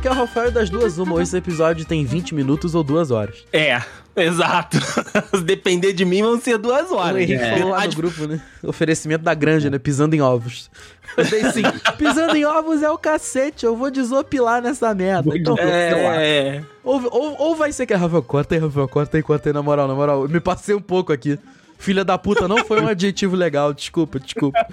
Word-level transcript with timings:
Aqui 0.00 0.08
é 0.08 0.10
o 0.10 0.14
Rafael 0.14 0.50
das 0.50 0.70
duas 0.70 0.96
uma. 0.96 1.22
Esse 1.22 1.36
episódio 1.36 1.84
tem 1.84 2.06
20 2.06 2.34
minutos 2.34 2.74
ou 2.74 2.82
duas 2.82 3.10
horas. 3.10 3.44
É, 3.52 3.82
exato. 4.16 4.78
Se 5.36 5.42
depender 5.42 5.92
de 5.92 6.06
mim, 6.06 6.22
vão 6.22 6.40
ser 6.40 6.56
duas 6.56 6.90
O 6.90 6.96
horas. 6.96 7.20
Henrique 7.20 7.34
É. 7.42 7.58
falou 7.58 7.72
lá 7.72 7.86
no 7.86 7.92
grupo, 7.94 8.26
né? 8.26 8.40
Oferecimento 8.62 9.22
da 9.22 9.34
granja, 9.34 9.68
né? 9.68 9.78
Pisando 9.78 10.16
em 10.16 10.22
ovos. 10.22 10.70
Eu 11.18 11.24
dei 11.26 11.44
sim. 11.52 11.62
Pisando 11.98 12.34
em 12.34 12.46
ovos 12.46 12.82
é 12.82 12.90
o 12.90 12.96
cacete, 12.96 13.66
eu 13.66 13.76
vou 13.76 13.90
desopilar 13.90 14.62
nessa 14.62 14.94
merda. 14.94 15.36
Então, 15.36 15.54
É, 15.58 16.64
ou, 16.82 17.02
ou, 17.12 17.36
ou 17.38 17.54
vai 17.56 17.70
ser 17.70 17.84
que 17.84 17.92
é 17.92 17.96
Rafael, 17.96 18.22
corta 18.22 18.54
aí, 18.54 18.60
Rafael, 18.60 18.88
corta 18.88 19.18
aí, 19.18 19.22
corta 19.22 19.50
aí, 19.50 19.52
na 19.52 19.62
moral, 19.62 19.86
na 19.86 19.94
moral. 19.94 20.22
Eu 20.22 20.30
me 20.30 20.40
passei 20.40 20.74
um 20.74 20.80
pouco 20.80 21.12
aqui. 21.12 21.38
Filha 21.80 22.04
da 22.04 22.18
puta 22.18 22.46
não 22.46 22.58
foi 22.64 22.78
um 22.82 22.86
adjetivo 22.86 23.34
legal, 23.34 23.72
desculpa, 23.72 24.20
desculpa. 24.20 24.66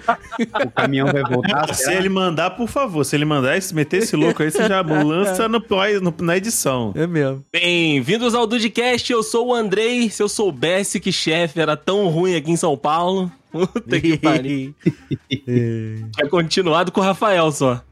O 0.64 0.70
caminhão 0.70 1.10
vai 1.10 1.22
voltar. 1.22 1.74
Se 1.74 1.90
ele 1.92 2.10
mandar, 2.10 2.50
por 2.50 2.68
favor, 2.68 3.02
se 3.02 3.16
ele 3.16 3.24
mandar 3.24 3.56
esse, 3.56 3.74
meter 3.74 4.02
esse 4.02 4.14
louco 4.14 4.42
aí, 4.42 4.50
você 4.50 4.68
já 4.68 4.82
lança 4.82 5.48
no, 5.48 5.58
no- 6.02 6.14
na 6.20 6.36
edição. 6.36 6.92
É 6.94 7.06
mesmo. 7.06 7.42
Bem-vindos 7.50 8.34
ao 8.34 8.46
Dudcast, 8.46 9.10
eu 9.10 9.22
sou 9.22 9.48
o 9.48 9.54
Andrei. 9.54 10.10
Se 10.10 10.22
eu 10.22 10.28
soubesse 10.28 11.00
que 11.00 11.10
chefe 11.10 11.58
era 11.58 11.76
tão 11.78 12.08
ruim 12.08 12.36
aqui 12.36 12.50
em 12.50 12.56
São 12.56 12.76
Paulo, 12.76 13.32
puta 13.50 13.98
que 13.98 14.18
pariu. 14.18 14.74
Tinha 15.46 16.28
continuado 16.30 16.92
com 16.92 17.00
o 17.00 17.04
Rafael 17.04 17.50
só. 17.50 17.82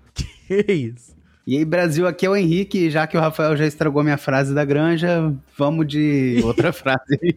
que 0.47 0.73
isso? 0.73 1.16
E 1.47 1.57
aí, 1.59 1.65
Brasil, 1.65 2.09
aqui 2.09 2.27
é 2.27 2.31
o 2.31 2.35
Henrique. 2.35 2.91
Já 2.91 3.07
que 3.07 3.17
o 3.17 3.21
Rafael 3.21 3.57
já 3.57 3.65
estragou 3.65 4.03
minha 4.03 4.19
frase 4.19 4.53
da 4.53 4.65
granja, 4.65 5.33
vamos 5.57 5.87
de 5.87 6.41
outra 6.45 6.73
frase. 6.73 7.21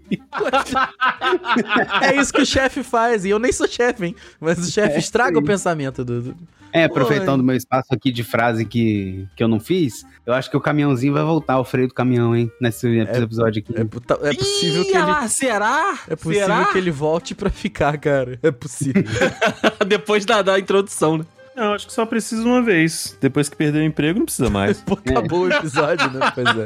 É 2.01 2.15
isso 2.19 2.33
que 2.33 2.41
o 2.41 2.45
chefe 2.45 2.83
faz, 2.83 3.25
e 3.25 3.29
eu 3.29 3.39
nem 3.39 3.51
sou 3.51 3.67
chefe, 3.67 4.05
hein? 4.07 4.15
Mas 4.39 4.57
o 4.59 4.71
chefe 4.71 4.99
estraga 4.99 5.37
o 5.37 5.43
pensamento 5.43 6.03
do. 6.03 6.21
do- 6.21 6.35
É, 6.73 6.85
aproveitando 6.85 7.41
o 7.41 7.43
meu 7.43 7.55
espaço 7.55 7.87
aqui 7.93 8.11
de 8.11 8.23
frase 8.23 8.65
que, 8.65 9.27
que 9.35 9.43
eu 9.43 9.47
não 9.47 9.59
fiz, 9.59 10.05
eu 10.25 10.33
acho 10.33 10.49
que 10.49 10.57
o 10.57 10.61
caminhãozinho 10.61 11.13
vai 11.13 11.23
voltar, 11.23 11.59
o 11.59 11.63
freio 11.63 11.87
do 11.87 11.93
caminhão, 11.93 12.35
hein? 12.35 12.51
Nesse 12.59 12.87
episódio 12.99 13.61
aqui. 13.61 13.79
É, 13.79 13.83
puta- 13.83 14.19
é 14.23 14.33
possível 14.33 14.81
Ih, 14.81 14.85
que 14.85 14.97
ele. 14.97 15.11
ah, 15.11 15.27
será? 15.27 15.99
É 16.07 16.15
possível 16.15 16.47
será? 16.47 16.65
que 16.65 16.77
ele 16.77 16.91
volte 16.91 17.35
pra 17.35 17.49
ficar, 17.49 17.97
cara. 17.97 18.39
É 18.41 18.51
possível. 18.51 19.03
Depois 19.87 20.25
da, 20.25 20.41
da 20.41 20.59
introdução, 20.59 21.17
né? 21.19 21.25
Não, 21.59 21.73
acho 21.73 21.87
que 21.87 21.93
só 21.93 22.05
precisa 22.05 22.41
uma 22.41 22.61
vez. 22.61 23.17
Depois 23.19 23.49
que 23.49 23.57
perder 23.57 23.79
o 23.79 23.83
emprego, 23.83 24.19
não 24.19 24.25
precisa 24.25 24.49
mais. 24.49 24.79
Pô, 24.81 24.93
acabou 24.93 25.41
o 25.41 25.51
episódio, 25.53 26.09
né? 26.09 26.31
Pois 26.33 26.47
é. 26.47 26.65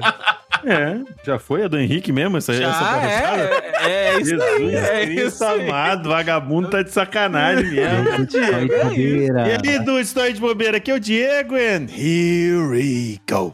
É, 0.65 1.01
já 1.25 1.37
foi 1.37 1.63
a 1.63 1.67
do 1.67 1.77
Henrique 1.77 2.11
mesmo, 2.13 2.37
essa, 2.37 2.53
essa 2.53 2.61
Já 2.61 2.71
palhaçada? 2.71 3.63
é, 3.81 4.15
é 4.15 4.21
isso 4.21 4.33
aí, 4.33 4.59
Jesus 4.59 4.73
é 4.75 5.05
Cristo 5.05 5.27
isso 5.27 5.43
aí. 5.43 5.67
amado, 5.67 6.09
vagabundo 6.09 6.69
tá 6.69 6.81
de 6.81 6.91
sacanagem 6.91 7.69
mesmo. 7.69 8.31
Só 8.31 8.59
de 8.59 8.67
bobeira. 8.67 9.47
E 9.47 9.69
aí, 9.69 9.79
do 9.83 9.99
Estou 9.99 10.31
de 10.31 10.39
Bobeira, 10.39 10.77
aqui 10.77 10.89
é 10.89 10.93
o 10.93 10.99
Diego 10.99 11.55
and 11.55 11.87
here 11.93 12.55
we 12.55 13.19
go. 13.29 13.53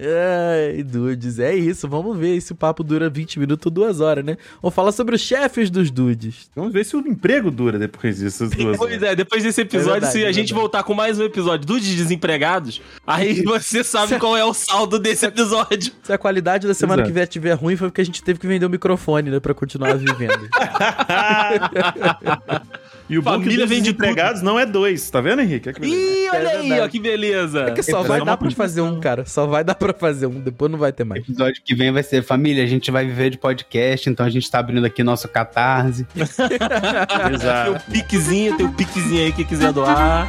Ai, 0.00 0.82
dudes, 0.82 1.38
é 1.38 1.54
isso. 1.54 1.86
Vamos 1.86 2.16
ver 2.16 2.40
se 2.40 2.52
o 2.52 2.54
papo 2.54 2.82
dura 2.82 3.10
20 3.10 3.40
minutos 3.40 3.66
ou 3.66 3.72
2 3.72 4.00
horas, 4.00 4.24
né? 4.24 4.38
Vamos 4.62 4.74
falar 4.74 4.92
sobre 4.92 5.16
os 5.16 5.20
chefes 5.20 5.68
dos 5.68 5.90
dudes. 5.90 6.50
Vamos 6.56 6.72
ver 6.72 6.84
se 6.84 6.96
o 6.96 7.00
emprego 7.00 7.50
dura 7.50 7.78
depois 7.78 8.20
dessas 8.20 8.50
duas 8.50 8.78
Pois 8.98 9.10
é, 9.10 9.16
depois 9.16 9.42
desse 9.42 9.60
episódio, 9.60 9.90
É 9.90 10.00
verdade, 10.00 10.12
se 10.12 10.24
a 10.24 10.30
é 10.30 10.32
gente 10.32 10.52
voltar 10.52 10.82
com 10.82 10.94
mais 10.94 11.18
um 11.18 11.24
episódio 11.24 11.66
do 11.66 11.80
de 11.80 11.96
Desempregados, 11.96 12.80
aí 13.06 13.42
você 13.42 13.82
sabe 13.82 14.18
qual 14.18 14.36
é 14.36 14.44
o 14.44 14.52
saldo 14.52 14.98
desse 14.98 15.26
episódio. 15.26 15.92
Se 16.02 16.12
a 16.12 16.18
qualidade 16.18 16.66
da 16.66 16.74
semana 16.74 17.02
Exato. 17.02 17.08
que 17.08 17.14
vier 17.14 17.24
estiver 17.24 17.54
ruim, 17.54 17.76
foi 17.76 17.88
porque 17.88 18.00
a 18.00 18.04
gente 18.04 18.22
teve 18.22 18.38
que 18.38 18.46
vender 18.46 18.66
o 18.66 18.70
microfone, 18.70 19.30
né? 19.30 19.40
Pra 19.40 19.54
continuar 19.54 19.96
vivendo. 19.96 20.48
E 23.08 23.18
o 23.18 23.22
Família 23.22 23.58
dos 23.66 23.68
vem 23.68 23.82
de 23.82 23.90
empregados 23.90 24.40
não 24.42 24.58
é 24.58 24.64
dois, 24.64 25.10
tá 25.10 25.20
vendo, 25.20 25.42
Henrique? 25.42 25.68
Olha 25.68 25.74
que 25.74 25.80
beleza. 25.80 26.02
Ih, 26.02 26.28
olha 26.30 26.36
É 26.48 26.56
aí, 26.56 26.60
verdade. 26.68 26.80
ó, 26.80 26.88
que 26.88 27.00
beleza. 27.00 27.60
É 27.64 27.70
que 27.72 27.82
só 27.82 28.00
É 28.02 28.08
vai 28.08 28.18
só 28.20 28.24
dar 28.24 28.36
pra 28.36 28.50
fazer 28.50 28.80
um, 28.80 29.00
cara. 29.00 29.24
Só 29.26 29.46
vai 29.46 29.62
dar 29.64 29.74
pra 29.74 29.92
fazer 29.92 30.26
um. 30.26 30.40
Depois 30.40 30.70
não 30.70 30.78
vai 30.78 30.92
ter 30.92 31.02
O 31.02 31.06
mais. 31.06 31.22
episódio 31.22 31.60
que 31.64 31.74
vem 31.74 31.92
vai 31.92 32.02
ser 32.02 32.22
Família, 32.22 32.62
a 32.64 32.66
gente 32.66 32.90
vai 32.90 33.04
viver 33.04 33.30
de 33.30 33.38
podcast, 33.38 34.08
então 34.08 34.24
a 34.24 34.30
gente 34.30 34.50
tá 34.50 34.58
abrindo 34.60 34.84
aqui 34.86 35.02
nosso 35.02 35.28
catarse. 35.28 36.04
Tem 36.14 37.34
Exato. 37.34 37.72
o 37.72 37.92
piquezinho, 37.92 38.56
tem 38.56 38.66
o 38.66 38.72
piquezinho 38.72 39.24
aí 39.26 39.32
que 39.32 39.44
quiser 39.44 39.72
doar. 39.72 40.26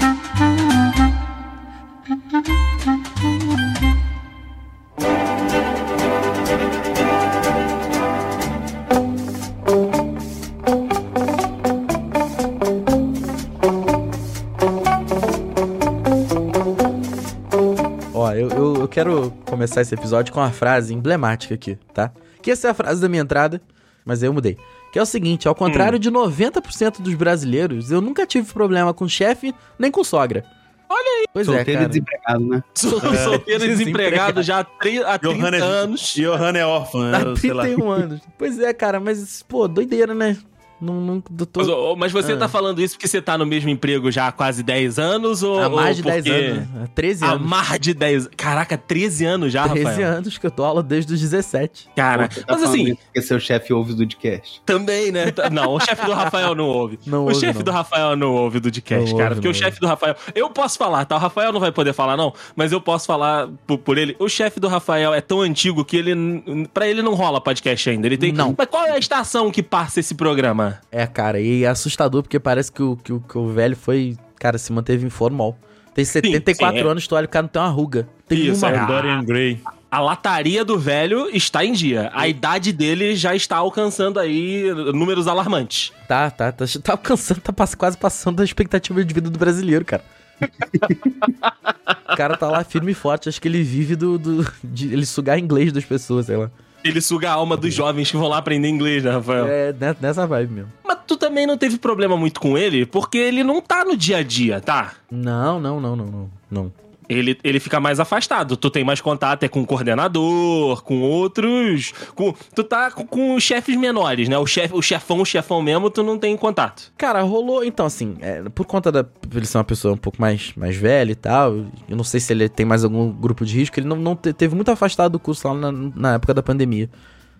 Ó, 18.33 18.35
eu, 18.35 18.49
eu, 18.49 18.75
eu 18.81 18.87
quero 18.87 19.31
começar 19.45 19.81
esse 19.81 19.93
episódio 19.93 20.33
com 20.33 20.39
uma 20.39 20.51
frase 20.51 20.93
emblemática 20.93 21.53
aqui, 21.53 21.77
tá? 21.93 22.11
Que 22.41 22.51
essa 22.51 22.67
é 22.67 22.71
a 22.71 22.73
frase 22.73 22.99
da 22.99 23.07
minha 23.07 23.21
entrada, 23.21 23.61
mas 24.03 24.23
aí 24.23 24.29
eu 24.29 24.33
mudei. 24.33 24.57
Que 24.91 24.99
é 24.99 25.01
o 25.01 25.05
seguinte, 25.05 25.47
ao 25.47 25.55
contrário 25.55 25.97
de 25.97 26.11
90% 26.11 27.01
dos 27.01 27.13
brasileiros, 27.15 27.91
eu 27.91 28.01
nunca 28.01 28.25
tive 28.27 28.51
problema 28.51 28.93
com 28.93 29.07
chefe 29.07 29.53
nem 29.77 29.89
com 29.89 30.03
sogra. 30.03 30.43
Olha 30.89 31.19
aí. 31.19 31.25
Pois 31.33 31.47
Solteiro 31.47 31.69
é, 31.69 31.73
e 31.73 31.75
cara. 31.77 31.87
desempregado, 31.89 32.47
né? 32.47 32.63
Sou 32.75 32.99
solteiro 32.99 33.65
e 33.65 33.67
desempregado 33.69 34.43
já 34.43 34.59
há, 34.59 34.63
tri- 34.63 35.03
há 35.03 35.17
30 35.17 35.35
Johanna 35.35 35.57
é, 35.57 35.61
anos. 35.61 36.13
Johanna 36.13 36.59
é 36.59 36.65
órfã, 36.65 37.11
Há 37.11 37.25
né? 37.25 37.35
sei 37.37 37.53
lá. 37.53 37.63
31 37.63 37.91
anos. 37.91 38.21
Pois 38.37 38.59
é, 38.59 38.71
cara, 38.73 38.99
mas, 38.99 39.41
pô, 39.41 39.67
doideira, 39.67 40.13
né? 40.13 40.37
Não, 40.83 41.01
não, 41.01 41.23
do 41.29 41.47
Mas, 41.55 41.67
mas 41.97 42.11
você 42.11 42.33
Ah. 42.33 42.37
tá 42.37 42.47
falando 42.49 42.81
isso 42.81 42.95
porque 42.95 43.07
você 43.07 43.21
tá 43.21 43.37
no 43.37 43.45
mesmo 43.45 43.69
emprego 43.69 44.11
já 44.11 44.27
há 44.27 44.31
quase 44.31 44.61
10 44.63 44.99
anos? 44.99 45.41
Ou, 45.43 45.61
Há 45.61 45.69
mais 45.69 45.97
de 45.97 46.03
ou 46.03 46.09
10 46.11 46.23
porque... 46.25 46.39
anos. 46.39 46.57
né? 46.57 46.67
Há 46.83 46.87
13 46.87 47.23
Há 47.25 47.31
anos. 47.31 47.47
mais 47.49 47.79
de 47.79 47.93
10 47.93 48.27
Caraca, 48.35 48.77
13 48.77 49.25
anos 49.25 49.53
já, 49.53 49.67
13 49.67 49.85
Rafael. 49.85 50.07
anos 50.17 50.37
que 50.37 50.45
eu 50.45 50.51
dou 50.51 50.65
aula 50.65 50.83
desde 50.83 51.13
os 51.13 51.19
17. 51.19 51.89
Cara, 51.95 52.29
Você 52.29 52.41
tá 52.43 52.53
mas 52.53 52.63
assim, 52.63 52.95
Porque 52.95 53.21
seu 53.21 53.39
chefe 53.39 53.73
ouve 53.73 53.93
o 53.93 53.97
podcast. 53.97 54.61
também, 54.65 55.11
né? 55.11 55.25
Não, 55.51 55.73
o 55.75 55.79
chefe 55.79 56.05
do 56.05 56.13
Rafael 56.13 56.53
não 56.55 56.65
ouve. 56.67 56.99
Não 57.05 57.19
o 57.19 57.27
ouve, 57.27 57.35
chefe 57.35 57.59
não. 57.59 57.63
do 57.65 57.71
Rafael 57.71 58.15
não 58.15 58.33
ouve 58.33 58.59
do 58.59 58.63
podcast, 58.69 59.11
cara. 59.11 59.23
ouve, 59.23 59.35
porque 59.35 59.47
o 59.47 59.53
chefe 59.53 59.79
do 59.79 59.87
Rafael. 59.87 60.15
Eu 60.35 60.49
posso 60.49 60.77
falar, 60.77 61.05
tá? 61.05 61.15
O 61.15 61.19
Rafael 61.19 61.51
não 61.53 61.59
vai 61.59 61.71
poder 61.71 61.93
falar, 61.93 62.17
não, 62.17 62.33
mas 62.55 62.71
eu 62.71 62.81
posso 62.81 63.05
falar 63.05 63.47
por, 63.67 63.77
por 63.77 63.97
ele. 63.97 64.15
O 64.19 64.27
chefe 64.27 64.59
do 64.59 64.67
Rafael 64.67 65.13
é 65.13 65.21
tão 65.21 65.41
antigo 65.41 65.83
que 65.85 65.95
ele. 65.97 66.67
Pra 66.73 66.87
ele 66.87 67.01
não 67.01 67.13
rola 67.13 67.39
podcast 67.39 67.89
ainda. 67.89 68.07
Ele 68.07 68.17
tem. 68.17 68.31
Não. 68.31 68.53
Mas 68.57 68.67
qual 68.67 68.85
é 68.85 68.91
a 68.91 68.97
estação 68.97 69.51
que 69.51 69.61
passa 69.63 69.99
esse 69.99 70.15
programa? 70.15 70.72
É, 70.91 71.05
cara, 71.07 71.39
e 71.39 71.63
é 71.63 71.67
assustador 71.67 72.23
porque 72.23 72.39
parece 72.39 72.71
que 72.71 72.81
o, 72.81 72.95
que 72.95 73.13
o, 73.13 73.19
que 73.19 73.37
o 73.37 73.47
velho 73.49 73.75
foi, 73.75 74.17
cara, 74.39 74.57
se 74.57 74.71
manteve 74.71 75.05
informal. 75.05 75.57
Tem 75.93 76.03
74 76.03 76.77
sim, 76.77 76.85
é. 76.85 76.89
anos, 76.89 77.07
tu 77.07 77.15
olha, 77.15 77.25
o 77.25 77.29
cara 77.29 77.43
não 77.43 77.49
tem 77.49 77.61
uma 77.61 77.69
ruga. 77.69 78.07
Tem 78.27 78.47
Isso, 78.47 78.65
uma 78.65 78.71
é. 78.71 78.79
ruga. 78.79 78.93
Dorian 78.93 79.23
Gray. 79.23 79.61
A 79.91 79.99
lataria 79.99 80.65
do 80.65 80.79
velho 80.79 81.29
está 81.31 81.63
em 81.63 81.71
dia. 81.71 82.09
A 82.15 82.27
idade 82.27 82.73
dele 82.73 83.15
já 83.15 83.35
está 83.35 83.57
alcançando 83.57 84.19
aí 84.19 84.73
números 84.91 85.27
alarmantes. 85.27 85.93
Tá, 86.07 86.31
tá, 86.31 86.51
tá, 86.51 86.65
tá 86.81 86.93
alcançando, 86.93 87.41
tá 87.41 87.53
quase 87.77 87.95
passando 87.95 88.41
a 88.41 88.43
expectativa 88.43 89.05
de 89.05 89.13
vida 89.13 89.29
do 89.29 89.37
brasileiro, 89.37 89.85
cara. 89.85 90.03
o 92.11 92.15
cara 92.17 92.35
tá 92.35 92.49
lá 92.49 92.63
firme 92.63 92.91
e 92.91 92.95
forte, 92.95 93.29
acho 93.29 93.39
que 93.39 93.47
ele 93.47 93.61
vive 93.61 93.95
do, 93.95 94.17
do 94.17 94.51
de 94.63 94.91
ele 94.91 95.05
sugar 95.05 95.37
inglês 95.37 95.71
das 95.71 95.85
pessoas, 95.85 96.25
sei 96.25 96.37
lá. 96.37 96.49
Ele 96.83 96.99
suga 97.01 97.29
a 97.29 97.33
alma 97.33 97.55
dos 97.55 97.73
jovens 97.73 98.11
que 98.11 98.17
vão 98.17 98.27
lá 98.27 98.37
aprender 98.37 98.67
inglês, 98.67 99.03
né, 99.03 99.11
Rafael? 99.11 99.47
É, 99.47 99.71
ne- 99.73 99.95
nessa 100.01 100.27
vibe 100.27 100.53
mesmo. 100.53 100.71
Mas 100.83 100.97
tu 101.07 101.15
também 101.15 101.47
não 101.47 101.57
teve 101.57 101.77
problema 101.77 102.17
muito 102.17 102.39
com 102.39 102.57
ele, 102.57 102.85
porque 102.85 103.17
ele 103.17 103.43
não 103.43 103.61
tá 103.61 103.85
no 103.85 103.95
dia 103.95 104.17
a 104.17 104.23
dia, 104.23 104.59
tá? 104.59 104.93
Não, 105.09 105.59
não, 105.59 105.79
não, 105.79 105.95
não, 105.95 106.05
não, 106.05 106.29
não. 106.51 106.73
Ele, 107.09 107.37
ele 107.43 107.59
fica 107.59 107.79
mais 107.79 107.99
afastado. 107.99 108.55
Tu 108.57 108.69
tem 108.69 108.83
mais 108.83 109.01
contato 109.01 109.43
é 109.43 109.47
com 109.47 109.61
o 109.61 109.65
coordenador, 109.65 110.83
com 110.83 111.01
outros. 111.01 111.91
Com, 112.15 112.33
tu 112.55 112.63
tá 112.63 112.91
com, 112.91 113.05
com 113.05 113.35
os 113.35 113.43
chefes 113.43 113.75
menores, 113.75 114.27
né? 114.29 114.37
O, 114.37 114.45
chef, 114.45 114.73
o 114.73 114.81
chefão, 114.81 115.19
o 115.21 115.25
chefão 115.25 115.61
mesmo, 115.61 115.89
tu 115.89 116.03
não 116.03 116.17
tem 116.17 116.35
contato. 116.37 116.91
Cara, 116.97 117.21
rolou, 117.21 117.63
então, 117.63 117.85
assim, 117.85 118.15
é, 118.21 118.41
por 118.49 118.65
conta 118.65 118.91
da. 118.91 119.05
Ele 119.33 119.45
ser 119.45 119.57
uma 119.57 119.63
pessoa 119.63 119.93
um 119.93 119.97
pouco 119.97 120.19
mais, 120.21 120.53
mais 120.55 120.75
velha 120.75 121.11
e 121.11 121.15
tal. 121.15 121.53
Eu 121.89 121.95
não 121.97 122.03
sei 122.03 122.19
se 122.19 122.31
ele 122.33 122.47
tem 122.49 122.65
mais 122.65 122.83
algum 122.83 123.11
grupo 123.11 123.45
de 123.45 123.57
risco. 123.57 123.79
Ele 123.79 123.87
não, 123.87 123.95
não 123.97 124.15
te- 124.15 124.33
teve 124.33 124.55
muito 124.55 124.69
afastado 124.71 125.13
do 125.13 125.19
curso 125.19 125.47
lá 125.47 125.53
na, 125.53 125.71
na 125.71 126.13
época 126.15 126.33
da 126.33 126.43
pandemia. 126.43 126.89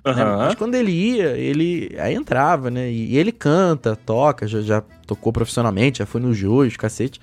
né? 0.06 0.12
Aham. 0.12 0.38
Mas 0.38 0.56
quando 0.56 0.76
ele 0.76 0.92
ia, 0.92 1.38
ele 1.38 1.96
aí 1.98 2.14
entrava, 2.14 2.70
né? 2.70 2.92
E, 2.92 3.16
ele 3.18 3.32
canta, 3.32 3.96
toca, 3.96 4.46
já, 4.48 4.62
já 4.62 4.82
tocou 5.08 5.32
profissionalmente, 5.32 6.00
já 6.00 6.06
foi 6.06 6.20
no 6.20 6.34
Jus, 6.34 6.76
cacete. 6.76 7.22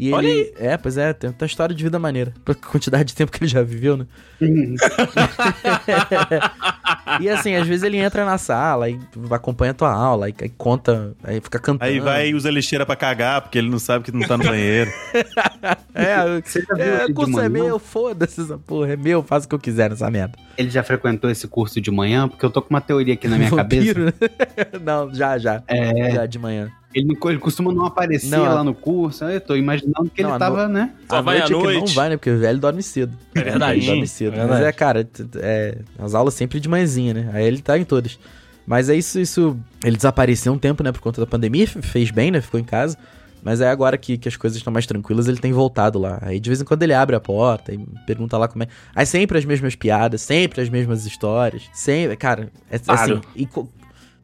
E 0.00 0.14
Olha 0.14 0.26
ele. 0.26 0.54
É, 0.58 0.78
pois 0.78 0.96
é, 0.96 1.12
tem 1.12 1.28
uma 1.28 1.46
história 1.46 1.74
de 1.74 1.84
vida 1.84 1.98
maneira. 1.98 2.32
Pra 2.42 2.54
quantidade 2.54 3.04
de 3.04 3.14
tempo 3.14 3.30
que 3.30 3.44
ele 3.44 3.50
já 3.50 3.62
viveu, 3.62 3.98
né? 3.98 4.06
E 7.20 7.28
assim, 7.28 7.54
às 7.56 7.66
vezes 7.66 7.82
ele 7.82 7.96
entra 7.96 8.24
na 8.24 8.38
sala 8.38 8.88
e 8.88 8.98
acompanha 9.30 9.72
a 9.72 9.74
tua 9.74 9.92
aula, 9.92 10.26
aí, 10.26 10.34
aí 10.40 10.48
conta, 10.48 11.12
aí 11.24 11.40
fica 11.40 11.58
cantando. 11.58 11.90
Aí 11.90 11.98
vai 11.98 12.28
e 12.28 12.34
usa 12.34 12.50
lixeira 12.50 12.86
pra 12.86 12.94
cagar, 12.94 13.42
porque 13.42 13.58
ele 13.58 13.68
não 13.68 13.80
sabe 13.80 14.04
que 14.04 14.12
não 14.12 14.26
tá 14.26 14.38
no 14.38 14.44
banheiro. 14.44 14.90
É, 15.92 16.40
Você 16.40 16.62
já 16.62 16.74
viu 16.74 16.84
é, 16.84 17.12
curso 17.12 17.40
é 17.40 17.48
manhã? 17.48 17.64
meu, 17.64 17.78
foda-se 17.78 18.40
essa 18.40 18.56
porra, 18.56 18.92
é 18.92 18.96
meu, 18.96 19.22
faz 19.22 19.44
o 19.44 19.48
que 19.48 19.54
eu 19.54 19.58
quiser 19.58 19.90
nessa 19.90 20.08
merda. 20.10 20.38
Ele 20.56 20.70
já 20.70 20.82
frequentou 20.82 21.28
esse 21.28 21.46
curso 21.48 21.80
de 21.80 21.90
manhã? 21.90 22.28
Porque 22.28 22.44
eu 22.44 22.50
tô 22.50 22.62
com 22.62 22.70
uma 22.70 22.80
teoria 22.80 23.14
aqui 23.14 23.28
na 23.28 23.36
minha 23.36 23.50
cabeça. 23.50 23.92
Vampiro? 23.92 24.14
não, 24.82 25.12
já, 25.12 25.36
já. 25.36 25.62
É. 25.66 26.12
Já 26.12 26.26
de 26.26 26.38
manhã. 26.38 26.70
Ele, 26.92 27.16
ele 27.24 27.38
costuma 27.38 27.72
não 27.72 27.84
aparecer 27.84 28.28
Não, 28.28 28.42
lá 28.42 28.64
no 28.64 28.74
curso. 28.74 29.24
Eu 29.24 29.40
tô 29.40 29.54
imaginando 29.54 30.10
que 30.12 30.22
Não, 30.22 30.30
ele 30.30 30.36
a 30.36 30.38
tava, 30.38 30.68
né? 30.68 30.92
Só 31.08 31.16
À 31.16 31.20
vai 31.20 31.36
à 31.40 31.48
noite 31.48 31.68
é 31.68 31.72
que 31.74 31.86
não 31.86 31.94
vai, 31.94 32.08
né? 32.08 32.16
Porque 32.16 32.30
o 32.30 32.38
velho 32.38 32.58
dorme 32.58 32.82
cedo. 32.82 33.16
É 33.34 33.42
verdade. 33.42 33.78
Ele 33.78 33.86
dorme 33.86 34.06
cedo. 34.08 34.34
É 34.34 34.38
Mas 34.38 34.46
verdade. 34.48 34.64
é, 34.64 34.72
cara, 34.72 35.08
é, 35.36 35.78
as 35.98 36.14
aulas 36.14 36.34
sempre 36.34 36.58
de 36.58 36.68
manhãzinha, 36.68 37.14
né? 37.14 37.30
Aí 37.32 37.44
ele 37.44 37.62
tá 37.62 37.78
em 37.78 37.84
todas. 37.84 38.18
Mas 38.66 38.88
é 38.88 38.96
isso, 38.96 39.20
isso. 39.20 39.56
Ele 39.84 39.96
desapareceu 39.96 40.52
um 40.52 40.58
tempo, 40.58 40.82
né? 40.82 40.90
Por 40.90 41.00
conta 41.00 41.20
da 41.20 41.26
pandemia, 41.28 41.66
fez 41.66 42.10
bem, 42.10 42.30
né? 42.32 42.40
Ficou 42.40 42.58
em 42.58 42.64
casa. 42.64 42.96
Mas 43.42 43.60
é 43.60 43.70
agora 43.70 43.96
que, 43.96 44.18
que 44.18 44.28
as 44.28 44.36
coisas 44.36 44.58
estão 44.58 44.70
mais 44.72 44.84
tranquilas, 44.86 45.26
ele 45.28 45.38
tem 45.38 45.50
voltado 45.52 45.98
lá. 45.98 46.18
Aí 46.20 46.38
de 46.38 46.50
vez 46.50 46.60
em 46.60 46.64
quando 46.64 46.82
ele 46.82 46.92
abre 46.92 47.16
a 47.16 47.20
porta 47.20 47.72
e 47.72 47.78
pergunta 48.06 48.36
lá 48.36 48.46
como 48.48 48.64
é. 48.64 48.68
Aí 48.94 49.06
sempre 49.06 49.38
as 49.38 49.44
mesmas 49.46 49.74
piadas, 49.74 50.20
sempre 50.20 50.60
as 50.60 50.68
mesmas 50.68 51.06
histórias. 51.06 51.62
Sempre. 51.72 52.16
Cara, 52.16 52.50
é, 52.70 52.76
é 52.76 52.78
Claro. 52.80 53.00
assim. 53.14 53.20
e 53.34 53.46
co- 53.46 53.66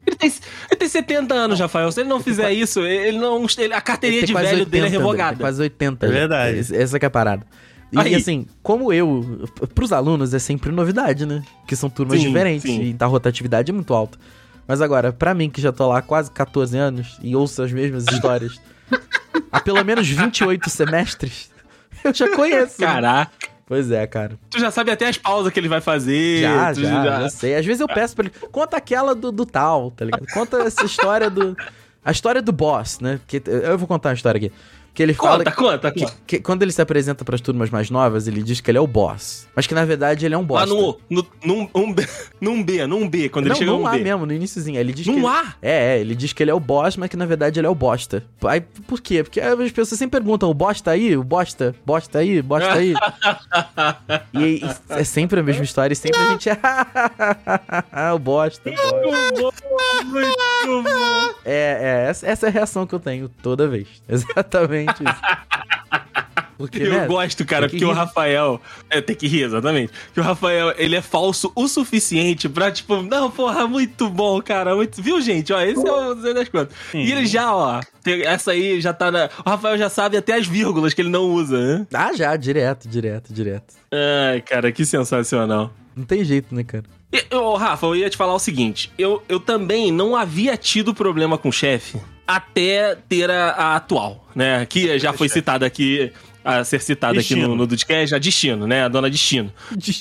Ele 0.07 0.15
tem, 0.15 0.29
ele 0.71 0.75
tem 0.79 0.87
70 0.87 1.33
anos, 1.35 1.59
Rafael. 1.59 1.91
Se 1.91 1.99
ele 1.99 2.07
não 2.09 2.21
fizer 2.21 2.51
isso, 2.53 2.79
ele 2.79 3.19
não. 3.19 3.45
ele- 3.57 3.73
a 3.73 3.81
carteirinha 3.81 4.21
Ele 4.21 4.27
de 4.27 4.33
velho 4.33 4.65
dele 4.65 4.85
é 4.85 4.87
80, 4.87 4.97
revogada. 4.97 5.29
Tem 5.31 5.39
quase 5.39 5.61
80. 5.61 6.05
É 6.05 6.09
já. 6.09 6.15
verdade. 6.15 6.57
Esse- 6.59 6.75
Essa 6.75 6.97
que 6.99 7.05
é 7.05 7.07
a 7.07 7.11
parada. 7.11 7.45
E 7.91 7.99
Aí. 7.99 8.15
assim, 8.15 8.45
como 8.63 8.91
eu, 8.91 9.47
pros 9.75 9.91
alunos 9.93 10.33
é 10.33 10.39
sempre 10.39 10.71
novidade, 10.71 11.25
né? 11.25 11.41
Que 11.67 11.75
são 11.75 11.89
turmas 11.89 12.19
Sim, 12.19 12.27
diferentes 12.27 12.63
sim. 12.63 12.81
e 12.81 12.89
então 12.89 13.07
a 13.07 13.11
rotatividade 13.11 13.69
é 13.71 13.73
muito 13.73 13.93
alta. 13.93 14.17
Mas 14.67 14.81
agora, 14.81 15.13
pra 15.13 15.33
mim 15.33 15.49
que 15.49 15.61
já 15.61 15.71
tô 15.71 15.87
lá 15.87 15.99
há 15.99 16.01
quase 16.01 16.29
14 16.31 16.77
anos 16.77 17.17
e 17.21 17.33
ouço 17.35 17.61
as 17.61 17.71
mesmas 17.71 18.05
histórias 18.11 18.59
há 19.51 19.59
pelo 19.61 19.83
menos 19.85 20.07
28 20.07 20.69
semestres, 20.69 21.49
eu 22.03 22.13
já 22.13 22.27
conheço. 22.35 22.81
né? 22.81 23.27
Pois 23.67 23.91
é, 23.91 24.07
cara. 24.07 24.39
Tu 24.49 24.59
já 24.59 24.71
sabe 24.71 24.91
até 24.91 25.07
as 25.07 25.17
pausas 25.17 25.51
que 25.51 25.59
ele 25.59 25.67
vai 25.67 25.81
fazer. 25.81 26.41
Já, 26.41 26.73
já, 26.73 27.03
já 27.03 27.29
sei. 27.29 27.55
Às 27.55 27.65
vezes 27.65 27.81
eu 27.81 27.87
peço 27.87 28.15
pra 28.15 28.25
ele, 28.25 28.33
conta 28.49 28.77
aquela 28.77 29.13
do, 29.13 29.29
do 29.29 29.45
tal, 29.45 29.91
tá 29.91 30.05
ligado? 30.05 30.25
Conta 30.33 30.59
essa 30.59 30.85
história 30.85 31.29
do... 31.29 31.55
A 32.03 32.11
história 32.11 32.41
do 32.41 32.53
boss, 32.53 33.01
né? 33.01 33.19
Que, 33.27 33.43
eu 33.45 33.77
vou 33.77 33.85
contar 33.85 34.09
uma 34.09 34.15
história 34.15 34.37
aqui. 34.37 34.53
Que 34.97 35.03
ele 35.03 35.13
fala... 35.13 35.43
Conta, 35.43 35.51
conta, 35.51 35.91
Que, 35.91 35.99
conta. 35.99 36.13
que 36.25 36.39
quando 36.39 36.63
ele 36.63 36.71
se 36.71 36.81
apresenta 36.81 37.23
pras 37.23 37.39
turmas 37.39 37.69
mais 37.69 37.91
novas, 37.91 38.27
ele 38.27 38.41
diz 38.41 38.59
que 38.59 38.71
ele 38.71 38.79
é 38.79 38.81
o 38.81 38.87
boss. 38.87 39.47
Mas 39.55 39.67
que 39.67 39.75
na 39.75 39.85
verdade 39.85 40.25
ele 40.25 40.33
é 40.33 40.37
um 40.39 40.43
boss. 40.43 40.61
Lá 40.61 40.65
no, 40.65 40.97
no, 41.07 41.27
num, 41.45 41.69
um 41.75 41.93
B, 41.93 42.07
num 42.41 42.63
B, 42.63 42.87
num 42.87 43.07
B, 43.07 43.29
quando 43.29 43.45
Não, 43.45 43.51
ele 43.51 43.59
chega 43.59 43.71
num 43.73 43.85
A 43.85 43.91
B. 43.91 43.99
mesmo, 43.99 44.25
no 44.25 44.33
iníciozinho. 44.33 44.79
Ele 44.79 44.91
diz 44.91 45.05
que. 45.05 45.11
Num 45.11 45.19
ele- 45.19 45.27
A? 45.27 45.53
É, 45.61 45.97
é, 45.97 45.99
ele 45.99 46.15
diz 46.15 46.33
que 46.33 46.41
ele 46.41 46.49
é 46.49 46.53
o 46.55 46.59
boss, 46.59 46.97
mas 46.97 47.11
que 47.11 47.15
na 47.15 47.27
verdade 47.27 47.59
ele 47.59 47.67
é 47.67 47.69
o 47.69 47.75
bosta. 47.75 48.23
Aí, 48.45 48.59
por 48.59 48.99
quê? 48.99 49.23
Porque 49.23 49.39
as 49.39 49.71
pessoas 49.71 49.99
sempre 49.99 50.19
perguntam: 50.19 50.49
o 50.49 50.53
bosta 50.55 50.89
aí? 50.89 51.15
O 51.15 51.23
bosta? 51.23 51.75
Bosta 51.85 52.17
aí? 52.17 52.41
Bosta 52.41 52.73
aí? 52.73 52.95
e, 54.33 54.65
e 54.65 54.69
é 54.89 55.03
sempre 55.03 55.39
a 55.39 55.43
mesma 55.43 55.63
história 55.63 55.93
e 55.93 55.95
sempre 55.95 56.19
a 56.19 56.29
gente. 56.31 56.49
o 58.15 58.17
bosta. 58.17 58.67
o 58.67 59.41
bosta. 59.41 59.67
Muito 60.67 60.83
bom. 60.89 61.33
É, 61.45 62.05
é, 62.05 62.09
essa, 62.09 62.27
essa 62.27 62.45
é 62.47 62.49
a 62.49 62.51
reação 62.51 62.85
que 62.85 62.93
eu 62.93 62.99
tenho 62.99 63.29
toda 63.41 63.67
vez. 63.67 63.87
Exatamente 64.07 65.03
isso. 65.03 65.21
Porque, 66.57 66.81
Eu 66.81 66.91
né? 66.91 67.05
gosto, 67.05 67.45
cara, 67.45 67.69
porque 67.69 67.85
o 67.85 67.89
rir. 67.89 67.95
Rafael. 67.95 68.59
É, 68.89 68.99
tem 68.99 69.15
que 69.15 69.27
rir, 69.27 69.43
exatamente. 69.43 69.93
Que 70.11 70.19
o 70.19 70.23
Rafael, 70.23 70.73
ele 70.77 70.95
é 70.95 71.01
falso 71.03 71.51
o 71.55 71.67
suficiente 71.67 72.49
pra, 72.49 72.71
tipo, 72.71 73.03
não, 73.03 73.29
porra, 73.29 73.67
muito 73.67 74.09
bom, 74.09 74.41
cara. 74.41 74.75
Muito... 74.75 74.99
Viu, 74.99 75.21
gente? 75.21 75.53
Ó, 75.53 75.61
esse 75.61 75.87
é 75.87 75.91
o 75.91 76.15
Zé 76.19 76.33
das 76.33 76.49
Contas. 76.49 76.75
E 76.95 77.11
ele 77.11 77.27
já, 77.27 77.53
ó, 77.53 77.79
essa 78.23 78.51
aí 78.53 78.81
já 78.81 78.91
tá 78.91 79.11
na. 79.11 79.29
O 79.45 79.49
Rafael 79.49 79.77
já 79.77 79.87
sabe 79.87 80.17
até 80.17 80.33
as 80.33 80.47
vírgulas 80.47 80.95
que 80.95 81.01
ele 81.01 81.09
não 81.09 81.25
usa, 81.25 81.59
né? 81.79 81.87
Ah, 81.93 82.11
já, 82.13 82.35
direto, 82.35 82.89
direto, 82.89 83.31
direto. 83.31 83.75
Ai, 84.31 84.41
cara, 84.41 84.71
que 84.71 84.83
sensacional. 84.83 85.71
Não 85.95 86.05
tem 86.05 86.23
jeito, 86.23 86.55
né, 86.55 86.63
cara? 86.63 86.85
E, 87.11 87.35
ô, 87.35 87.55
Rafa, 87.55 87.85
eu 87.85 87.95
ia 87.95 88.09
te 88.09 88.17
falar 88.17 88.33
o 88.33 88.39
seguinte: 88.39 88.91
eu, 88.97 89.23
eu 89.29 89.39
também 89.39 89.91
não 89.91 90.15
havia 90.15 90.57
tido 90.57 90.93
problema 90.93 91.37
com 91.37 91.49
o 91.49 91.53
chefe 91.53 91.99
até 92.25 92.95
ter 93.07 93.31
a, 93.31 93.51
a 93.51 93.75
atual, 93.77 94.27
né? 94.35 94.65
Que 94.65 94.99
já 94.99 95.13
foi 95.13 95.29
citada 95.29 95.65
aqui, 95.65 96.11
a 96.43 96.63
ser 96.65 96.81
citada 96.81 97.13
aqui 97.13 97.29
Destino. 97.29 97.47
no, 97.47 97.55
no 97.55 97.67
Dudcast, 97.67 98.13
a 98.13 98.17
Destino, 98.17 98.67
né? 98.67 98.83
A 98.83 98.87
dona 98.89 99.09
Destino. 99.09 99.49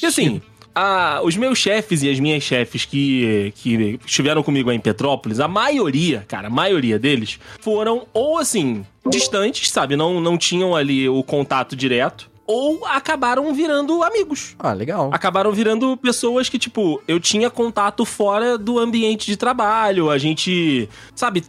E 0.02 0.06
assim, 0.06 0.42
a- 0.74 1.20
os 1.22 1.36
meus 1.36 1.56
chefes 1.56 2.02
e 2.02 2.10
as 2.10 2.18
minhas 2.18 2.42
chefes 2.42 2.84
que, 2.84 3.52
que 3.54 4.00
estiveram 4.04 4.42
comigo 4.42 4.68
aí 4.70 4.76
em 4.76 4.80
Petrópolis, 4.80 5.38
a 5.38 5.46
maioria, 5.46 6.24
cara, 6.26 6.48
a 6.48 6.50
maioria 6.50 6.98
deles, 6.98 7.38
foram 7.60 8.08
ou 8.12 8.36
assim, 8.38 8.84
distantes, 9.08 9.70
sabe? 9.70 9.94
Não, 9.94 10.20
não 10.20 10.36
tinham 10.36 10.74
ali 10.74 11.08
o 11.08 11.22
contato 11.22 11.76
direto. 11.76 12.28
Ou 12.46 12.86
acabaram 12.86 13.52
virando 13.52 14.02
amigos 14.04 14.54
Ah, 14.58 14.72
legal. 14.72 15.10
acabaram 15.12 15.50
virando 15.52 15.96
pessoas 15.96 16.48
que, 16.48 16.58
tipo, 16.58 17.02
eu 17.08 17.18
tinha 17.18 17.50
contato 17.50 18.04
fora 18.04 18.56
do 18.56 18.78
ambiente 18.78 19.26
de 19.26 19.36
trabalho. 19.36 20.10
A 20.10 20.16
gente, 20.18 20.88
sabe, 21.14 21.42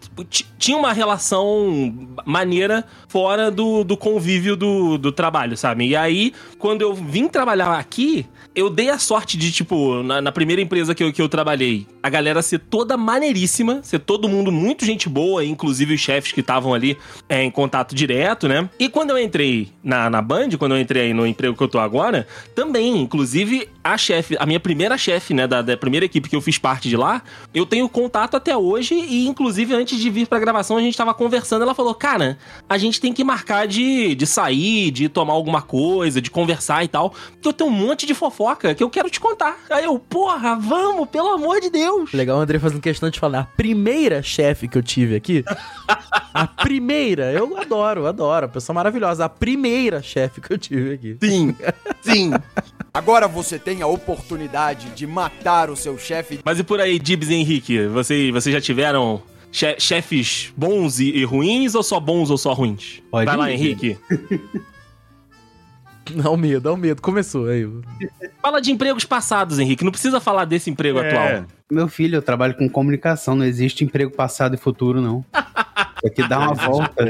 tinha 0.57 0.77
uma 0.77 0.91
relação 0.93 1.93
maneira 2.25 2.83
fora 3.07 3.51
do, 3.51 3.83
do 3.83 3.95
convívio 3.95 4.55
do, 4.55 4.97
do 4.97 5.11
trabalho, 5.11 5.55
sabe? 5.55 5.87
E 5.87 5.95
aí, 5.95 6.33
quando 6.57 6.81
eu 6.81 6.93
vim 6.93 7.27
trabalhar 7.27 7.77
aqui, 7.77 8.25
eu 8.57 8.71
dei 8.71 8.89
a 8.89 8.97
sorte 8.97 9.37
de, 9.37 9.51
tipo, 9.51 10.01
na, 10.01 10.19
na 10.19 10.31
primeira 10.31 10.59
empresa 10.59 10.95
que 10.95 11.03
eu, 11.03 11.13
que 11.13 11.21
eu 11.21 11.29
trabalhei, 11.29 11.85
a 12.01 12.09
galera 12.09 12.41
ser 12.41 12.57
toda 12.57 12.97
maneiríssima, 12.97 13.83
ser 13.83 13.99
todo 13.99 14.27
mundo 14.27 14.51
muito 14.51 14.83
gente 14.83 15.07
boa, 15.07 15.45
inclusive 15.45 15.93
os 15.93 16.01
chefes 16.01 16.31
que 16.31 16.39
estavam 16.39 16.73
ali 16.73 16.97
é, 17.29 17.43
em 17.43 17.51
contato 17.51 17.93
direto, 17.93 18.47
né? 18.47 18.67
E 18.79 18.89
quando 18.89 19.11
eu 19.11 19.19
entrei 19.19 19.69
na, 19.83 20.09
na 20.09 20.23
Band, 20.23 20.49
quando 20.57 20.73
eu 20.73 20.81
entrei 20.81 21.13
no 21.13 21.27
emprego 21.27 21.55
que 21.55 21.61
eu 21.61 21.67
tô 21.67 21.77
agora, 21.77 22.25
também, 22.55 22.99
inclusive, 22.99 23.69
a 23.87 23.97
chefe, 23.97 24.35
a 24.39 24.45
minha 24.45 24.59
primeira 24.59 24.97
chefe, 24.97 25.33
né, 25.33 25.47
da, 25.47 25.61
da 25.61 25.77
primeira 25.77 26.05
equipe 26.05 26.29
que 26.29 26.35
eu 26.35 26.41
fiz 26.41 26.57
parte 26.57 26.89
de 26.89 26.97
lá, 26.97 27.21
eu 27.53 27.65
tenho 27.65 27.87
contato 27.89 28.35
até 28.35 28.55
hoje 28.55 28.95
e, 28.95 29.27
inclusive, 29.27 29.73
antes 29.73 29.99
de 29.99 30.09
vir 30.09 30.27
pra 30.27 30.39
gravação, 30.39 30.77
a 30.77 30.81
gente 30.81 30.97
tava 30.97 31.13
conversando, 31.13 31.61
ela 31.61 31.73
falou, 31.73 31.93
cara, 31.93 32.37
a 32.67 32.77
gente 32.77 32.99
tem 32.99 33.13
que 33.13 33.23
marcar 33.23 33.67
de, 33.67 34.15
de 34.15 34.25
sair, 34.25 34.91
de 34.91 35.09
tomar 35.09 35.33
alguma 35.33 35.61
coisa, 35.61 36.21
de 36.21 36.29
conversar 36.29 36.83
e 36.83 36.87
tal, 36.87 37.09
porque 37.09 37.47
eu 37.47 37.53
tenho 37.53 37.69
um 37.69 37.73
monte 37.73 38.05
de 38.05 38.13
fofoca 38.13 38.73
que 38.73 38.83
eu 38.83 38.89
quero 38.89 39.09
te 39.09 39.19
contar. 39.19 39.57
Aí 39.69 39.85
eu, 39.85 39.97
porra, 39.99 40.55
vamos, 40.55 41.09
pelo 41.09 41.29
amor 41.29 41.59
de 41.59 41.69
Deus. 41.69 42.11
Legal 42.13 42.37
o 42.37 42.41
André 42.41 42.59
fazendo 42.59 42.81
questão 42.81 43.09
de 43.09 43.19
falar. 43.19 43.39
A 43.39 43.43
primeira 43.43 44.21
chefe 44.21 44.67
que 44.67 44.77
eu 44.77 44.83
tive 44.83 45.15
aqui. 45.15 45.43
a 46.33 46.47
primeira. 46.47 47.31
Eu 47.31 47.57
adoro, 47.57 48.05
adoro. 48.05 48.49
Pessoa 48.49 48.73
maravilhosa. 48.75 49.25
A 49.25 49.29
primeira 49.29 50.01
chefe 50.01 50.41
que 50.41 50.51
eu 50.51 50.57
tive 50.57 50.93
aqui. 50.93 51.17
Sim, 51.21 51.55
sim. 52.01 52.31
Agora 52.97 53.27
você 53.27 53.59
tem 53.59 53.81
a 53.83 53.87
oportunidade 53.87 54.89
de 54.89 55.05
matar 55.05 55.69
o 55.69 55.75
seu 55.75 55.97
chefe 55.99 56.39
Mas 56.43 56.57
e 56.57 56.63
por 56.63 56.81
aí, 56.81 56.97
Dibs 56.97 57.29
e 57.29 57.35
Henrique, 57.35 57.85
vocês, 57.87 58.31
vocês 58.33 58.51
já 58.53 58.59
tiveram 58.59 59.21
che- 59.51 59.79
chefes 59.79 60.51
bons 60.57 60.99
e, 60.99 61.11
e 61.11 61.23
ruins 61.23 61.75
ou 61.75 61.83
só 61.83 61.99
bons 61.99 62.31
ou 62.31 62.37
só 62.39 62.53
ruins? 62.53 63.01
Pode 63.11 63.25
Vai 63.27 63.37
lá, 63.37 63.51
ir. 63.51 63.53
Henrique. 63.53 63.97
Dá 66.09 66.31
um 66.31 66.37
medo, 66.37 66.61
dá 66.61 66.71
um 66.73 66.77
medo. 66.77 67.01
Começou 67.01 67.47
aí. 67.47 67.67
Fala 68.41 68.61
de 68.61 68.71
empregos 68.71 69.03
passados, 69.03 69.59
Henrique. 69.59 69.83
Não 69.83 69.91
precisa 69.91 70.21
falar 70.21 70.45
desse 70.45 70.69
emprego 70.69 70.99
É. 70.99 71.09
atual. 71.09 71.45
Meu 71.69 71.89
filho, 71.89 72.15
eu 72.15 72.21
trabalho 72.21 72.55
com 72.55 72.69
comunicação, 72.69 73.35
não 73.35 73.43
existe 73.43 73.83
emprego 73.83 74.09
passado 74.15 74.55
e 74.55 74.57
futuro, 74.57 75.01
não. 75.01 75.25
Aqui 76.05 76.27
dá 76.27 76.39
uma 76.39 76.53
volta. 76.55 77.05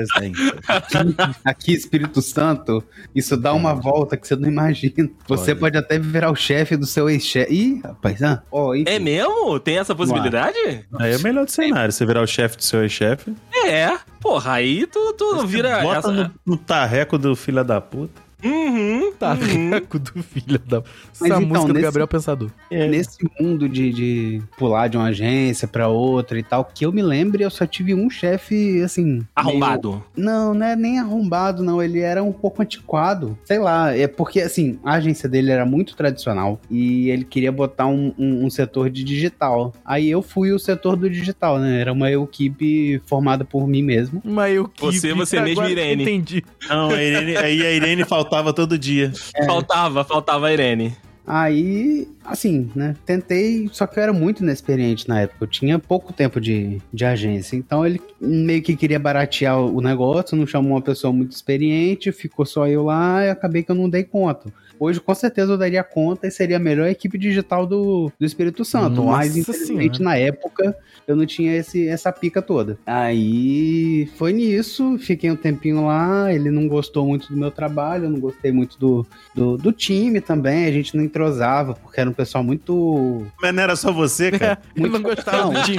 Aqui, 1.44 1.74
Espírito 1.74 2.22
Santo, 2.22 2.84
isso 3.14 3.36
dá 3.38 3.54
uma 3.54 3.74
volta 3.74 4.16
que 4.18 4.28
você 4.28 4.36
não 4.36 4.48
imagina. 4.50 5.10
Você 5.28 5.52
Olha. 5.52 5.60
pode 5.60 5.78
até 5.78 6.00
virar 6.00 6.32
o 6.32 6.36
chefe 6.36 6.76
do 6.78 6.86
seu 6.86 7.10
ex-chefe. 7.10 7.54
Ih, 7.54 7.82
rapaz, 7.84 8.22
ah, 8.24 8.42
ó, 8.52 8.74
enfim. 8.76 8.90
É 8.90 9.00
mesmo? 9.00 9.60
Tem 9.60 9.78
essa 9.78 9.94
possibilidade? 9.96 10.58
Aí 11.00 11.14
é 11.14 11.18
o 11.18 11.22
melhor 11.22 11.46
do 11.46 11.52
cenário, 11.52 11.92
você 11.92 12.06
virar 12.06 12.22
o 12.22 12.28
chefe 12.28 12.58
do 12.58 12.64
seu 12.64 12.82
ex-chefe. 12.82 13.34
É. 13.66 13.98
Porra, 14.22 14.54
aí 14.54 14.86
tu, 14.88 15.14
tu 15.14 15.46
vira. 15.46 15.82
Bota 15.82 16.00
essa- 16.00 16.12
no, 16.12 16.32
no 16.46 16.58
tarreco 16.58 17.18
do 17.18 17.36
filho 17.36 17.64
da 17.64 17.80
puta. 17.82 18.27
Uhum. 18.44 19.12
Tá, 19.14 19.34
uhum. 19.34 19.72
do 20.00 20.24
filho 20.24 20.60
da. 20.60 20.84
Essa 21.14 21.26
então, 21.26 21.42
música 21.42 21.68
do 21.68 21.74
nesse- 21.74 21.84
Gabriel 21.86 22.08
Pensador. 22.08 22.50
Nesse 22.70 23.18
mundo 23.40 23.68
de, 23.68 23.92
de 23.92 24.42
pular 24.58 24.88
de 24.88 24.98
uma 24.98 25.08
agência 25.08 25.68
pra 25.68 25.88
outra 25.88 26.38
e 26.38 26.44
tal, 26.44 26.64
que 26.66 26.86
eu 26.86 26.92
me 26.92 27.02
lembre, 27.02 27.44
eu 27.44 27.50
só 27.50 27.66
tive 27.66 27.94
um 27.96 28.10
chefe, 28.10 28.82
assim... 28.84 29.26
Arrombado. 29.36 29.90
meio- 29.92 30.04
Não, 30.30 30.54
não 30.54 30.66
é 30.66 30.76
nem 30.76 31.00
arrombado, 31.00 31.64
não. 31.64 31.82
Ele 31.82 32.00
era 32.00 32.24
um 32.24 32.32
pouco 32.32 32.62
antiquado. 32.62 33.38
Sei 33.44 33.58
lá, 33.60 33.96
é 33.96 34.08
porque, 34.08 34.40
assim, 34.42 34.78
a 34.84 34.94
agência 34.94 35.28
dele 35.28 35.52
era 35.52 35.66
muito 35.66 35.96
tradicional 35.96 36.60
e 36.70 37.10
ele 37.10 37.24
queria 37.24 37.52
botar 37.52 37.88
um, 37.88 38.14
um- 38.18 38.46
um 38.46 38.50
setor 38.50 38.90
de 38.90 39.04
digital. 39.04 39.74
Aí 39.84 40.10
eu 40.10 40.22
fui 40.22 40.52
o 40.52 40.60
setor 40.60 40.96
do 40.96 41.10
digital, 41.10 41.58
né? 41.60 41.82
Era 41.82 41.92
uma 41.94 42.12
equipe 42.12 43.02
formada 43.06 43.44
por 43.44 43.68
mim 43.68 43.82
mesmo. 43.82 44.22
Mas 44.24 44.56
eu 44.56 44.68
que. 44.68 44.82
Você, 44.86 45.14
você 45.14 45.40
mesmo, 45.42 45.64
Irene. 45.68 46.04
Entendi. 46.04 46.44
Não, 46.70 46.90
a 46.92 47.04
Irene, 47.04 47.38
aí 47.38 47.66
a 47.66 47.72
Irene 47.72 48.04
faltava 48.28 48.54
todo 48.54 48.78
dia. 48.78 49.12
Faltava, 49.46 50.04
faltava 50.04 50.48
a 50.48 50.54
Irene. 50.54 50.96
Aí 51.26 52.08
assim, 52.28 52.70
né? 52.76 52.96
Tentei, 53.06 53.70
só 53.72 53.88
que 53.88 53.98
eu 53.98 54.04
era 54.04 54.14
muito 54.14 54.44
inexperiente 54.44 55.08
na 55.08 55.22
época. 55.22 55.46
Eu 55.46 55.48
tinha 55.48 55.80
pouco 55.80 56.14
tempo 56.14 56.40
de, 56.40 56.82
de 56.94 57.06
agência. 57.06 57.56
Então 57.56 57.86
ele 57.86 58.02
meio 58.20 58.62
que 58.62 58.76
queria 58.76 59.00
baratear 59.00 59.60
o 59.60 59.82
negócio, 59.82 60.38
não 60.38 60.46
chamou 60.46 60.74
uma 60.74 60.82
pessoa 60.82 61.14
muito 61.14 61.32
experiente, 61.32 62.12
ficou 62.12 62.46
só 62.46 62.68
eu 62.68 62.84
lá 62.84 63.26
e 63.26 63.30
acabei 63.30 63.64
que 63.64 63.72
eu 63.72 63.76
não 63.76 63.90
dei 63.90 64.04
conta. 64.04 64.52
Hoje, 64.80 65.00
com 65.00 65.14
certeza, 65.16 65.54
eu 65.54 65.58
daria 65.58 65.84
conta 65.84 66.28
e 66.28 66.32
seria 66.32 66.58
a 66.58 66.60
melhor 66.60 66.88
equipe 66.88 67.18
digital 67.18 67.66
do, 67.66 68.12
do 68.20 68.26
Espírito 68.26 68.64
Santo. 68.64 68.98
Nossa 68.98 69.12
mas, 69.18 69.36
infelizmente, 69.36 70.02
na 70.02 70.16
época, 70.16 70.78
eu 71.08 71.16
não 71.16 71.26
tinha 71.26 71.56
esse, 71.56 71.88
essa 71.88 72.12
pica 72.12 72.42
toda. 72.42 72.78
Aí 72.86 74.08
foi 74.18 74.34
nisso, 74.34 74.98
fiquei 75.00 75.32
um 75.32 75.36
tempinho 75.36 75.86
lá. 75.86 76.32
Ele 76.32 76.52
não 76.52 76.68
gostou 76.68 77.08
muito 77.08 77.30
do 77.30 77.38
meu 77.38 77.50
trabalho, 77.50 78.06
eu 78.06 78.10
não 78.10 78.20
gostei 78.20 78.52
muito 78.52 78.78
do, 78.78 79.06
do, 79.34 79.58
do 79.58 79.72
time 79.72 80.22
também. 80.22 80.66
A 80.66 80.72
gente 80.72 80.96
não 80.96 81.04
entrosava, 81.04 81.74
porque 81.74 82.00
era 82.00 82.10
um 82.10 82.14
pessoal 82.18 82.44
muito. 82.44 83.26
Mas 83.42 83.54
não 83.54 83.64
era 83.64 83.76
só 83.76 83.92
você, 83.92 84.32
cara. 84.38 84.60
Eu 84.76 84.90
não 84.90 85.02
gostava 85.02 85.54
do 85.54 85.64
time. 85.64 85.78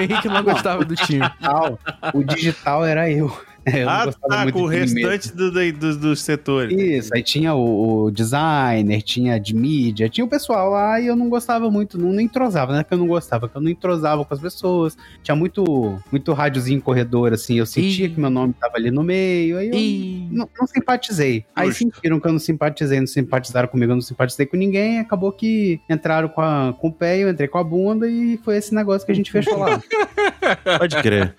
Henrique 0.00 0.28
não 0.28 0.42
gostava 0.42 0.84
do 0.84 0.96
time. 0.96 1.20
digital. 1.28 1.78
O 2.14 2.24
digital 2.24 2.84
era 2.84 3.10
eu. 3.10 3.36
Eu 3.72 3.88
ah, 3.88 4.12
tá, 4.28 4.52
com 4.52 4.62
o 4.62 4.66
restante 4.66 5.34
do, 5.34 5.50
do- 5.50 5.72
dos- 5.72 5.96
dos 5.96 6.20
setores. 6.22 6.76
Isso, 6.78 7.10
aí 7.14 7.22
tinha 7.22 7.54
o, 7.54 8.04
o 8.04 8.10
designer, 8.10 9.00
tinha 9.02 9.38
de 9.38 9.54
mídia, 9.54 10.08
tinha 10.08 10.24
o 10.24 10.28
pessoal 10.28 10.70
lá 10.70 11.00
e 11.00 11.06
eu 11.06 11.16
não 11.16 11.28
gostava 11.30 11.70
muito, 11.70 11.96
não, 11.98 12.12
não 12.12 12.20
entrosava, 12.20 12.72
não 12.72 12.80
é 12.80 12.84
que 12.84 12.92
eu 12.92 12.98
não 12.98 13.06
gostava, 13.06 13.48
que 13.48 13.56
eu 13.56 13.60
não 13.62 13.70
entrosava 13.70 14.24
com 14.24 14.34
as 14.34 14.40
pessoas. 14.40 14.96
Tinha 15.22 15.34
muito, 15.34 15.98
muito 16.12 16.32
rádiozinho 16.34 16.76
em 16.76 16.80
corredor, 16.80 17.32
assim, 17.32 17.54
eu 17.58 17.64
sentia 17.66 18.06
Ih. 18.06 18.10
que 18.10 18.20
meu 18.20 18.30
nome 18.30 18.52
tava 18.60 18.76
ali 18.76 18.90
no 18.90 19.02
meio, 19.02 19.56
aí 19.58 19.68
eu 19.68 19.74
E... 19.74 20.28
não, 20.30 20.48
não 20.58 20.66
simpatizei. 20.66 21.44
Aí 21.56 21.68
Justo. 21.68 21.84
sentiram 21.84 22.20
que 22.20 22.28
eu 22.28 22.32
não 22.32 22.38
simpatizei, 22.38 23.00
não 23.00 23.06
simpatizaram 23.06 23.68
comigo, 23.68 23.92
eu 23.92 23.96
não 23.96 24.02
simpatizei 24.02 24.44
com 24.46 24.56
ninguém, 24.56 24.98
acabou 24.98 25.32
que 25.32 25.80
entraram 25.88 26.28
com, 26.28 26.40
a, 26.42 26.74
com 26.78 26.88
o 26.88 26.92
pé, 26.92 27.18
eu 27.18 27.30
entrei 27.30 27.48
com 27.48 27.58
a 27.58 27.64
bunda 27.64 28.06
e 28.08 28.38
foi 28.44 28.56
esse 28.58 28.74
negócio 28.74 29.06
que 29.06 29.12
a 29.12 29.14
gente 29.14 29.32
fechou 29.32 29.56
lá. 29.58 29.80
Pode 30.78 30.96
crer. 31.02 31.34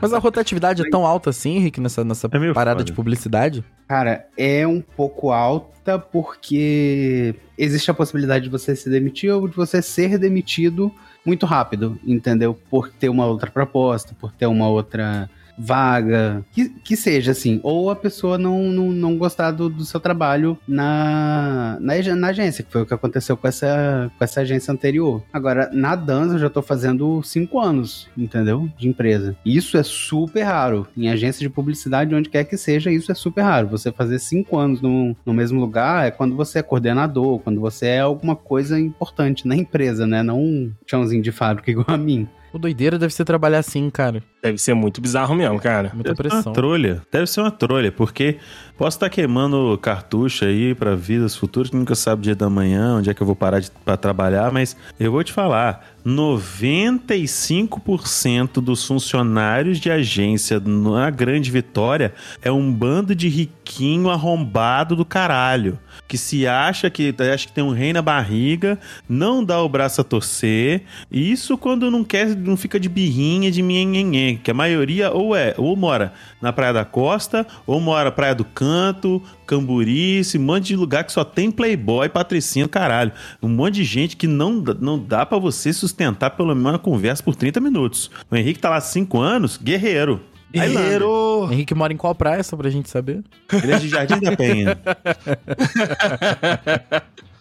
Mas 0.00 0.12
a 0.12 0.18
rotatividade 0.18 0.82
é 0.86 0.88
tão 0.90 1.04
alta 1.04 1.30
assim, 1.30 1.63
Henrique, 1.64 1.80
nessa, 1.80 2.04
nessa 2.04 2.26
É 2.26 2.52
parada 2.52 2.78
foda. 2.78 2.84
de 2.84 2.92
publicidade? 2.92 3.64
Cara, 3.88 4.26
é 4.36 4.66
um 4.66 4.80
pouco 4.80 5.30
alta 5.32 5.98
porque 5.98 7.34
existe 7.58 7.90
a 7.90 7.94
possibilidade 7.94 8.44
de 8.44 8.50
você 8.50 8.74
se 8.76 8.88
demitir 8.88 9.32
ou 9.32 9.48
de 9.48 9.56
você 9.56 9.82
ser 9.82 10.18
demitido 10.18 10.92
muito 11.24 11.46
rápido, 11.46 11.98
entendeu? 12.04 12.58
Por 12.70 12.90
ter 12.90 13.08
uma 13.08 13.26
outra 13.26 13.50
proposta, 13.50 14.14
por 14.18 14.32
ter 14.32 14.46
uma 14.46 14.68
outra 14.68 15.28
vaga, 15.56 16.44
que, 16.52 16.68
que 16.68 16.96
seja 16.96 17.32
assim, 17.32 17.60
ou 17.62 17.90
a 17.90 17.96
pessoa 17.96 18.38
não, 18.38 18.64
não, 18.64 18.90
não 18.90 19.16
gostar 19.16 19.50
do, 19.50 19.68
do 19.68 19.84
seu 19.84 20.00
trabalho 20.00 20.58
na, 20.66 21.78
na, 21.80 22.16
na 22.16 22.28
agência, 22.28 22.64
que 22.64 22.72
foi 22.72 22.82
o 22.82 22.86
que 22.86 22.94
aconteceu 22.94 23.36
com 23.36 23.46
essa, 23.46 24.10
com 24.16 24.24
essa 24.24 24.40
agência 24.40 24.72
anterior. 24.72 25.22
Agora, 25.32 25.70
na 25.72 25.94
dança 25.94 26.34
eu 26.34 26.38
já 26.38 26.50
tô 26.50 26.62
fazendo 26.62 27.22
cinco 27.22 27.60
anos, 27.60 28.08
entendeu? 28.16 28.68
De 28.76 28.88
empresa. 28.88 29.36
Isso 29.44 29.76
é 29.76 29.82
super 29.82 30.42
raro. 30.42 30.86
Em 30.96 31.08
agência 31.08 31.40
de 31.40 31.48
publicidade, 31.48 32.14
onde 32.14 32.28
quer 32.28 32.44
que 32.44 32.56
seja, 32.56 32.90
isso 32.90 33.10
é 33.10 33.14
super 33.14 33.42
raro. 33.42 33.68
Você 33.68 33.92
fazer 33.92 34.18
cinco 34.18 34.56
anos 34.56 34.80
no, 34.80 35.16
no 35.24 35.32
mesmo 35.32 35.60
lugar 35.60 36.06
é 36.06 36.10
quando 36.10 36.36
você 36.36 36.58
é 36.58 36.62
coordenador, 36.62 37.38
quando 37.40 37.60
você 37.60 37.86
é 37.86 38.00
alguma 38.00 38.36
coisa 38.36 38.78
importante 38.78 39.46
na 39.46 39.56
empresa, 39.56 40.06
né? 40.06 40.22
Não 40.22 40.40
um 40.40 40.72
chãozinho 40.86 41.22
de 41.22 41.32
fábrica 41.32 41.70
igual 41.70 41.86
a 41.88 41.96
mim. 41.96 42.28
O 42.54 42.58
doideira 42.58 42.96
deve 43.00 43.12
ser 43.12 43.24
trabalhar 43.24 43.58
assim, 43.58 43.90
cara. 43.90 44.22
Deve 44.40 44.58
ser 44.58 44.74
muito 44.74 45.00
bizarro 45.00 45.34
mesmo, 45.34 45.58
cara. 45.58 45.90
Muita 45.92 46.14
Deve 46.14 46.22
ser 46.28 46.34
pressão. 46.34 46.52
uma 46.52 46.54
trolha. 46.54 47.02
Deve 47.10 47.26
ser 47.26 47.40
uma 47.40 47.50
trolha, 47.50 47.90
porque 47.90 48.38
posso 48.78 48.96
estar 48.96 49.10
queimando 49.10 49.76
cartucho 49.82 50.44
aí 50.44 50.72
pra 50.72 50.94
vidas 50.94 51.34
futuras, 51.34 51.68
que 51.68 51.76
nunca 51.76 51.96
sabe 51.96 52.20
o 52.20 52.22
dia 52.22 52.36
da 52.36 52.48
manhã, 52.48 52.98
onde 52.98 53.10
é 53.10 53.14
que 53.14 53.20
eu 53.20 53.26
vou 53.26 53.34
parar 53.34 53.60
pra 53.84 53.96
trabalhar, 53.96 54.52
mas 54.52 54.76
eu 55.00 55.10
vou 55.10 55.24
te 55.24 55.32
falar, 55.32 55.93
95% 56.04 58.60
dos 58.60 58.86
funcionários 58.86 59.80
de 59.80 59.90
agência 59.90 60.60
na 60.60 61.08
Grande 61.08 61.50
Vitória 61.50 62.12
é 62.42 62.52
um 62.52 62.70
bando 62.70 63.14
de 63.14 63.26
riquinho 63.28 64.10
arrombado 64.10 64.94
do 64.94 65.02
caralho, 65.04 65.78
que 66.06 66.18
se 66.18 66.46
acha 66.46 66.90
que 66.90 67.14
acha 67.18 67.46
que 67.46 67.52
tem 67.52 67.64
um 67.64 67.72
rei 67.72 67.94
na 67.94 68.02
barriga, 68.02 68.78
não 69.08 69.42
dá 69.42 69.62
o 69.62 69.68
braço 69.68 70.02
a 70.02 70.04
torcer, 70.04 70.82
isso 71.10 71.56
quando 71.56 71.90
não 71.90 72.04
quer, 72.04 72.36
não 72.36 72.56
fica 72.56 72.78
de 72.78 72.90
birrinha, 72.90 73.50
de 73.50 73.62
nhenhenhen, 73.62 74.36
que 74.36 74.50
a 74.50 74.54
maioria 74.54 75.10
ou 75.10 75.34
é, 75.34 75.54
ou 75.56 75.74
mora 75.74 76.12
na 76.40 76.52
Praia 76.52 76.72
da 76.74 76.84
Costa, 76.84 77.46
ou 77.66 77.80
mora 77.80 78.12
Praia 78.12 78.34
do 78.34 78.44
Canto, 78.44 79.22
Camburi, 79.46 80.18
esse 80.18 80.38
monte 80.38 80.66
de 80.66 80.76
lugar 80.76 81.04
que 81.04 81.12
só 81.12 81.24
tem 81.24 81.50
playboy, 81.50 82.10
patricinha, 82.10 82.68
caralho. 82.68 83.12
Um 83.42 83.48
monte 83.48 83.76
de 83.76 83.84
gente 83.84 84.14
que 84.16 84.26
não, 84.26 84.52
não 84.52 84.98
dá 84.98 85.24
pra 85.24 85.38
você 85.38 85.72
sustentar 85.72 85.93
pelo 86.36 86.54
menos 86.54 86.72
uma 86.72 86.78
conversa 86.78 87.22
por 87.22 87.34
30 87.34 87.60
minutos. 87.60 88.10
O 88.30 88.36
Henrique 88.36 88.58
tá 88.60 88.68
lá 88.70 88.76
há 88.76 88.80
5 88.80 89.18
anos, 89.20 89.56
guerreiro. 89.56 90.20
Highlander. 90.54 91.02
Henrique 91.50 91.74
mora 91.74 91.92
em 91.92 91.96
qual 91.96 92.14
praia, 92.14 92.42
só 92.42 92.56
pra 92.56 92.70
gente 92.70 92.88
saber? 92.88 93.24
Ele 93.52 93.72
é 93.72 93.78
de 93.78 93.88
Jardim 93.88 94.20
da 94.20 94.36
Penha. 94.36 94.78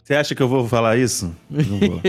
Você 0.04 0.16
acha 0.16 0.36
que 0.36 0.42
eu 0.44 0.50
vou 0.50 0.68
falar 0.68 0.98
isso? 0.98 1.34
Não 1.50 1.80
vou. 1.80 2.02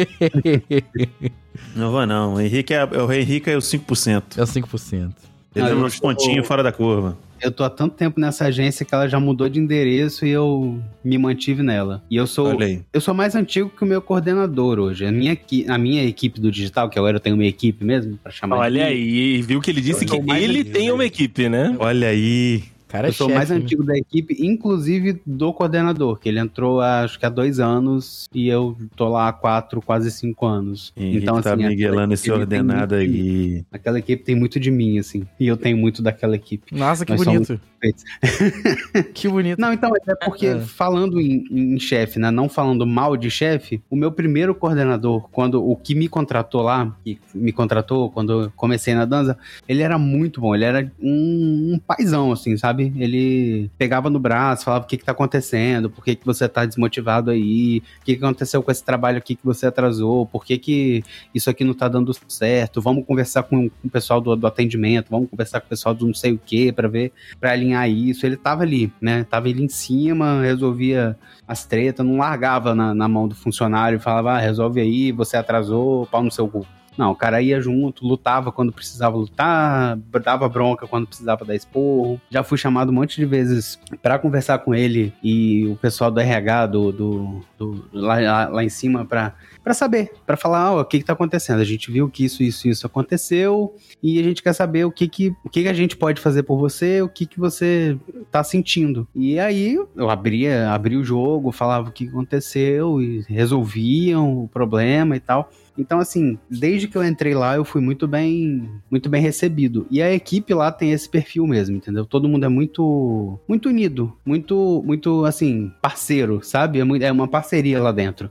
Não 1.76 1.90
vou, 1.92 2.04
não. 2.06 2.34
O 2.34 2.40
Henrique 2.40 2.74
é, 2.74 2.84
o 2.84 3.12
Henrique 3.12 3.50
é 3.50 3.56
o 3.56 3.60
5%. 3.60 4.36
É 4.36 4.42
os 4.42 4.50
5%. 4.52 5.12
Ele 5.54 5.64
Ah, 5.64 5.68
é 5.68 5.72
eu 5.72 5.78
uns 5.78 6.00
pontinhos 6.00 6.44
fora 6.46 6.62
da 6.62 6.72
curva. 6.72 7.16
Eu 7.40 7.50
tô 7.50 7.64
há 7.64 7.70
tanto 7.70 7.94
tempo 7.94 8.20
nessa 8.20 8.46
agência 8.46 8.84
que 8.84 8.94
ela 8.94 9.08
já 9.08 9.20
mudou 9.20 9.48
de 9.48 9.60
endereço 9.60 10.24
e 10.26 10.30
eu 10.30 10.80
me 11.04 11.18
mantive 11.18 11.62
nela. 11.62 12.02
E 12.10 12.16
eu 12.16 12.26
sou 12.26 12.56
eu 12.92 13.00
sou 13.00 13.14
mais 13.14 13.34
antigo 13.34 13.70
que 13.70 13.82
o 13.82 13.86
meu 13.86 14.00
coordenador 14.00 14.78
hoje. 14.78 15.04
A 15.04 15.12
minha, 15.12 15.36
a 15.68 15.78
minha 15.78 16.04
equipe 16.04 16.40
do 16.40 16.50
digital, 16.50 16.88
que 16.88 16.98
agora 16.98 17.16
eu 17.16 17.20
tenho 17.20 17.36
uma 17.36 17.44
equipe 17.44 17.84
mesmo 17.84 18.18
pra 18.22 18.32
chamar 18.32 18.56
de 18.56 18.62
Olha 18.62 18.86
aí, 18.86 19.42
viu 19.42 19.60
que 19.60 19.70
ele 19.70 19.80
disse 19.80 20.04
Eu 20.04 20.08
que 20.08 20.30
ele 20.30 20.60
antigo, 20.60 20.72
tem 20.72 20.90
uma 20.90 21.04
equipe, 21.04 21.48
né? 21.48 21.76
Olha 21.78 22.08
aí. 22.08 22.73
Cara, 22.94 23.08
é 23.08 23.10
Eu 23.10 23.12
sou 23.12 23.26
chefe, 23.26 23.36
mais 23.36 23.50
né? 23.50 23.56
antigo 23.56 23.82
da 23.82 23.98
equipe, 23.98 24.36
inclusive 24.38 25.20
do 25.26 25.52
coordenador, 25.52 26.16
que 26.16 26.28
ele 26.28 26.38
entrou 26.38 26.80
acho 26.80 27.18
que 27.18 27.26
há 27.26 27.28
dois 27.28 27.58
anos 27.58 28.28
e 28.32 28.46
eu 28.46 28.76
tô 28.94 29.08
lá 29.08 29.26
há 29.28 29.32
quatro, 29.32 29.82
quase 29.82 30.12
cinco 30.12 30.46
anos. 30.46 30.92
Henrique 30.96 31.24
então, 31.24 31.42
tá 31.42 31.54
assim, 31.54 31.66
miguelando 31.66 32.14
esse 32.14 32.30
ordenado 32.30 32.94
aí. 32.94 33.64
Aquela 33.72 33.98
equipe 33.98 34.22
tem 34.22 34.36
muito 34.36 34.60
de 34.60 34.70
mim, 34.70 35.00
assim. 35.00 35.26
E 35.40 35.48
eu 35.48 35.56
tenho 35.56 35.76
muito 35.76 36.00
daquela 36.02 36.36
equipe. 36.36 36.72
Nossa, 36.72 37.04
que 37.04 37.10
Nós 37.10 37.24
bonito. 37.24 37.60
que 39.12 39.28
bonito. 39.28 39.60
Não, 39.60 39.72
então, 39.72 39.90
é 40.06 40.14
porque 40.24 40.46
É. 40.46 40.60
falando 40.60 41.20
em, 41.20 41.44
em 41.50 41.78
chefe, 41.78 42.18
né? 42.18 42.30
Não 42.30 42.48
falando 42.48 42.86
mal 42.86 43.16
de 43.16 43.30
chefe, 43.30 43.82
o 43.90 43.96
meu 43.96 44.12
primeiro 44.12 44.54
coordenador, 44.54 45.28
quando 45.30 45.62
o 45.62 45.76
que 45.76 45.94
me 45.94 46.08
contratou 46.08 46.62
lá, 46.62 46.96
que 47.04 47.18
me 47.34 47.52
contratou 47.52 48.10
quando 48.10 48.44
eu 48.44 48.52
comecei 48.54 48.94
na 48.94 49.04
dança, 49.04 49.36
ele 49.68 49.82
era 49.82 49.98
muito 49.98 50.40
bom. 50.40 50.54
Ele 50.54 50.64
era 50.64 50.92
um, 51.00 51.74
um 51.74 51.78
paizão, 51.78 52.32
assim, 52.32 52.56
sabe? 52.56 52.83
Ele 52.96 53.70
pegava 53.78 54.10
no 54.10 54.18
braço, 54.18 54.64
falava 54.64 54.84
o 54.84 54.88
que 54.88 54.96
que 54.96 55.04
tá 55.04 55.12
acontecendo, 55.12 55.90
por 55.90 56.04
que 56.04 56.14
que 56.14 56.26
você 56.26 56.48
tá 56.48 56.64
desmotivado 56.64 57.30
aí, 57.30 57.82
o 58.00 58.04
que 58.04 58.16
que 58.16 58.24
aconteceu 58.24 58.62
com 58.62 58.70
esse 58.70 58.84
trabalho 58.84 59.18
aqui 59.18 59.34
que 59.34 59.44
você 59.44 59.66
atrasou, 59.66 60.26
por 60.26 60.44
que 60.44 60.58
que 60.58 61.04
isso 61.34 61.50
aqui 61.50 61.64
não 61.64 61.74
tá 61.74 61.88
dando 61.88 62.12
certo, 62.28 62.80
vamos 62.80 63.04
conversar 63.06 63.42
com, 63.44 63.68
com 63.68 63.88
o 63.88 63.90
pessoal 63.90 64.20
do, 64.20 64.36
do 64.36 64.46
atendimento, 64.46 65.10
vamos 65.10 65.28
conversar 65.28 65.60
com 65.60 65.66
o 65.66 65.70
pessoal 65.70 65.94
do 65.94 66.06
não 66.06 66.14
sei 66.14 66.32
o 66.32 66.38
que 66.38 66.72
para 66.72 66.88
ver, 66.88 67.12
para 67.40 67.52
alinhar 67.52 67.88
isso. 67.88 68.26
Ele 68.26 68.36
tava 68.36 68.62
ali, 68.62 68.92
né? 69.00 69.24
Tava 69.24 69.48
ali 69.48 69.62
em 69.62 69.68
cima, 69.68 70.42
resolvia 70.42 71.16
as 71.46 71.64
tretas, 71.64 72.04
não 72.04 72.18
largava 72.18 72.74
na, 72.74 72.94
na 72.94 73.08
mão 73.08 73.28
do 73.28 73.34
funcionário 73.34 74.00
falava, 74.04 74.32
ah, 74.32 74.38
resolve 74.38 74.80
aí, 74.80 75.12
você 75.12 75.36
atrasou, 75.36 76.06
pau 76.06 76.22
no 76.22 76.30
seu 76.30 76.48
cu. 76.48 76.66
Não, 76.96 77.10
o 77.10 77.16
cara 77.16 77.42
ia 77.42 77.60
junto, 77.60 78.06
lutava 78.06 78.52
quando 78.52 78.72
precisava 78.72 79.16
lutar, 79.16 79.96
dava 80.24 80.48
bronca 80.48 80.86
quando 80.86 81.06
precisava 81.06 81.44
dar 81.44 81.54
esporro. 81.54 82.20
Já 82.30 82.42
fui 82.42 82.56
chamado 82.56 82.90
um 82.90 82.94
monte 82.94 83.16
de 83.16 83.24
vezes 83.26 83.78
pra 84.02 84.18
conversar 84.18 84.58
com 84.60 84.74
ele 84.74 85.12
e 85.22 85.66
o 85.66 85.76
pessoal 85.76 86.10
do 86.10 86.20
RH 86.20 86.66
do, 86.66 86.92
do, 86.92 87.40
do- 87.58 87.84
lá, 87.92 88.48
lá, 88.48 88.64
em 88.64 88.68
cima 88.68 89.04
pra, 89.04 89.34
pra 89.62 89.74
saber, 89.74 90.10
pra 90.24 90.36
falar 90.36 90.72
ó, 90.74 90.80
o 90.80 90.84
que 90.84 90.98
que 90.98 91.04
tá 91.04 91.12
acontecendo. 91.14 91.60
A 91.60 91.64
gente 91.64 91.90
viu 91.90 92.08
que 92.08 92.24
isso, 92.24 92.42
isso, 92.42 92.68
isso 92.68 92.86
aconteceu 92.86 93.74
e 94.02 94.20
a 94.20 94.22
gente 94.22 94.42
quer 94.42 94.52
saber 94.52 94.84
o 94.84 94.90
que 94.92 95.08
que, 95.08 95.34
o 95.44 95.50
que, 95.50 95.62
que 95.62 95.68
a 95.68 95.74
gente 95.74 95.96
pode 95.96 96.20
fazer 96.20 96.44
por 96.44 96.58
você, 96.58 97.02
o 97.02 97.08
que 97.08 97.26
que 97.26 97.40
você 97.40 97.96
tá 98.30 98.44
sentindo. 98.44 99.06
E 99.14 99.38
aí 99.40 99.74
eu 99.96 100.10
abria, 100.10 100.70
abria 100.70 100.98
o 100.98 101.04
jogo, 101.04 101.50
falava 101.50 101.88
o 101.88 101.92
que 101.92 102.06
aconteceu 102.08 103.00
e 103.02 103.22
resolviam 103.28 104.44
o 104.44 104.48
problema 104.48 105.16
e 105.16 105.20
tal. 105.20 105.50
Então, 105.76 105.98
assim, 105.98 106.38
desde 106.50 106.86
que 106.88 106.96
eu 106.96 107.04
entrei 107.04 107.34
lá, 107.34 107.56
eu 107.56 107.64
fui 107.64 107.80
muito 107.80 108.06
bem, 108.06 108.68
muito 108.90 109.08
bem 109.08 109.20
recebido. 109.20 109.86
E 109.90 110.00
a 110.00 110.12
equipe 110.12 110.54
lá 110.54 110.70
tem 110.70 110.92
esse 110.92 111.08
perfil 111.08 111.46
mesmo, 111.46 111.76
entendeu? 111.76 112.04
Todo 112.06 112.28
mundo 112.28 112.44
é 112.44 112.48
muito, 112.48 113.38
muito 113.48 113.68
unido, 113.68 114.12
muito, 114.24 114.82
muito, 114.86 115.24
assim, 115.24 115.72
parceiro, 115.82 116.40
sabe? 116.42 116.78
É, 116.80 116.84
muito- 116.84 117.02
é 117.02 117.10
uma 117.10 117.26
parceria 117.28 117.82
lá 117.82 117.90
dentro. 117.92 118.30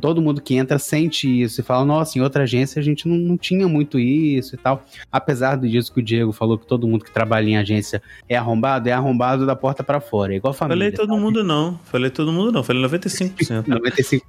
Todo 0.00 0.22
mundo 0.22 0.40
que 0.40 0.54
entra 0.54 0.78
sente 0.78 1.28
isso 1.42 1.60
e 1.60 1.64
fala, 1.64 1.84
nossa, 1.84 2.18
em 2.18 2.22
outra 2.22 2.44
agência 2.44 2.78
a 2.80 2.82
gente 2.82 3.08
não, 3.08 3.16
não 3.16 3.36
tinha 3.36 3.66
muito 3.68 3.98
isso 3.98 4.54
e 4.54 4.58
tal. 4.58 4.84
Apesar 5.10 5.56
do 5.56 5.68
disso 5.68 5.92
que 5.92 6.00
o 6.00 6.02
Diego 6.02 6.32
falou 6.32 6.58
que 6.58 6.66
todo 6.66 6.86
mundo 6.86 7.04
que 7.04 7.10
trabalha 7.12 7.48
em 7.48 7.56
agência 7.56 8.02
é 8.28 8.36
arrombado, 8.36 8.88
é 8.88 8.92
arrombado 8.92 9.44
da 9.46 9.56
porta 9.56 9.82
pra 9.82 10.00
fora, 10.00 10.32
é 10.32 10.36
igual 10.36 10.52
família. 10.54 10.84
Falei 10.92 10.92
todo 10.92 11.18
mundo 11.20 11.42
não. 11.42 11.78
Falei 11.84 12.10
todo 12.10 12.32
mundo 12.32 12.52
não. 12.52 12.62
Falei 12.62 12.82
95%. 12.86 13.64
95%. 13.66 14.20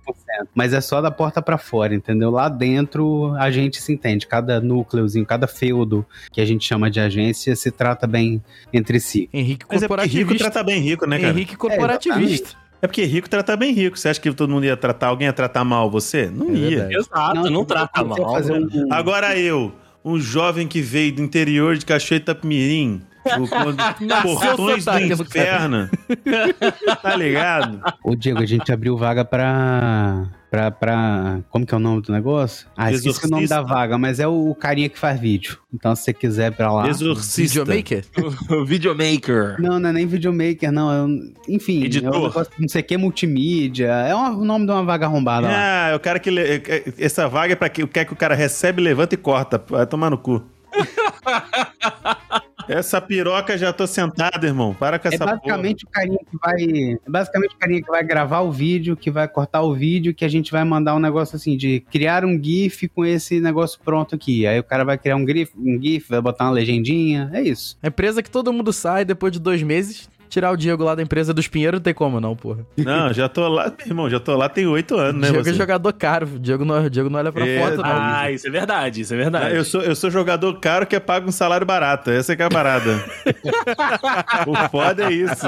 Mas 0.53 0.74
é 0.74 0.81
só 0.81 1.01
da 1.01 1.12
porta 1.12 1.41
pra 1.41 1.57
fora, 1.57 1.93
entendeu? 1.93 2.29
Lá 2.31 2.50
dentro 2.55 3.33
a 3.35 3.51
gente 3.51 3.81
se 3.81 3.93
entende. 3.93 4.25
Cada 4.25 4.59
núcleozinho, 4.59 5.25
cada 5.25 5.45
feudo 5.47 6.05
que 6.31 6.41
a 6.41 6.45
gente 6.45 6.65
chama 6.65 6.89
de 6.89 7.00
agência 7.00 7.55
se 7.55 7.69
trata 7.69 8.07
bem 8.07 8.41
entre 8.74 9.00
si. 9.00 9.29
Henrique 9.33 9.65
Mas 9.69 9.83
é 9.83 9.85
rico 9.85 9.88
corporativista. 9.89 10.38
trata 10.51 10.63
bem 10.63 10.81
rico, 10.81 11.05
né, 11.05 11.19
cara? 11.19 11.31
Henrique 11.33 11.55
corporativista. 11.55 12.57
É 12.81 12.88
porque 12.88 13.03
rico 13.05 13.29
trata 13.29 13.55
bem 13.55 13.71
rico. 13.74 13.97
Você 13.97 14.09
acha 14.09 14.19
que 14.19 14.31
todo 14.33 14.50
mundo 14.51 14.65
ia 14.65 14.77
tratar, 14.77 15.07
alguém 15.07 15.27
ia 15.27 15.33
tratar 15.33 15.63
mal 15.63 15.89
você? 15.89 16.27
Não 16.29 16.50
É 16.50 16.53
ia. 16.57 16.88
Exato, 16.91 17.50
não, 17.50 17.65
trata 17.65 18.03
você 18.03 18.21
mal. 18.21 18.31
fazer 18.33 18.59
né? 18.59 18.67
um- 18.74 18.93
Agora 18.93 19.38
eu, 19.39 19.71
um 20.03 20.19
jovem 20.19 20.67
que 20.67 20.81
veio 20.81 21.13
do 21.15 21.21
interior 21.21 21.77
de 21.77 21.85
Cachoeira 21.85 22.35
quando- 22.35 23.01
portões 24.24 24.86
do 24.86 25.00
inferno, 25.00 25.89
tá 27.01 27.15
ligado? 27.15 27.82
Ô, 28.03 28.15
Diego, 28.15 28.39
a 28.41 28.46
gente 28.46 28.72
abriu 28.72 28.96
vaga 28.98 29.25
pra. 29.25 30.25
Pra, 30.51 30.72
pra. 30.72 31.39
Como 31.50 31.65
que 31.65 31.74
é 31.74 31.77
o 31.77 31.79
nome 31.82 32.01
do 32.01 32.13
negócio? 32.13 32.65
Ah, 32.77 32.89
esqueci 32.89 33.25
o 33.25 33.29
nome 33.29 33.44
Exorcista. 33.44 33.55
da 33.55 33.62
vaga, 33.75 33.98
mas 33.98 34.22
é 34.22 34.27
o 34.27 34.55
carinha 34.55 34.88
que 34.88 34.98
faz 34.98 35.20
vídeo. 35.20 35.58
Então, 35.74 35.94
se 35.96 36.03
você 36.03 36.13
quiser 36.13 36.51
ir 36.51 36.55
pra 36.55 36.72
lá. 36.72 36.88
Exorcista. 36.88 37.60
Videomaker? 37.65 38.05
Videomaker. 38.65 39.55
Não, 39.60 39.79
não 39.79 39.89
é 39.89 39.94
nem 39.94 40.05
videomaker, 40.08 40.72
não. 40.72 40.94
É 40.94 41.01
um... 41.01 41.34
Enfim, 41.50 41.84
Editor. 41.84 42.13
é 42.13 42.17
um 42.17 42.24
negócio, 42.27 42.53
não 42.58 42.70
sei 42.70 42.79
o 42.82 42.84
que, 42.86 42.96
multimídia. 42.96 43.88
É 43.88 44.15
um- 44.15 44.39
o 44.39 44.46
nome 44.46 44.65
de 44.65 44.72
uma 44.72 44.84
vaga 44.84 45.08
arrombada 45.08 45.48
lá. 45.48 45.53
Ah, 45.53 45.88
é 45.89 45.96
o 45.96 46.00
cara 46.00 46.20
que. 46.20 46.29
le- 46.32 46.63
Essa 47.00 47.27
vaga 47.27 47.51
é 47.51 47.55
pra 47.55 47.67
que 47.67 47.84
o 47.84 47.88
que 47.88 48.00
é 48.00 48.05
que 48.05 48.13
o 48.13 48.15
cara 48.15 48.34
recebe, 48.36 48.82
levanta 48.82 49.13
e 49.13 49.17
corta. 49.17 49.62
Vai 49.67 49.86
tomar 49.86 50.10
no 50.10 50.17
cu. 50.17 50.41
Essa 52.67 53.00
piroca 53.00 53.57
já 53.57 53.72
tô 53.72 53.86
sentado, 53.86 54.45
irmão. 54.45 54.74
Para 54.74 54.98
com 54.98 55.07
É 55.07 55.15
essa 55.15 55.25
basicamente 55.25 55.86
o 55.86 55.89
carinha 55.89 56.19
que 56.19 56.38
vai. 56.38 56.98
É 57.05 57.10
basicamente 57.10 57.55
o 57.55 57.57
carinha 57.57 57.81
que 57.81 57.89
vai 57.89 58.03
gravar 58.03 58.41
o 58.41 58.51
vídeo, 58.51 58.95
que 58.95 59.12
vai 59.12 59.27
cortar 59.27 59.62
o 59.62 59.74
vídeo, 59.74 60.13
que 60.13 60.25
a 60.25 60.27
gente 60.27 60.51
vai 60.51 60.63
mandar 60.63 60.95
um 60.95 61.00
negócio 61.00 61.36
assim 61.36 61.55
de 61.55 61.81
criar 61.91 62.25
um 62.25 62.41
GIF 62.41 62.88
com 62.89 63.05
esse 63.05 63.39
negócio 63.39 63.79
pronto 63.84 64.15
aqui. 64.15 64.45
Aí 64.48 64.60
o 64.60 64.63
cara 64.63 64.84
vai 64.84 64.98
criar 64.98 65.15
um 65.15 65.25
GIF, 65.25 65.51
um 65.57 65.81
GIF, 65.81 66.10
vai 66.10 66.22
botar 66.22 66.45
uma 66.45 66.51
legendinha. 66.51 67.29
É 67.34 67.41
isso. 67.41 67.77
A 67.81 67.88
empresa 67.88 68.24
que 68.24 68.29
todo 68.29 68.51
mundo 68.51 68.74
sai 68.74 69.05
depois 69.05 69.31
de 69.31 69.39
dois 69.39 69.62
meses. 69.62 70.10
Tirar 70.29 70.51
o 70.51 70.58
Diego 70.58 70.84
lá 70.84 70.96
da 70.96 71.01
empresa 71.01 71.34
dos 71.34 71.48
Pinheiros 71.48 71.79
não 71.79 71.84
tem 71.84 71.94
como, 71.94 72.20
não, 72.20 72.36
porra. 72.36 72.65
Não, 72.77 73.13
já 73.13 73.29
tô 73.29 73.48
lá, 73.48 73.65
meu 73.65 73.88
irmão. 73.88 74.10
Já 74.10 74.20
tô 74.20 74.36
lá 74.36 74.50
tem 74.50 74.65
oito 74.65 74.98
anos, 74.98 75.22
né? 75.22 75.29
Diego 75.29 75.44
você? 75.44 75.51
é 75.51 75.53
jogador 75.53 75.94
caro. 75.94 76.27
O 76.36 76.39
Diego 76.39 76.65
não, 76.65 76.89
Diego 76.89 77.10
não 77.10 77.20
olha 77.20 77.32
pra 77.32 77.48
É, 77.48 77.62
foto, 77.62 77.77
não. 77.77 77.86
Ah, 77.86 78.32
isso 78.32 78.48
é 78.48 78.50
verdade, 78.50 79.01
isso 79.01 79.13
é 79.13 79.17
verdade. 79.17 79.55
Eu 79.55 79.63
sou, 79.63 79.82
eu 79.82 79.96
sou 79.96 80.10
jogador 80.10 80.60
caro 80.60 80.86
que 80.86 80.96
é 80.96 81.00
pago 81.00 81.29
um 81.29 81.32
salário 81.32 81.65
barato. 81.65 82.12
Essa 82.12 82.34
é 82.34 82.36
que 82.36 82.41
é 82.41 82.46
a 82.46 82.50
parada. 82.50 83.03
o 84.48 84.70
foda 84.70 85.05
é 85.05 85.13
isso. 85.13 85.46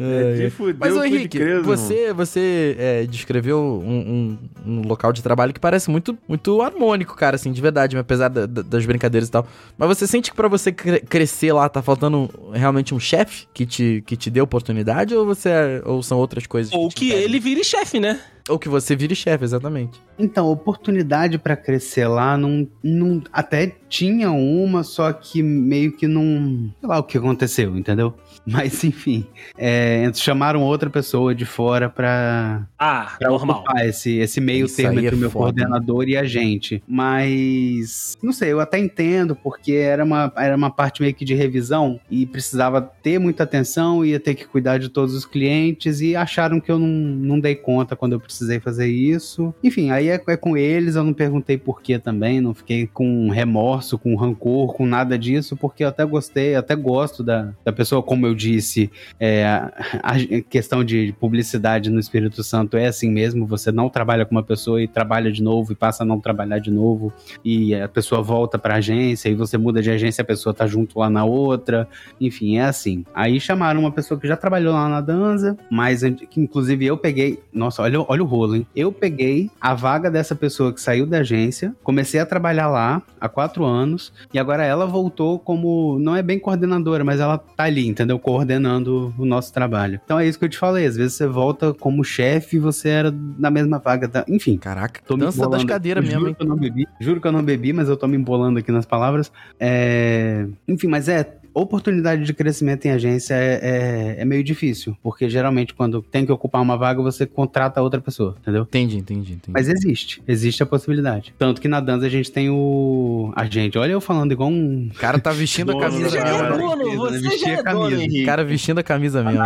É 0.00 0.34
de 0.34 0.50
fuder 0.50 0.76
Mas, 0.78 0.94
o 0.94 1.00
ô 1.00 1.04
Henrique, 1.04 1.38
você, 1.64 2.12
você 2.12 2.76
é, 2.78 3.06
descreveu 3.06 3.58
um, 3.60 4.38
um- 4.66 4.70
um 4.80 4.80
local 4.86 5.12
de 5.12 5.22
trabalho 5.22 5.52
que 5.52 5.58
parece 5.60 5.90
muito, 5.90 6.16
muito 6.28 6.62
harmônico, 6.62 7.16
cara, 7.16 7.34
assim, 7.36 7.50
de 7.50 7.60
verdade, 7.60 7.96
apesar 7.96 8.28
da- 8.28 8.46
da- 8.46 8.62
das 8.62 8.86
brincadeiras 8.86 9.28
e 9.28 9.32
tal. 9.32 9.46
Mas 9.76 9.88
você 9.88 10.06
sente 10.06 10.30
que 10.30 10.36
pra 10.36 10.46
você 10.48 10.70
cre- 10.70 11.00
crescer 11.00 11.52
lá 11.52 11.68
tá 11.68 11.82
faltando 11.82 12.30
realmente 12.52 12.94
um 12.94 13.00
chefe 13.00 13.46
que 13.52 13.66
te, 13.66 14.02
que 14.06 14.16
te 14.16 14.30
dê 14.30 14.40
oportunidade 14.40 15.14
ou 15.14 15.26
você 15.26 15.48
é- 15.48 15.82
ou 15.84 16.02
são 16.02 16.18
outras 16.18 16.46
coisas? 16.46 16.72
Ou 16.72 16.88
que 16.88 17.06
impedem? 17.08 17.24
ele 17.24 17.40
vire 17.40 17.64
chefe, 17.64 17.98
né? 17.98 18.20
Ou 18.48 18.58
que 18.58 18.68
você 18.68 18.96
vire 18.96 19.14
chefe, 19.14 19.44
exatamente. 19.44 20.00
Então, 20.18 20.50
oportunidade 20.50 21.38
pra 21.38 21.56
crescer 21.56 22.06
lá, 22.08 22.36
não, 22.36 22.66
não, 22.82 23.22
até 23.32 23.72
tinha 23.88 24.30
uma, 24.32 24.82
só 24.82 25.12
que 25.12 25.42
meio 25.42 25.92
que 25.92 26.06
não. 26.06 26.70
Sei 26.80 26.88
lá 26.88 26.98
o 26.98 27.02
que 27.04 27.16
aconteceu, 27.18 27.76
entendeu? 27.76 28.14
Mas 28.46 28.82
enfim, 28.82 29.26
é, 29.56 30.10
chamaram 30.14 30.62
outra 30.62 30.88
pessoa 30.88 31.34
de 31.34 31.44
fora 31.44 31.88
pra, 31.88 32.66
Ah, 32.78 33.14
pra 33.18 33.28
normal. 33.28 33.58
ocupar 33.60 33.86
esse, 33.86 34.16
esse 34.16 34.40
meio 34.40 34.66
Isso 34.66 34.76
termo 34.76 34.98
aí 34.98 35.04
é 35.04 35.08
entre 35.08 35.16
o 35.16 35.18
meu 35.18 35.30
foda, 35.30 35.60
coordenador 35.62 36.08
e 36.08 36.16
a 36.16 36.24
gente. 36.24 36.82
Mas, 36.88 38.16
não 38.22 38.32
sei, 38.32 38.52
eu 38.52 38.60
até 38.60 38.78
entendo, 38.78 39.36
porque 39.36 39.72
era 39.72 40.04
uma, 40.04 40.32
era 40.36 40.56
uma 40.56 40.70
parte 40.70 41.02
meio 41.02 41.14
que 41.14 41.24
de 41.24 41.34
revisão 41.34 42.00
e 42.10 42.24
precisava 42.26 42.80
ter 42.80 43.18
muita 43.18 43.42
atenção, 43.44 44.04
ia 44.04 44.18
ter 44.18 44.34
que 44.34 44.46
cuidar 44.46 44.78
de 44.78 44.88
todos 44.88 45.14
os 45.14 45.24
clientes 45.26 46.00
e 46.00 46.16
acharam 46.16 46.58
que 46.60 46.70
eu 46.70 46.78
não, 46.78 46.88
não 46.88 47.38
dei 47.40 47.54
conta 47.54 47.94
quando 47.94 48.12
eu 48.14 48.20
precisei 48.38 48.60
fazer 48.60 48.86
isso. 48.86 49.52
Enfim, 49.62 49.90
aí 49.90 50.08
é, 50.08 50.22
é 50.26 50.36
com 50.36 50.56
eles, 50.56 50.94
eu 50.94 51.02
não 51.02 51.12
perguntei 51.12 51.58
por 51.58 51.82
que 51.82 51.98
também, 51.98 52.40
não 52.40 52.54
fiquei 52.54 52.86
com 52.86 53.28
remorso, 53.30 53.98
com 53.98 54.14
rancor, 54.14 54.74
com 54.74 54.86
nada 54.86 55.18
disso, 55.18 55.56
porque 55.56 55.82
eu 55.82 55.88
até 55.88 56.04
gostei, 56.04 56.54
até 56.54 56.76
gosto 56.76 57.22
da, 57.22 57.52
da 57.64 57.72
pessoa, 57.72 58.02
como 58.02 58.26
eu 58.26 58.34
disse, 58.34 58.90
é, 59.18 59.44
a, 59.44 59.72
a 60.02 60.40
questão 60.48 60.84
de 60.84 61.14
publicidade 61.18 61.90
no 61.90 61.98
Espírito 61.98 62.44
Santo 62.44 62.76
é 62.76 62.86
assim 62.86 63.10
mesmo, 63.10 63.46
você 63.46 63.72
não 63.72 63.88
trabalha 63.88 64.24
com 64.24 64.34
uma 64.34 64.42
pessoa 64.42 64.80
e 64.80 64.86
trabalha 64.86 65.32
de 65.32 65.42
novo 65.42 65.72
e 65.72 65.74
passa 65.74 66.04
a 66.04 66.06
não 66.06 66.20
trabalhar 66.20 66.58
de 66.58 66.70
novo 66.70 67.12
e 67.44 67.74
a 67.74 67.88
pessoa 67.88 68.22
volta 68.22 68.58
pra 68.58 68.76
agência 68.76 69.28
e 69.28 69.34
você 69.34 69.58
muda 69.58 69.82
de 69.82 69.90
agência, 69.90 70.22
a 70.22 70.24
pessoa 70.24 70.54
tá 70.54 70.66
junto 70.66 70.98
lá 70.98 71.10
na 71.10 71.24
outra, 71.24 71.88
enfim, 72.20 72.58
é 72.58 72.64
assim. 72.64 73.04
Aí 73.14 73.40
chamaram 73.40 73.80
uma 73.80 73.90
pessoa 73.90 74.18
que 74.20 74.28
já 74.28 74.36
trabalhou 74.36 74.72
lá 74.72 74.88
na 74.88 75.00
Danza, 75.00 75.56
mas 75.70 76.02
que 76.30 76.40
inclusive 76.40 76.86
eu 76.86 76.96
peguei, 76.96 77.40
nossa, 77.52 77.82
olha, 77.82 78.00
olha 78.06 78.22
o 78.22 78.26
rolo, 78.28 78.56
hein? 78.56 78.66
Eu 78.74 78.92
peguei 78.92 79.50
a 79.60 79.74
vaga 79.74 80.10
dessa 80.10 80.34
pessoa 80.34 80.72
que 80.72 80.80
saiu 80.80 81.06
da 81.06 81.18
agência, 81.18 81.74
comecei 81.82 82.20
a 82.20 82.26
trabalhar 82.26 82.68
lá 82.68 83.02
há 83.20 83.28
quatro 83.28 83.64
anos 83.64 84.12
e 84.32 84.38
agora 84.38 84.64
ela 84.64 84.86
voltou 84.86 85.38
como, 85.38 85.98
não 85.98 86.14
é 86.14 86.22
bem 86.22 86.38
coordenadora, 86.38 87.04
mas 87.04 87.20
ela 87.20 87.38
tá 87.38 87.64
ali, 87.64 87.86
entendeu? 87.86 88.18
Coordenando 88.18 89.14
o 89.18 89.24
nosso 89.24 89.52
trabalho. 89.52 90.00
Então 90.04 90.18
é 90.18 90.26
isso 90.26 90.38
que 90.38 90.44
eu 90.44 90.48
te 90.48 90.58
falei, 90.58 90.86
às 90.86 90.96
vezes 90.96 91.14
você 91.14 91.26
volta 91.26 91.74
como 91.74 92.04
chefe 92.04 92.56
e 92.56 92.60
você 92.60 92.88
era 92.88 93.14
na 93.38 93.50
mesma 93.50 93.78
vaga, 93.78 94.06
da... 94.06 94.24
enfim. 94.28 94.56
Caraca, 94.58 95.00
Tô 95.06 95.16
me 95.16 95.22
dança 95.22 95.48
das 95.48 95.64
cadeiras 95.64 96.04
mesmo, 96.04 96.20
juro 96.20 96.28
hein? 96.28 96.34
Que 96.34 96.42
eu 96.42 96.48
não 96.48 96.56
bebi, 96.56 96.86
juro 97.00 97.20
que 97.20 97.26
eu 97.26 97.32
não 97.32 97.42
bebi, 97.42 97.72
mas 97.72 97.88
eu 97.88 97.96
tô 97.96 98.06
me 98.06 98.16
embolando 98.16 98.58
aqui 98.58 98.70
nas 98.70 98.86
palavras. 98.86 99.32
É, 99.58 100.46
Enfim, 100.66 100.86
mas 100.86 101.08
é. 101.08 101.38
Oportunidade 101.58 102.24
de 102.24 102.32
crescimento 102.32 102.86
em 102.86 102.90
agência 102.90 103.34
é, 103.34 104.16
é, 104.16 104.22
é 104.22 104.24
meio 104.24 104.44
difícil, 104.44 104.96
porque 105.02 105.28
geralmente 105.28 105.74
quando 105.74 106.00
tem 106.02 106.24
que 106.24 106.32
ocupar 106.32 106.62
uma 106.62 106.76
vaga, 106.76 107.02
você 107.02 107.26
contrata 107.26 107.82
outra 107.82 108.00
pessoa, 108.00 108.36
entendeu? 108.40 108.62
Entendi, 108.62 108.96
entendi, 108.98 109.32
entendi. 109.32 109.50
Mas 109.52 109.68
existe, 109.68 110.22
existe 110.26 110.62
a 110.62 110.66
possibilidade. 110.66 111.34
Tanto 111.38 111.60
que 111.60 111.68
na 111.68 111.80
dança 111.80 112.06
a 112.06 112.08
gente 112.08 112.30
tem 112.30 112.48
o. 112.48 113.32
A 113.34 113.44
gente, 113.46 113.76
olha 113.76 113.92
eu 113.92 114.00
falando 114.00 114.32
igual 114.32 114.50
um. 114.50 114.88
O 114.94 114.98
cara 114.98 115.18
tá 115.18 115.32
vestindo 115.32 115.76
a 115.76 115.80
camisa 115.80 116.10
Você 116.10 116.18
já 116.18 116.24
mesmo, 116.24 116.38
é 116.38 116.50
né? 116.50 116.58
dono, 116.58 116.96
você 116.96 117.38
já 117.38 117.48
é 117.50 117.62
dono, 117.62 118.00
Henrique. 118.00 118.24
cara 118.24 118.44
vestindo 118.44 118.78
a 118.78 118.82
camisa 118.82 119.22
mesmo. 119.24 119.44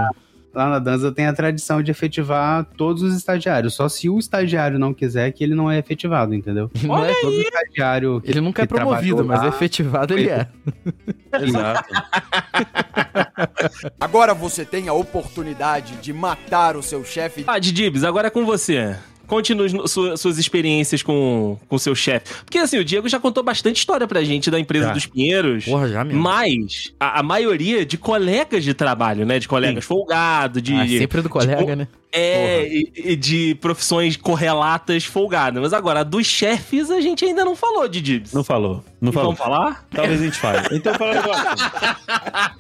Lá 0.55 0.69
na 0.69 0.79
dança 0.79 1.11
tem 1.11 1.27
a 1.27 1.33
tradição 1.33 1.83
de 1.83 1.91
efetivar 1.91 2.65
todos 2.77 3.03
os 3.03 3.17
estagiários. 3.17 3.75
Só 3.75 3.88
se 3.88 4.09
o 4.11 4.19
estagiário 4.19 4.79
não 4.79 4.93
quiser, 4.93 5.31
que 5.33 5.43
ele 5.43 5.55
não 5.55 5.71
é 5.71 5.79
efetivado, 5.79 6.35
entendeu? 6.35 6.71
Não 6.83 7.03
é- 7.05 7.15
Todo 7.23 7.33
estagiário 7.41 8.21
que 8.21 8.31
ele 8.31 8.41
nunca 8.41 8.62
é 8.62 8.67
promovido, 8.67 9.25
mas 9.25 9.41
lá- 9.41 9.49
efetivado 9.49 10.12
ele 10.12 10.29
é. 10.29 10.47
Exato. 11.41 11.88
Agora 14.01 14.35
você 14.35 14.65
tem 14.65 14.88
a 14.88 14.93
oportunidade 14.93 15.97
de 15.97 16.12
matar 16.12 16.77
o 16.77 16.83
seu 16.83 17.05
chefe 17.05 17.45
Ah, 17.47 17.59
Didibs, 17.59 18.05
agora 18.05 18.27
é 18.27 18.31
com 18.31 18.45
você. 18.45 18.97
Conte-nos 19.33 19.73
no- 19.73 19.88
sua- 19.88 20.14
suas 20.18 20.37
experiências 20.37 21.03
com 21.03 21.57
o 21.71 21.79
seu 21.79 21.95
chefe. 21.95 22.35
Porque 22.45 22.59
assim, 22.59 22.79
o 22.79 22.85
Diego 22.85 23.09
já 23.09 23.18
contou 23.18 23.42
bastante 23.42 23.77
história 23.79 24.07
pra 24.07 24.23
gente 24.23 24.51
da 24.51 24.61
empresa 24.61 24.88
Já. 24.88 24.92
dos 24.92 25.07
Pinheiros. 25.07 25.64
Porra, 25.64 25.88
já 25.88 26.05
mesmo. 26.05 26.21
Mas 26.23 26.92
a, 27.01 27.21
a 27.21 27.23
maioria 27.23 27.87
de 27.87 27.97
colegas 27.97 28.62
de 28.62 28.75
trabalho, 28.75 29.25
né? 29.25 29.38
De 29.38 29.49
colegas 29.49 29.85
folgados, 29.87 30.62
de. 30.62 30.75
Ah, 30.75 30.87
sempre 30.87 31.23
do 31.23 31.31
colega, 31.31 31.57
tipo, 31.57 31.75
né? 31.75 31.88
É, 32.12 32.68
e, 32.68 32.92
e 32.95 33.16
de 33.16 33.55
profissões 33.55 34.18
correlatas 34.18 35.05
folgadas. 35.05 35.62
Mas 35.62 35.73
agora, 35.73 36.05
dos 36.05 36.27
chefes, 36.27 36.90
a 36.90 37.01
gente 37.01 37.25
ainda 37.25 37.42
não 37.42 37.57
falou, 37.57 37.88
Didibs. 37.88 38.35
Não 38.35 38.45
falou. 38.45 38.85
Não 39.01 39.09
E 39.09 39.14
falou. 39.14 39.33
Vamos 39.33 39.38
falar? 39.42 39.87
Talvez 39.90 40.21
a 40.21 40.25
gente 40.25 40.37
fale. 40.38 40.68
Então, 40.73 40.92
fala 40.95 41.12
um 41.12 41.14
negócio. 41.23 41.66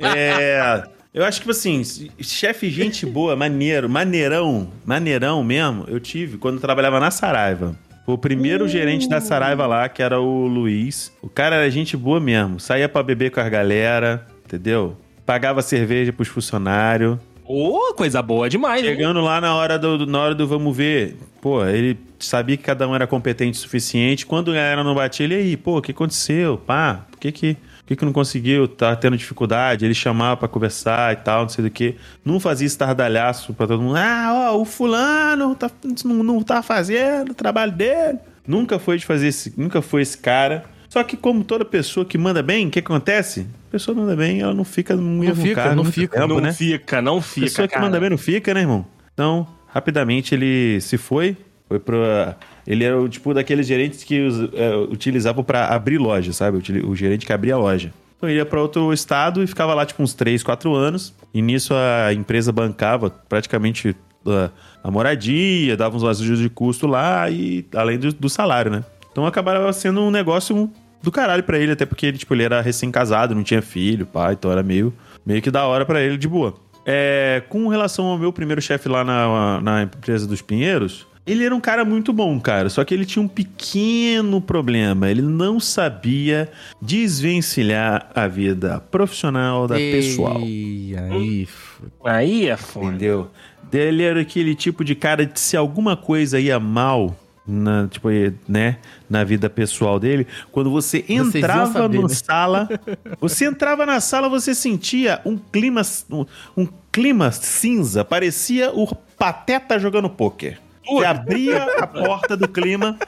É. 0.00 0.84
Eu 1.14 1.24
acho 1.24 1.40
que, 1.40 1.42
tipo 1.42 1.50
assim, 1.50 1.82
chefe 2.20 2.70
gente 2.70 3.04
boa, 3.06 3.36
maneiro, 3.36 3.88
maneirão, 3.88 4.68
maneirão 4.84 5.44
mesmo, 5.44 5.84
eu 5.86 6.00
tive 6.00 6.38
quando 6.38 6.54
eu 6.54 6.60
trabalhava 6.60 6.98
na 6.98 7.10
Saraiva. 7.10 7.76
Foi 8.06 8.14
o 8.14 8.18
primeiro 8.18 8.66
gerente 8.66 9.08
da 9.08 9.20
Saraiva 9.20 9.66
lá, 9.66 9.88
que 9.88 10.02
era 10.02 10.18
o 10.20 10.46
Luiz. 10.46 11.12
O 11.22 11.28
cara 11.28 11.56
era 11.56 11.70
gente 11.70 11.96
boa 11.96 12.18
mesmo. 12.18 12.58
Saía 12.58 12.88
pra 12.88 13.02
beber 13.02 13.30
com 13.30 13.40
a 13.40 13.48
galera, 13.48 14.26
entendeu? 14.44 14.96
Pagava 15.24 15.62
cerveja 15.62 16.12
pros 16.12 16.28
funcionários. 16.28 17.18
Ô, 17.44 17.94
coisa 17.94 18.22
boa 18.22 18.48
demais, 18.48 18.82
hein? 18.82 18.90
Chegando 18.90 19.20
lá 19.20 19.40
na 19.40 19.54
hora 19.54 19.78
do, 19.78 20.06
na 20.06 20.18
hora 20.18 20.34
do 20.34 20.46
vamos 20.48 20.76
ver, 20.76 21.16
pô, 21.40 21.64
ele 21.64 21.98
sabia 22.18 22.56
que 22.56 22.62
cada 22.62 22.88
um 22.88 22.94
era 22.94 23.06
competente 23.06 23.58
o 23.58 23.60
suficiente. 23.60 24.24
Quando 24.24 24.50
a 24.50 24.54
galera 24.54 24.82
não 24.82 24.94
batia, 24.94 25.24
ele 25.24 25.34
aí, 25.34 25.56
pô, 25.56 25.78
o 25.78 25.82
que 25.82 25.92
aconteceu? 25.92 26.56
Pá, 26.56 27.04
por 27.10 27.20
que 27.20 27.30
que, 27.30 27.56
por 27.82 27.88
que, 27.88 27.96
que 27.96 28.04
não 28.04 28.12
conseguiu? 28.12 28.68
Tá 28.68 28.94
tendo 28.94 29.16
dificuldade? 29.16 29.84
Ele 29.84 29.94
chamava 29.94 30.36
pra 30.36 30.48
conversar 30.48 31.12
e 31.12 31.16
tal, 31.16 31.42
não 31.42 31.48
sei 31.48 31.64
do 31.64 31.70
que. 31.70 31.96
Não 32.24 32.38
fazia 32.38 32.66
estardalhaço 32.66 33.52
pra 33.54 33.66
todo 33.66 33.82
mundo. 33.82 33.96
Ah, 33.96 34.52
ó, 34.52 34.56
o 34.56 34.64
fulano 34.64 35.54
tá, 35.56 35.68
não, 36.04 36.22
não 36.22 36.42
tá 36.42 36.62
fazendo 36.62 37.32
o 37.32 37.34
trabalho 37.34 37.72
dele. 37.72 38.18
Nunca 38.46 38.78
foi 38.78 38.98
de 38.98 39.04
fazer 39.04 39.26
esse, 39.26 39.52
nunca 39.56 39.82
foi 39.82 40.02
esse 40.02 40.16
cara. 40.16 40.64
Só 40.88 41.02
que 41.02 41.16
como 41.16 41.42
toda 41.42 41.64
pessoa 41.64 42.06
que 42.06 42.16
manda 42.16 42.40
bem, 42.40 42.68
o 42.68 42.70
que 42.70 42.78
acontece? 42.78 43.48
A 43.68 43.72
pessoa 43.72 43.96
manda 43.96 44.14
bem, 44.14 44.40
ela 44.40 44.54
não 44.54 44.64
fica 44.64 44.94
no 44.94 45.02
mesmo 45.02 45.42
fica, 45.42 45.62
cargo 45.62 45.76
não 45.76 45.84
fica. 45.90 46.20
tempo, 46.20 46.28
não 46.28 46.40
né? 46.40 46.52
fica, 46.52 47.02
não 47.02 47.20
fica, 47.20 47.46
pessoa 47.46 47.66
que 47.66 47.74
cara. 47.74 47.84
manda 47.84 47.98
bem 47.98 48.10
não 48.10 48.18
fica, 48.18 48.54
né, 48.54 48.60
irmão? 48.60 48.86
Então, 49.12 49.46
rapidamente 49.66 50.34
ele 50.34 50.80
se 50.80 50.96
foi. 50.96 51.36
Foi 51.68 51.80
pra. 51.80 52.36
Ele 52.66 52.84
era 52.84 53.00
o 53.00 53.08
tipo 53.08 53.34
daqueles 53.34 53.66
gerentes 53.66 54.04
que 54.04 54.28
é, 54.54 54.76
utilizavam 54.76 55.42
pra 55.42 55.68
abrir 55.68 55.98
loja, 55.98 56.32
sabe? 56.32 56.58
O, 56.84 56.94
gerente 56.94 57.26
que 57.26 57.32
abria 57.32 57.54
a 57.54 57.58
loja. 57.58 57.92
Então 58.16 58.28
ele 58.28 58.38
ia 58.38 58.46
pra 58.46 58.60
outro 58.60 58.92
estado 58.92 59.42
e 59.42 59.46
ficava 59.46 59.74
lá 59.74 59.84
tipo 59.84 60.02
uns 60.02 60.14
3, 60.14 60.42
4 60.42 60.72
anos. 60.74 61.12
E 61.34 61.42
nisso 61.42 61.74
a 61.74 62.12
empresa 62.12 62.52
bancava 62.52 63.10
praticamente 63.10 63.96
a, 64.26 64.50
a 64.84 64.90
moradia, 64.90 65.76
dava 65.76 65.96
uns 65.96 66.04
ajudas 66.04 66.38
de 66.38 66.48
custo 66.48 66.86
lá 66.86 67.28
e 67.28 67.66
além 67.74 67.98
do, 67.98 68.12
do 68.12 68.28
salário, 68.28 68.70
né? 68.70 68.84
Então 69.10 69.26
acabava 69.26 69.72
sendo 69.72 70.00
um 70.00 70.10
negócio 70.10 70.70
do 71.02 71.10
caralho 71.10 71.42
pra 71.42 71.58
ele, 71.58 71.72
até 71.72 71.84
porque 71.84 72.06
ele, 72.06 72.18
tipo, 72.18 72.32
ele 72.32 72.44
era 72.44 72.60
recém-casado, 72.60 73.34
não 73.34 73.42
tinha 73.42 73.60
filho, 73.60 74.06
pai, 74.06 74.34
então 74.34 74.50
era 74.50 74.62
meio, 74.62 74.94
meio 75.26 75.42
que 75.42 75.50
da 75.50 75.66
hora 75.66 75.84
pra 75.84 76.00
ele, 76.00 76.16
de 76.16 76.28
boa. 76.28 76.54
É, 76.86 77.42
com 77.48 77.68
relação 77.68 78.06
ao 78.06 78.18
meu 78.18 78.32
primeiro 78.32 78.62
chefe 78.62 78.88
lá 78.88 79.04
na, 79.04 79.60
na 79.60 79.82
empresa 79.82 80.26
dos 80.26 80.40
Pinheiros, 80.40 81.06
ele 81.26 81.44
era 81.44 81.54
um 81.54 81.60
cara 81.60 81.84
muito 81.84 82.12
bom, 82.12 82.38
cara. 82.40 82.68
Só 82.68 82.84
que 82.84 82.92
ele 82.92 83.04
tinha 83.04 83.22
um 83.22 83.28
pequeno 83.28 84.40
problema. 84.40 85.10
Ele 85.10 85.22
não 85.22 85.60
sabia 85.60 86.50
desvencilhar 86.80 88.10
a 88.14 88.26
vida 88.26 88.80
profissional 88.90 89.68
da 89.68 89.76
pessoal. 89.76 90.40
E 90.40 90.94
aí, 90.96 91.42
f- 91.44 91.82
Aí 92.04 92.48
é 92.48 92.56
foda. 92.56 92.86
Entendeu? 92.86 93.30
Ele 93.72 94.02
era 94.02 94.20
aquele 94.20 94.54
tipo 94.54 94.84
de 94.84 94.94
cara 94.94 95.24
de 95.24 95.38
se 95.38 95.56
alguma 95.56 95.96
coisa 95.96 96.38
ia 96.40 96.58
mal. 96.60 97.16
Na, 97.44 97.88
tipo, 97.88 98.06
né, 98.46 98.76
na 99.10 99.24
vida 99.24 99.50
pessoal 99.50 99.98
dele, 99.98 100.28
quando 100.52 100.70
você 100.70 101.04
entrava 101.08 101.72
saber, 101.72 101.96
na 101.96 102.02
né? 102.06 102.14
sala, 102.14 102.68
você 103.20 103.46
entrava 103.46 103.84
na 103.84 103.98
sala, 104.00 104.28
você 104.28 104.54
sentia 104.54 105.20
um 105.24 105.36
clima, 105.36 105.82
um, 106.08 106.24
um 106.56 106.68
clima 106.92 107.32
cinza, 107.32 108.04
parecia 108.04 108.70
o 108.72 108.86
pateta 109.18 109.76
jogando 109.76 110.08
pôquer. 110.08 110.60
Você 110.86 111.04
abria 111.04 111.64
a 111.78 111.86
porta 111.86 112.36
do 112.36 112.48
clima, 112.48 112.98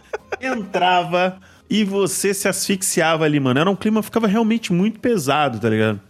entrava 0.40 1.36
e 1.68 1.84
você 1.84 2.32
se 2.34 2.46
asfixiava 2.48 3.24
ali, 3.24 3.40
mano. 3.40 3.58
Era 3.60 3.70
um 3.70 3.76
clima 3.76 4.00
que 4.00 4.06
ficava 4.06 4.26
realmente 4.26 4.72
muito 4.72 5.00
pesado, 5.00 5.58
tá 5.58 5.68
ligado? 5.68 6.00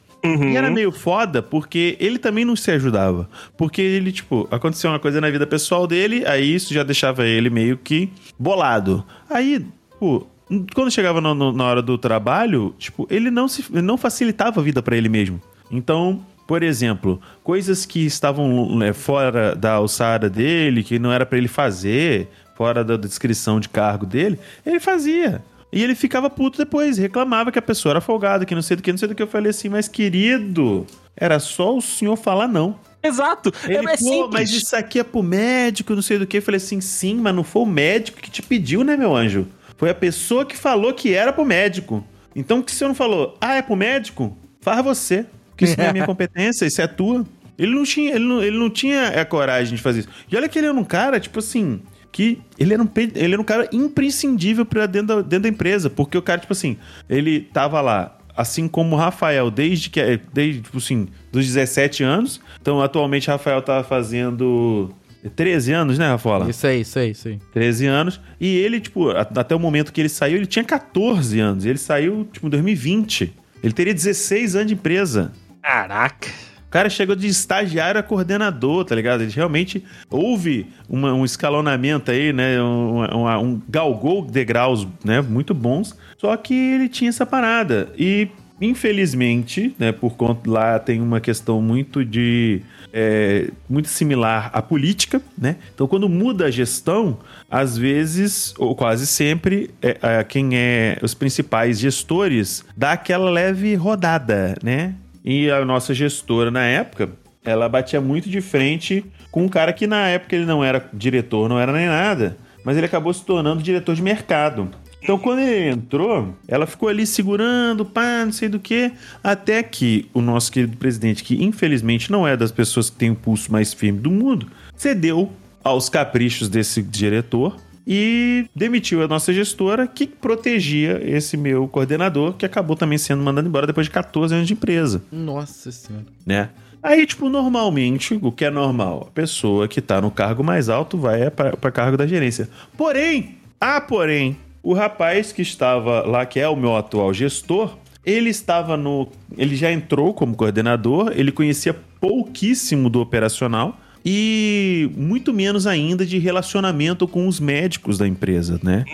E 0.52 0.56
era 0.56 0.70
meio 0.70 0.90
foda 0.90 1.42
porque 1.42 1.96
ele 2.00 2.18
também 2.18 2.44
não 2.46 2.56
se 2.56 2.70
ajudava. 2.70 3.28
Porque 3.58 3.82
ele, 3.82 4.10
tipo, 4.10 4.48
aconteceu 4.50 4.90
uma 4.90 4.98
coisa 4.98 5.20
na 5.20 5.30
vida 5.30 5.46
pessoal 5.46 5.86
dele, 5.86 6.24
aí 6.26 6.54
isso 6.54 6.72
já 6.72 6.82
deixava 6.82 7.26
ele 7.26 7.50
meio 7.50 7.76
que 7.76 8.08
bolado. 8.38 9.04
Aí, 9.28 9.66
pô, 10.00 10.26
quando 10.74 10.90
chegava 10.90 11.20
no- 11.20 11.34
no- 11.34 11.52
na 11.52 11.64
hora 11.64 11.82
do 11.82 11.98
trabalho, 11.98 12.74
tipo, 12.78 13.06
ele 13.10 13.30
não, 13.30 13.46
se, 13.46 13.64
ele 13.70 13.82
não 13.82 13.98
facilitava 13.98 14.60
a 14.60 14.64
vida 14.64 14.82
pra 14.82 14.96
ele 14.96 15.10
mesmo. 15.10 15.40
Então, 15.70 16.24
por 16.46 16.62
exemplo, 16.62 17.20
coisas 17.42 17.86
que 17.86 18.04
estavam 18.04 18.76
né, 18.76 18.92
fora 18.92 19.54
da 19.54 19.72
alçada 19.72 20.28
dele, 20.28 20.82
que 20.82 20.98
não 20.98 21.12
era 21.12 21.24
pra 21.24 21.38
ele 21.38 21.48
fazer, 21.48 22.28
fora 22.54 22.84
da 22.84 22.96
descrição 22.96 23.58
de 23.58 23.68
cargo 23.68 24.04
dele, 24.04 24.38
ele 24.64 24.80
fazia. 24.80 25.42
E 25.72 25.82
ele 25.82 25.94
ficava 25.94 26.30
puto 26.30 26.58
depois, 26.58 26.98
reclamava 26.98 27.50
que 27.50 27.58
a 27.58 27.62
pessoa 27.62 27.94
era 27.94 28.00
folgada, 28.00 28.44
que 28.44 28.54
não 28.54 28.62
sei 28.62 28.76
do 28.76 28.82
que, 28.82 28.92
não 28.92 28.98
sei 28.98 29.08
do 29.08 29.14
que. 29.14 29.22
Eu 29.22 29.26
falei 29.26 29.50
assim, 29.50 29.68
mas 29.68 29.88
querido, 29.88 30.86
era 31.16 31.40
só 31.40 31.76
o 31.76 31.80
senhor 31.80 32.16
falar 32.16 32.46
não. 32.46 32.78
Exato. 33.02 33.52
Ele, 33.64 33.88
é, 33.88 33.94
é 33.94 33.96
pô, 33.96 34.30
mas 34.32 34.50
isso 34.50 34.76
aqui 34.76 35.00
é 35.00 35.04
pro 35.04 35.22
médico, 35.22 35.94
não 35.94 36.00
sei 36.00 36.18
do 36.18 36.26
que. 36.26 36.38
Eu 36.38 36.42
falei 36.42 36.58
assim, 36.58 36.80
sim, 36.80 37.16
mas 37.16 37.34
não 37.34 37.42
foi 37.42 37.62
o 37.62 37.66
médico 37.66 38.20
que 38.20 38.30
te 38.30 38.40
pediu, 38.40 38.84
né, 38.84 38.96
meu 38.96 39.16
anjo? 39.16 39.48
Foi 39.76 39.90
a 39.90 39.94
pessoa 39.94 40.46
que 40.46 40.56
falou 40.56 40.94
que 40.94 41.12
era 41.12 41.32
pro 41.32 41.44
médico. 41.44 42.04
Então, 42.36 42.62
que 42.62 42.70
se 42.70 42.84
eu 42.84 42.88
não 42.88 42.94
falou, 42.94 43.36
ah, 43.40 43.56
é 43.56 43.62
pro 43.62 43.74
médico? 43.74 44.36
Faz 44.60 44.82
você. 44.82 45.26
Porque 45.54 45.66
isso 45.66 45.78
não 45.78 45.86
é 45.86 45.92
minha 45.92 46.04
competência, 46.04 46.66
isso 46.66 46.82
é 46.82 46.86
tua. 46.86 47.24
Ele 47.56 47.72
não 47.72 47.84
tinha, 47.84 48.14
ele 48.14 48.24
não, 48.24 48.42
ele 48.42 48.58
não 48.58 48.68
tinha 48.68 49.20
a 49.20 49.24
coragem 49.24 49.76
de 49.76 49.80
fazer 49.80 50.00
isso. 50.00 50.08
E 50.30 50.36
olha 50.36 50.48
que 50.48 50.58
ele 50.58 50.66
era 50.66 50.76
um 50.76 50.84
cara, 50.84 51.20
tipo 51.20 51.38
assim, 51.38 51.80
que 52.10 52.40
ele 52.58 52.74
era 52.74 52.82
um, 52.82 52.88
ele 52.96 53.32
era 53.32 53.40
um 53.40 53.44
cara 53.44 53.68
imprescindível 53.72 54.66
pra 54.66 54.86
dentro 54.86 55.08
da, 55.08 55.22
dentro 55.22 55.40
da 55.40 55.48
empresa. 55.48 55.88
Porque 55.88 56.18
o 56.18 56.22
cara, 56.22 56.40
tipo 56.40 56.52
assim, 56.52 56.76
ele 57.08 57.40
tava 57.40 57.80
lá, 57.80 58.18
assim 58.36 58.66
como 58.66 58.96
o 58.96 58.98
Rafael, 58.98 59.50
desde 59.50 59.88
que, 59.88 60.20
desde, 60.32 60.62
tipo 60.62 60.78
assim, 60.78 61.06
dos 61.30 61.46
17 61.46 62.02
anos. 62.02 62.40
Então, 62.60 62.80
atualmente, 62.80 63.28
o 63.28 63.32
Rafael 63.32 63.62
tá 63.62 63.84
fazendo 63.84 64.92
13 65.30 65.72
anos, 65.72 65.98
né, 65.98 66.08
Rafaela? 66.08 66.50
isso 66.50 66.66
aí, 66.66 66.80
isso 66.80 66.98
aí, 66.98 67.10
isso 67.12 67.28
aí. 67.28 67.38
13 67.52 67.86
anos. 67.86 68.20
E 68.40 68.56
ele, 68.56 68.80
tipo, 68.80 69.10
até 69.10 69.54
o 69.54 69.60
momento 69.60 69.92
que 69.92 70.00
ele 70.00 70.08
saiu, 70.08 70.36
ele 70.36 70.46
tinha 70.46 70.64
14 70.64 71.38
anos. 71.38 71.64
Ele 71.64 71.78
saiu, 71.78 72.28
tipo, 72.32 72.46
em 72.46 72.50
2020. 72.50 73.32
Ele 73.62 73.72
teria 73.72 73.94
16 73.94 74.56
anos 74.56 74.68
de 74.68 74.74
empresa. 74.74 75.32
Caraca. 75.64 76.28
O 76.66 76.70
cara 76.74 76.90
chegou 76.90 77.16
de 77.16 77.26
estagiário 77.26 77.98
a 77.98 78.02
coordenador, 78.02 78.84
tá 78.84 78.94
ligado? 78.94 79.22
Ele 79.22 79.32
realmente 79.32 79.82
houve 80.10 80.66
uma- 80.88 81.14
um 81.14 81.24
escalonamento 81.24 82.10
aí, 82.10 82.32
né? 82.34 82.60
Um, 82.60 82.98
um, 83.00 83.38
um 83.42 83.62
galgou 83.68 84.22
degraus, 84.26 84.86
né? 85.02 85.22
Muito 85.22 85.54
bons. 85.54 85.96
Só 86.18 86.36
que 86.36 86.52
ele 86.52 86.88
tinha 86.88 87.08
essa 87.08 87.24
parada. 87.24 87.90
E, 87.96 88.28
infelizmente, 88.60 89.74
né? 89.78 89.90
Por 89.92 90.16
conta 90.16 90.50
lá 90.50 90.78
tem 90.78 91.00
uma 91.00 91.20
questão 91.20 91.62
muito 91.62 92.04
de. 92.04 92.60
é, 92.92 93.50
muito 93.70 93.88
similar 93.88 94.50
à 94.52 94.60
política, 94.60 95.22
né? 95.38 95.56
Então, 95.74 95.86
quando 95.86 96.08
muda 96.08 96.46
a 96.46 96.50
gestão, 96.50 97.18
às 97.50 97.76
vezes, 97.78 98.52
ou 98.58 98.74
quase 98.74 99.06
sempre, 99.06 99.70
é, 99.80 99.96
é, 100.02 100.24
quem 100.24 100.56
é 100.56 100.98
os 101.02 101.14
principais 101.14 101.78
gestores 101.78 102.64
dá 102.76 102.92
aquela 102.92 103.30
leve 103.30 103.74
rodada, 103.76 104.56
né? 104.62 104.94
E 105.24 105.50
a 105.50 105.64
nossa 105.64 105.94
gestora 105.94 106.50
na 106.50 106.64
época, 106.64 107.10
ela 107.44 107.68
batia 107.68 108.00
muito 108.00 108.28
de 108.28 108.40
frente 108.40 109.04
com 109.30 109.44
um 109.44 109.48
cara 109.48 109.72
que 109.72 109.86
na 109.86 110.08
época 110.08 110.36
ele 110.36 110.44
não 110.44 110.62
era 110.62 110.88
diretor, 110.92 111.48
não 111.48 111.58
era 111.58 111.72
nem 111.72 111.86
nada, 111.86 112.36
mas 112.64 112.76
ele 112.76 112.86
acabou 112.86 113.12
se 113.12 113.24
tornando 113.24 113.62
diretor 113.62 113.94
de 113.94 114.02
mercado. 114.02 114.70
Então, 115.02 115.18
quando 115.18 115.40
ele 115.40 115.68
entrou, 115.68 116.34
ela 116.48 116.66
ficou 116.66 116.88
ali 116.88 117.06
segurando, 117.06 117.84
pá, 117.84 118.24
não 118.24 118.32
sei 118.32 118.48
do 118.48 118.58
que, 118.58 118.90
até 119.22 119.62
que 119.62 120.08
o 120.14 120.22
nosso 120.22 120.50
querido 120.50 120.78
presidente, 120.78 121.22
que 121.22 121.44
infelizmente 121.44 122.10
não 122.10 122.26
é 122.26 122.36
das 122.36 122.50
pessoas 122.50 122.88
que 122.88 122.96
tem 122.96 123.10
o 123.10 123.14
pulso 123.14 123.52
mais 123.52 123.74
firme 123.74 123.98
do 124.00 124.10
mundo, 124.10 124.46
cedeu 124.74 125.30
aos 125.62 125.90
caprichos 125.90 126.48
desse 126.48 126.82
diretor 126.82 127.56
e 127.86 128.46
demitiu 128.54 129.02
a 129.02 129.08
nossa 129.08 129.32
gestora, 129.32 129.86
que 129.86 130.06
protegia 130.06 131.00
esse 131.04 131.36
meu 131.36 131.68
coordenador, 131.68 132.34
que 132.34 132.46
acabou 132.46 132.76
também 132.76 132.98
sendo 132.98 133.22
mandado 133.22 133.46
embora 133.46 133.66
depois 133.66 133.86
de 133.86 133.90
14 133.90 134.34
anos 134.34 134.46
de 134.46 134.54
empresa 134.54 135.02
Nossa 135.12 135.70
senhora. 135.70 136.06
né? 136.24 136.50
Aí, 136.82 137.06
tipo, 137.06 137.30
normalmente, 137.30 138.18
o 138.20 138.30
que 138.30 138.44
é 138.44 138.50
normal? 138.50 139.06
A 139.08 139.10
pessoa 139.10 139.66
que 139.66 139.80
tá 139.80 140.02
no 140.02 140.10
cargo 140.10 140.44
mais 140.44 140.68
alto 140.68 140.98
vai 140.98 141.30
para 141.30 141.70
cargo 141.72 141.96
da 141.96 142.06
gerência. 142.06 142.46
Porém, 142.76 143.38
ah, 143.58 143.80
porém, 143.80 144.36
o 144.62 144.74
rapaz 144.74 145.32
que 145.32 145.40
estava 145.40 146.02
lá, 146.02 146.26
que 146.26 146.38
é 146.38 146.46
o 146.46 146.54
meu 146.54 146.76
atual 146.76 147.14
gestor, 147.14 147.78
ele 148.04 148.28
estava 148.28 148.76
no. 148.76 149.08
Ele 149.36 149.56
já 149.56 149.72
entrou 149.72 150.12
como 150.12 150.36
coordenador, 150.36 151.12
ele 151.16 151.32
conhecia 151.32 151.74
pouquíssimo 151.98 152.90
do 152.90 153.00
operacional 153.00 153.78
e 154.04 154.90
muito 154.96 155.32
menos 155.32 155.66
ainda 155.66 156.04
de 156.04 156.18
relacionamento 156.18 157.08
com 157.08 157.26
os 157.26 157.40
médicos 157.40 157.98
da 157.98 158.06
empresa, 158.06 158.60
né? 158.62 158.84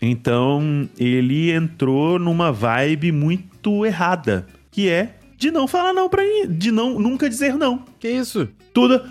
Então, 0.00 0.88
ele 0.98 1.50
entrou 1.50 2.18
numa 2.18 2.50
vibe 2.50 3.12
muito 3.12 3.84
errada, 3.84 4.46
que 4.70 4.88
é 4.88 5.16
de 5.36 5.50
não 5.50 5.66
falar 5.66 5.92
não 5.92 6.08
pra 6.08 6.22
mim, 6.22 6.46
de 6.48 6.70
não 6.70 6.98
nunca 6.98 7.28
dizer 7.28 7.54
não. 7.54 7.84
Que 7.98 8.08
isso? 8.08 8.48
Tudo, 8.72 9.02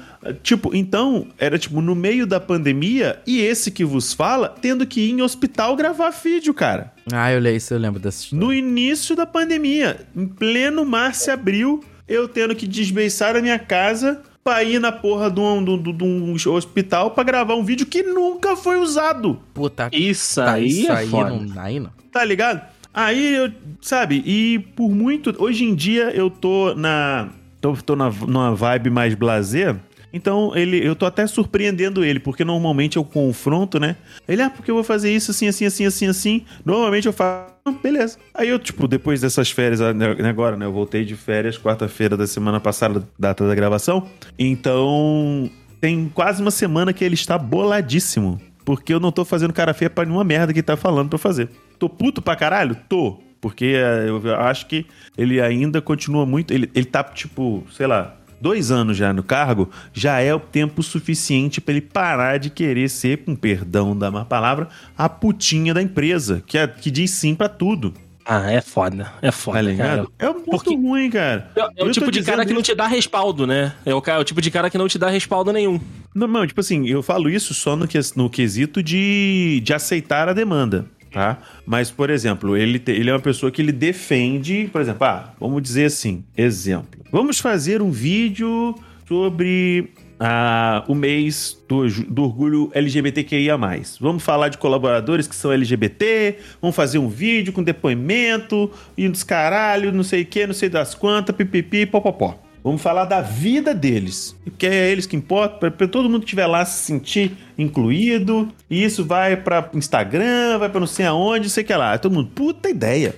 tipo, 0.41 0.75
então, 0.75 1.27
era 1.37 1.59
tipo 1.59 1.81
no 1.81 1.93
meio 1.93 2.25
da 2.25 2.39
pandemia 2.39 3.19
e 3.27 3.41
esse 3.41 3.71
que 3.71 3.83
vos 3.83 4.13
fala 4.13 4.49
tendo 4.49 4.85
que 4.85 5.01
ir 5.01 5.11
em 5.11 5.21
hospital 5.21 5.75
gravar 5.75 6.11
vídeo, 6.11 6.53
cara. 6.53 6.93
Ah, 7.11 7.31
eu 7.31 7.39
leio 7.39 7.57
isso, 7.57 7.73
eu 7.73 7.79
lembro 7.79 7.99
dessa 7.99 8.23
história. 8.23 8.45
No 8.45 8.53
início 8.53 9.15
da 9.15 9.25
pandemia, 9.25 9.99
em 10.15 10.27
pleno 10.27 10.85
março 10.85 11.29
e 11.29 11.33
abril, 11.33 11.83
eu 12.07 12.27
tendo 12.27 12.55
que 12.55 12.67
desbeiçar 12.67 13.35
a 13.35 13.41
minha 13.41 13.59
casa 13.59 14.21
pra 14.43 14.63
ir 14.63 14.79
na 14.79 14.91
porra 14.91 15.29
de 15.29 15.39
um, 15.39 15.63
de 15.63 15.93
de 15.93 16.03
um 16.03 16.33
hospital 16.53 17.11
pra 17.11 17.23
gravar 17.23 17.55
um 17.55 17.63
vídeo 17.63 17.85
que 17.85 18.01
nunca 18.03 18.55
foi 18.55 18.77
usado. 18.77 19.39
Puta, 19.53 19.89
Isso 19.93 20.35
tá, 20.41 20.53
aí 20.53 20.67
isso 20.67 20.91
é 20.91 20.95
aí 20.95 21.07
foda. 21.07 21.29
não, 21.29 21.61
aí 21.61 21.79
não. 21.79 21.91
Tá 22.11 22.23
ligado? 22.23 22.61
Aí 22.93 23.35
eu, 23.35 23.51
sabe, 23.81 24.23
e 24.25 24.59
por 24.75 24.89
muito. 24.89 25.35
Hoje 25.37 25.63
em 25.63 25.75
dia 25.75 26.09
eu 26.11 26.29
tô 26.29 26.73
na. 26.73 27.29
tô, 27.61 27.73
tô 27.73 27.95
na, 27.95 28.09
numa 28.09 28.55
vibe 28.55 28.89
mais 28.89 29.13
blazer. 29.13 29.75
Então, 30.11 30.53
ele, 30.55 30.83
eu 30.83 30.95
tô 30.95 31.05
até 31.05 31.27
surpreendendo 31.27 32.03
ele, 32.03 32.19
porque 32.19 32.43
normalmente 32.43 32.97
eu 32.97 33.03
confronto, 33.03 33.79
né? 33.79 33.95
Ele, 34.27 34.41
ah, 34.41 34.49
porque 34.49 34.71
eu 34.71 34.75
vou 34.75 34.83
fazer 34.83 35.13
isso 35.15 35.29
assim, 35.29 35.47
assim, 35.47 35.65
assim, 35.65 35.85
assim, 35.85 36.07
assim. 36.07 36.45
Normalmente 36.65 37.05
eu 37.05 37.13
faço, 37.13 37.53
"Ah, 37.53 37.58
beleza. 37.73 38.17
Aí 38.33 38.49
eu, 38.49 38.59
tipo, 38.59 38.87
depois 38.87 39.21
dessas 39.21 39.51
férias, 39.51 39.79
né, 39.79 40.29
agora, 40.29 40.55
né? 40.55 40.65
Eu 40.65 40.73
voltei 40.73 41.05
de 41.05 41.15
férias 41.15 41.57
quarta-feira 41.57 42.15
da 42.15 42.27
semana 42.27 42.59
passada, 42.59 43.07
data 43.17 43.47
da 43.47 43.55
gravação. 43.55 44.07
Então, 44.37 45.49
tem 45.79 46.09
quase 46.13 46.41
uma 46.41 46.51
semana 46.51 46.93
que 46.93 47.03
ele 47.03 47.15
está 47.15 47.37
boladíssimo. 47.37 48.39
Porque 48.65 48.93
eu 48.93 48.99
não 48.99 49.11
tô 49.11 49.25
fazendo 49.25 49.53
cara 49.53 49.73
feia 49.73 49.89
pra 49.89 50.05
nenhuma 50.05 50.23
merda 50.23 50.53
que 50.53 50.61
tá 50.61 50.77
falando 50.77 51.09
pra 51.09 51.17
fazer. 51.17 51.49
Tô 51.79 51.89
puto 51.89 52.21
pra 52.21 52.35
caralho? 52.35 52.75
Tô. 52.87 53.19
Porque 53.41 53.73
eh, 53.75 54.05
eu 54.09 54.35
acho 54.35 54.67
que 54.67 54.85
ele 55.17 55.41
ainda 55.41 55.81
continua 55.81 56.25
muito. 56.25 56.53
Ele, 56.53 56.69
ele 56.75 56.85
tá, 56.85 57.03
tipo, 57.03 57.63
sei 57.71 57.87
lá, 57.87 58.15
dois 58.41 58.71
anos 58.71 58.95
já 58.97 59.11
no 59.13 59.23
cargo, 59.23 59.69
já 59.93 60.19
é 60.19 60.33
o 60.33 60.39
tempo 60.39 60.81
suficiente 60.83 61.59
pra 61.61 61.73
ele 61.73 61.81
parar 61.81 62.37
de 62.39 62.49
querer 62.49 62.89
ser, 62.89 63.17
com 63.23 63.35
perdão 63.35 63.95
da 63.97 64.09
má 64.11 64.25
palavra, 64.25 64.67
a 64.97 65.07
putinha 65.09 65.73
da 65.73 65.81
empresa, 65.81 66.43
que, 66.45 66.57
é, 66.57 66.67
que 66.67 66.89
diz 66.91 67.11
sim 67.11 67.35
pra 67.35 67.49
tudo. 67.49 67.93
Ah, 68.31 68.51
é 68.51 68.61
foda. 68.61 69.11
É 69.23 69.27
Tá 69.27 69.31
foda, 69.31 69.57
cara. 69.57 69.71
ligado? 69.71 70.11
É 70.19 70.25
muito 70.27 70.45
Porque- 70.51 70.75
ruim, 70.75 71.09
cara. 71.09 71.49
É, 71.55 71.81
é 71.81 71.83
o 71.83 71.91
tipo 71.91 72.11
de 72.11 72.21
cara 72.21 72.45
que 72.45 72.53
não 72.53 72.61
isso- 72.61 72.71
te 72.71 72.75
dá 72.75 72.85
respaldo, 72.85 73.47
né? 73.47 73.73
É 73.83 73.93
o, 73.95 73.99
cara, 74.01 74.19
é 74.19 74.21
o 74.21 74.23
tipo 74.23 74.39
de 74.39 74.51
cara 74.51 74.69
que 74.69 74.77
não 74.77 74.87
te 74.87 74.99
dá 74.99 75.09
respaldo 75.09 75.51
nenhum. 75.51 75.79
Não, 76.13 76.27
não, 76.27 76.45
tipo 76.45 76.59
assim, 76.59 76.87
eu 76.87 77.01
falo 77.01 77.27
isso 77.27 77.55
só 77.55 77.75
no, 77.75 77.87
ques- 77.87 78.13
no 78.13 78.29
quesito 78.29 78.83
de, 78.83 79.61
de 79.63 79.73
aceitar 79.73 80.29
a 80.29 80.33
demanda, 80.33 80.85
tá? 81.11 81.37
Mas, 81.65 81.89
por 81.91 82.09
exemplo, 82.09 82.55
ele, 82.57 82.79
te- 82.79 82.91
ele 82.91 83.09
é 83.09 83.13
uma 83.13 83.19
pessoa 83.19 83.51
que 83.51 83.61
ele 83.61 83.71
defende, 83.71 84.69
por 84.71 84.81
exemplo, 84.81 85.05
ah, 85.05 85.33
vamos 85.39 85.61
dizer 85.61 85.85
assim, 85.85 86.23
exemplo. 86.37 87.01
Vamos 87.11 87.39
fazer 87.39 87.81
um 87.81 87.89
vídeo 87.91 88.75
sobre 89.07 89.89
ah, 90.19 90.83
o 90.87 90.93
mês 90.93 91.57
do, 91.67 91.87
do 92.05 92.23
orgulho 92.23 92.69
LGBTQIA+. 92.73 93.57
Vamos 93.99 94.21
falar 94.23 94.49
de 94.49 94.57
colaboradores 94.57 95.27
que 95.27 95.35
são 95.35 95.51
LGBT, 95.51 96.35
vamos 96.61 96.75
fazer 96.75 96.97
um 96.99 97.07
vídeo 97.07 97.51
com 97.53 97.63
depoimento, 97.63 98.71
e 98.97 99.07
dos 99.07 99.23
caralho, 99.23 99.91
não 99.91 100.03
sei 100.03 100.21
o 100.21 100.25
que, 100.25 100.45
não 100.45 100.53
sei 100.53 100.69
das 100.69 100.93
quantas, 100.93 101.35
pipipi, 101.35 101.85
popopó. 101.85 102.37
Vamos 102.63 102.81
falar 102.81 103.05
da 103.05 103.21
vida 103.21 103.73
deles. 103.73 104.35
Porque 104.43 104.67
é 104.67 104.89
eles 104.91 105.05
que 105.05 105.15
importam, 105.15 105.71
para 105.71 105.87
todo 105.87 106.09
mundo 106.09 106.19
que 106.19 106.25
estiver 106.25 106.47
lá 106.47 106.63
se 106.65 106.83
sentir 106.83 107.31
incluído. 107.57 108.49
E 108.69 108.83
isso 108.83 109.05
vai 109.05 109.37
para 109.37 109.69
Instagram, 109.73 110.57
vai 110.59 110.69
para 110.69 110.79
não 110.79 110.87
sei 110.87 111.05
aonde, 111.05 111.49
sei 111.49 111.63
o 111.63 111.67
que 111.67 111.73
lá. 111.73 111.97
Todo 111.97 112.13
mundo, 112.13 112.29
puta 112.33 112.69
ideia. 112.69 113.15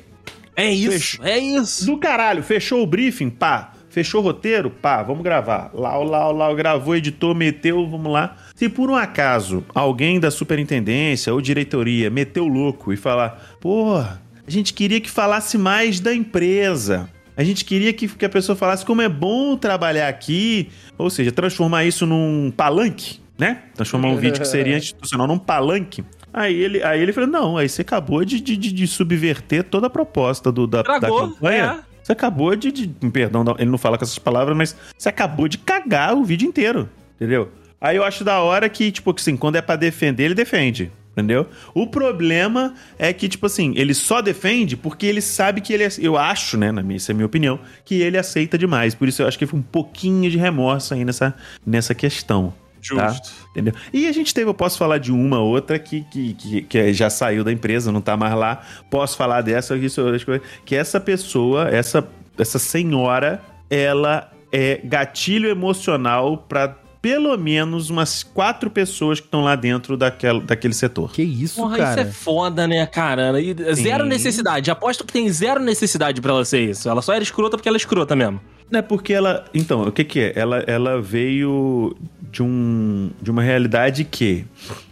É 0.55 0.71
isso, 0.71 0.91
Fechou. 0.91 1.25
é 1.25 1.39
isso. 1.39 1.85
Do 1.85 1.97
caralho, 1.97 2.43
fechou 2.43 2.83
o 2.83 2.85
briefing, 2.87 3.29
pá. 3.29 3.73
Fechou 3.89 4.21
o 4.21 4.23
roteiro, 4.23 4.69
pá, 4.69 5.03
vamos 5.03 5.21
gravar. 5.21 5.69
Lá, 5.73 5.97
lá, 5.97 6.31
lá, 6.31 6.53
gravou, 6.53 6.95
editou, 6.95 7.35
meteu, 7.35 7.85
vamos 7.89 8.11
lá. 8.11 8.37
Se 8.55 8.69
por 8.69 8.89
um 8.89 8.95
acaso 8.95 9.65
alguém 9.75 10.17
da 10.17 10.31
superintendência 10.31 11.33
ou 11.33 11.41
diretoria 11.41 12.09
meteu 12.09 12.45
o 12.45 12.47
louco 12.47 12.93
e 12.93 12.97
falar, 12.97 13.57
porra, 13.59 14.21
a 14.47 14.49
gente 14.49 14.73
queria 14.73 15.01
que 15.01 15.09
falasse 15.09 15.57
mais 15.57 15.99
da 15.99 16.13
empresa. 16.13 17.09
A 17.41 17.43
gente 17.43 17.65
queria 17.65 17.91
que, 17.91 18.07
que 18.07 18.23
a 18.23 18.29
pessoa 18.29 18.55
falasse 18.55 18.85
como 18.85 19.01
é 19.01 19.09
bom 19.09 19.57
trabalhar 19.57 20.07
aqui. 20.07 20.69
Ou 20.97 21.09
seja, 21.09 21.31
transformar 21.31 21.83
isso 21.85 22.05
num 22.05 22.51
palanque, 22.55 23.19
né? 23.37 23.63
Transformar 23.73 24.09
um 24.09 24.15
vídeo 24.17 24.39
que 24.39 24.47
seria 24.47 24.77
institucional 24.77 25.25
num 25.27 25.39
palanque. 25.39 26.03
Aí 26.31 26.53
ele, 26.55 26.83
aí 26.83 27.01
ele 27.01 27.11
falou: 27.11 27.27
não, 27.29 27.57
aí 27.57 27.67
você 27.67 27.81
acabou 27.81 28.23
de, 28.23 28.39
de, 28.39 28.55
de- 28.55 28.87
subverter 28.87 29.63
toda 29.63 29.87
a 29.87 29.89
proposta 29.89 30.51
do, 30.51 30.67
da, 30.67 30.83
da 30.83 30.99
Tragou, 30.99 31.29
campanha. 31.31 31.83
é. 31.87 31.91
Você 32.03 32.11
acabou 32.11 32.55
de, 32.55 32.71
de- 32.71 32.87
Perdão, 33.09 33.43
ele 33.57 33.69
não 33.69 33.77
fala 33.77 33.97
com 33.97 34.03
essas 34.03 34.19
palavras, 34.19 34.55
mas 34.55 34.75
você 34.97 35.09
acabou 35.09 35.47
de 35.47 35.57
cagar 35.57 36.15
o 36.15 36.23
vídeo 36.23 36.47
inteiro. 36.47 36.87
Entendeu? 37.15 37.51
Aí 37.81 37.97
eu 37.97 38.03
acho 38.03 38.23
da 38.23 38.39
hora 38.41 38.69
que, 38.69 38.91
tipo, 38.91 39.11
que 39.13 39.21
assim, 39.21 39.35
quando 39.35 39.55
é 39.55 39.61
pra 39.61 39.75
defender, 39.75 40.25
ele 40.25 40.35
defende. 40.35 40.91
Entendeu? 41.11 41.45
O 41.73 41.87
problema 41.87 42.73
é 42.97 43.11
que, 43.11 43.27
tipo 43.27 43.45
assim, 43.45 43.73
ele 43.75 43.93
só 43.93 44.21
defende 44.21 44.77
porque 44.77 45.05
ele 45.05 45.19
sabe 45.19 45.59
que 45.59 45.73
ele. 45.73 45.85
Eu 45.99 46.17
acho, 46.17 46.57
né? 46.57 46.71
Na 46.71 46.81
minha, 46.81 46.95
essa 46.95 47.11
é 47.11 47.13
a 47.13 47.15
minha 47.15 47.25
opinião, 47.25 47.59
que 47.83 47.95
ele 47.95 48.17
aceita 48.17 48.57
demais. 48.57 48.95
Por 48.95 49.09
isso 49.09 49.21
eu 49.21 49.27
acho 49.27 49.37
que 49.37 49.45
foi 49.45 49.59
um 49.59 49.63
pouquinho 49.63 50.31
de 50.31 50.37
remorso 50.37 50.93
aí 50.93 51.03
nessa, 51.03 51.35
nessa 51.65 51.93
questão. 51.93 52.53
Tá? 52.95 53.09
Justo. 53.09 53.29
Entendeu? 53.51 53.73
E 53.93 54.07
a 54.07 54.11
gente 54.11 54.33
teve, 54.33 54.49
eu 54.49 54.53
posso 54.53 54.77
falar 54.77 54.97
de 54.97 55.11
uma 55.11 55.39
outra 55.39 55.77
que, 55.77 56.01
que, 56.05 56.33
que, 56.33 56.61
que 56.63 56.93
já 56.93 57.09
saiu 57.09 57.43
da 57.43 57.51
empresa, 57.51 57.91
não 57.91 58.01
tá 58.01 58.15
mais 58.15 58.33
lá. 58.33 58.61
Posso 58.89 59.17
falar 59.17 59.41
dessa, 59.41 59.75
isso. 59.75 60.01
Que 60.65 60.75
essa 60.75 60.99
pessoa, 60.99 61.69
essa, 61.69 62.07
essa 62.37 62.57
senhora, 62.57 63.41
ela 63.69 64.31
é 64.51 64.79
gatilho 64.83 65.49
emocional 65.49 66.37
pra 66.37 66.75
pelo 67.01 67.35
menos 67.37 67.89
umas 67.89 68.21
quatro 68.21 68.69
pessoas 68.69 69.19
que 69.19 69.25
estão 69.25 69.41
lá 69.41 69.55
dentro 69.55 69.97
daquela, 69.97 70.39
daquele 70.39 70.73
setor. 70.73 71.11
Que 71.11 71.23
isso, 71.23 71.59
Porra, 71.59 71.77
cara? 71.77 72.01
isso 72.01 72.09
é 72.09 72.11
foda, 72.11 72.67
né, 72.67 72.85
cara? 72.85 73.41
E 73.41 73.55
zero 73.73 74.03
Sim. 74.03 74.09
necessidade. 74.09 74.69
Aposto 74.69 75.03
que 75.05 75.11
tem 75.11 75.27
zero 75.31 75.59
necessidade 75.59 76.21
pra 76.21 76.31
ela 76.31 76.45
ser 76.45 76.61
isso. 76.69 76.87
Ela 76.87 77.01
só 77.01 77.13
era 77.13 77.23
escrota 77.23 77.57
porque 77.57 77.67
ela 77.67 77.77
é 77.77 77.79
escrota 77.79 78.15
mesmo. 78.15 78.39
Não 78.69 78.79
é 78.79 78.81
porque 78.81 79.13
ela. 79.13 79.43
Então, 79.53 79.83
o 79.83 79.91
que, 79.91 80.03
que 80.03 80.19
é? 80.19 80.33
Ela, 80.35 80.59
ela 80.67 81.01
veio 81.01 81.95
de, 82.31 82.43
um, 82.43 83.09
de 83.21 83.31
uma 83.31 83.41
realidade 83.41 84.03
que 84.05 84.45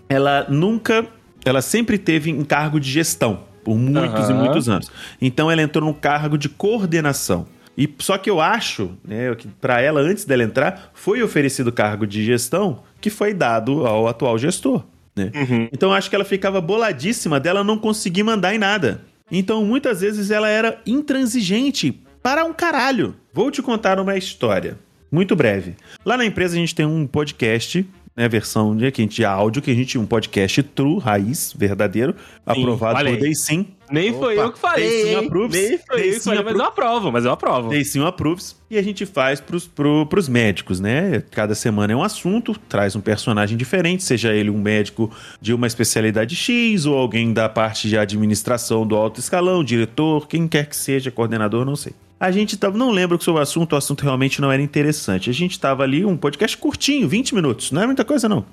ela 0.10 0.46
nunca. 0.50 1.06
Ela 1.46 1.62
sempre 1.62 1.98
teve 1.98 2.30
em 2.30 2.44
cargo 2.44 2.80
de 2.80 2.90
gestão, 2.92 3.42
por 3.64 3.78
muitos 3.78 4.28
e 4.30 4.34
Aham. 4.34 4.42
muitos 4.42 4.68
anos. 4.68 4.92
Então 5.22 5.50
ela 5.50 5.62
entrou 5.62 5.86
no 5.88 5.94
cargo 5.94 6.38
de 6.38 6.50
coordenação. 6.50 7.48
E 7.80 7.90
só 8.00 8.18
que 8.18 8.30
eu 8.30 8.42
acho, 8.42 8.92
né, 9.08 9.34
que 9.36 9.48
para 9.48 9.82
ela 9.82 10.02
antes 10.02 10.26
dela 10.26 10.44
entrar, 10.44 10.92
foi 10.94 11.24
oferecido 11.24 11.68
o 11.68 11.72
cargo 11.72 12.06
de 12.06 12.26
gestão 12.26 12.84
que 13.00 13.10
foi 13.10 13.34
dado 13.34 13.88
ao 13.88 14.06
atual 14.06 14.38
gestor, 14.38 14.84
né? 15.16 15.32
Então 15.72 15.90
eu 15.90 15.96
acho 15.96 16.10
que 16.10 16.16
ela 16.16 16.26
ficava 16.26 16.60
boladíssima 16.60 17.40
dela 17.40 17.64
não 17.64 17.78
conseguir 17.78 18.24
mandar 18.24 18.54
em 18.54 18.58
nada. 18.58 19.00
Então 19.32 19.64
muitas 19.64 20.02
vezes 20.02 20.30
ela 20.30 20.50
era 20.50 20.82
intransigente 20.86 21.98
para 22.22 22.44
um 22.44 22.52
caralho. 22.52 23.16
Vou 23.34 23.50
te 23.50 23.62
contar 23.62 23.98
uma 23.98 24.18
história, 24.18 24.78
muito 25.10 25.34
breve. 25.34 25.78
Lá 26.04 26.18
na 26.18 26.26
empresa 26.26 26.58
a 26.58 26.60
gente 26.60 26.76
tem 26.76 26.86
um 26.86 27.08
podcast, 27.08 27.88
né, 28.14 28.28
versão 28.28 28.76
de, 28.76 28.92
que 28.92 29.02
a 29.02 29.06
gente, 29.06 29.24
áudio, 29.24 29.62
que 29.62 29.72
a 29.72 29.76
gente 29.76 29.98
um 29.98 30.06
podcast 30.06 30.62
true, 30.64 31.00
raiz, 31.00 31.56
verdadeiro, 31.58 32.14
aprovado 32.46 32.98
olha 32.98 33.12
por 33.12 33.16
aí. 33.16 33.22
Daysim. 33.22 33.68
Nem 33.92 34.14
foi 34.14 34.38
Opa, 34.38 34.44
eu 34.44 34.52
que 34.52 34.60
falei. 34.60 34.90
Dei 34.90 35.04
sim 35.04 35.16
approves. 35.16 35.62
Nem 35.62 35.78
foi 35.78 35.98
Dei 35.98 36.10
eu 36.10 36.14
que 36.14 36.20
sim 36.20 36.30
falei, 36.30 36.44
mas 36.44 36.56
eu 36.56 36.64
aprovo, 36.64 37.12
mas 37.12 37.26
eu 37.26 37.32
aprovo. 37.32 37.70
Daysim 37.70 38.06
approves. 38.06 38.56
E 38.70 38.78
a 38.78 38.82
gente 38.82 39.06
faz 39.06 39.42
pros, 39.42 39.68
pro, 39.68 40.06
pros 40.06 40.30
médicos, 40.30 40.80
né? 40.80 41.24
Cada 41.32 41.56
semana 41.56 41.94
é 41.94 41.96
um 41.96 42.04
assunto, 42.04 42.56
traz 42.68 42.96
um 42.96 43.02
personagem 43.02 43.58
diferente, 43.58 44.04
seja 44.04 44.32
ele 44.34 44.50
um 44.50 44.60
médico 44.60 45.12
de 45.42 45.54
uma 45.54 45.66
especialidade 45.66 46.36
X 46.36 46.86
ou 46.86 46.96
alguém 46.96 47.34
da 47.34 47.50
parte 47.50 47.88
de 47.88 47.98
administração 47.98 48.86
do 48.86 48.96
alto 48.96 49.20
escalão, 49.20 49.64
diretor, 49.64 50.28
quem 50.28 50.48
quer 50.48 50.68
que 50.68 50.76
seja, 50.76 51.10
coordenador, 51.10 51.66
não 51.66 51.76
sei. 51.76 51.94
A 52.20 52.32
gente 52.32 52.58
tava, 52.58 52.78
não 52.78 52.92
lembro 52.92 53.22
sobre 53.22 53.40
o 53.40 53.42
assunto, 53.42 53.74
o 53.74 53.76
assunto 53.78 54.02
realmente 54.02 54.42
não 54.42 54.52
era 54.52 54.62
interessante. 54.62 55.30
A 55.30 55.34
gente 55.34 55.58
tava 55.58 55.84
ali, 55.84 56.04
um 56.04 56.18
podcast 56.18 56.58
curtinho, 56.58 57.08
20 57.08 57.34
minutos, 57.34 57.72
não 57.72 57.84
é 57.84 57.86
muita 57.86 58.04
coisa 58.04 58.28
não. 58.28 58.46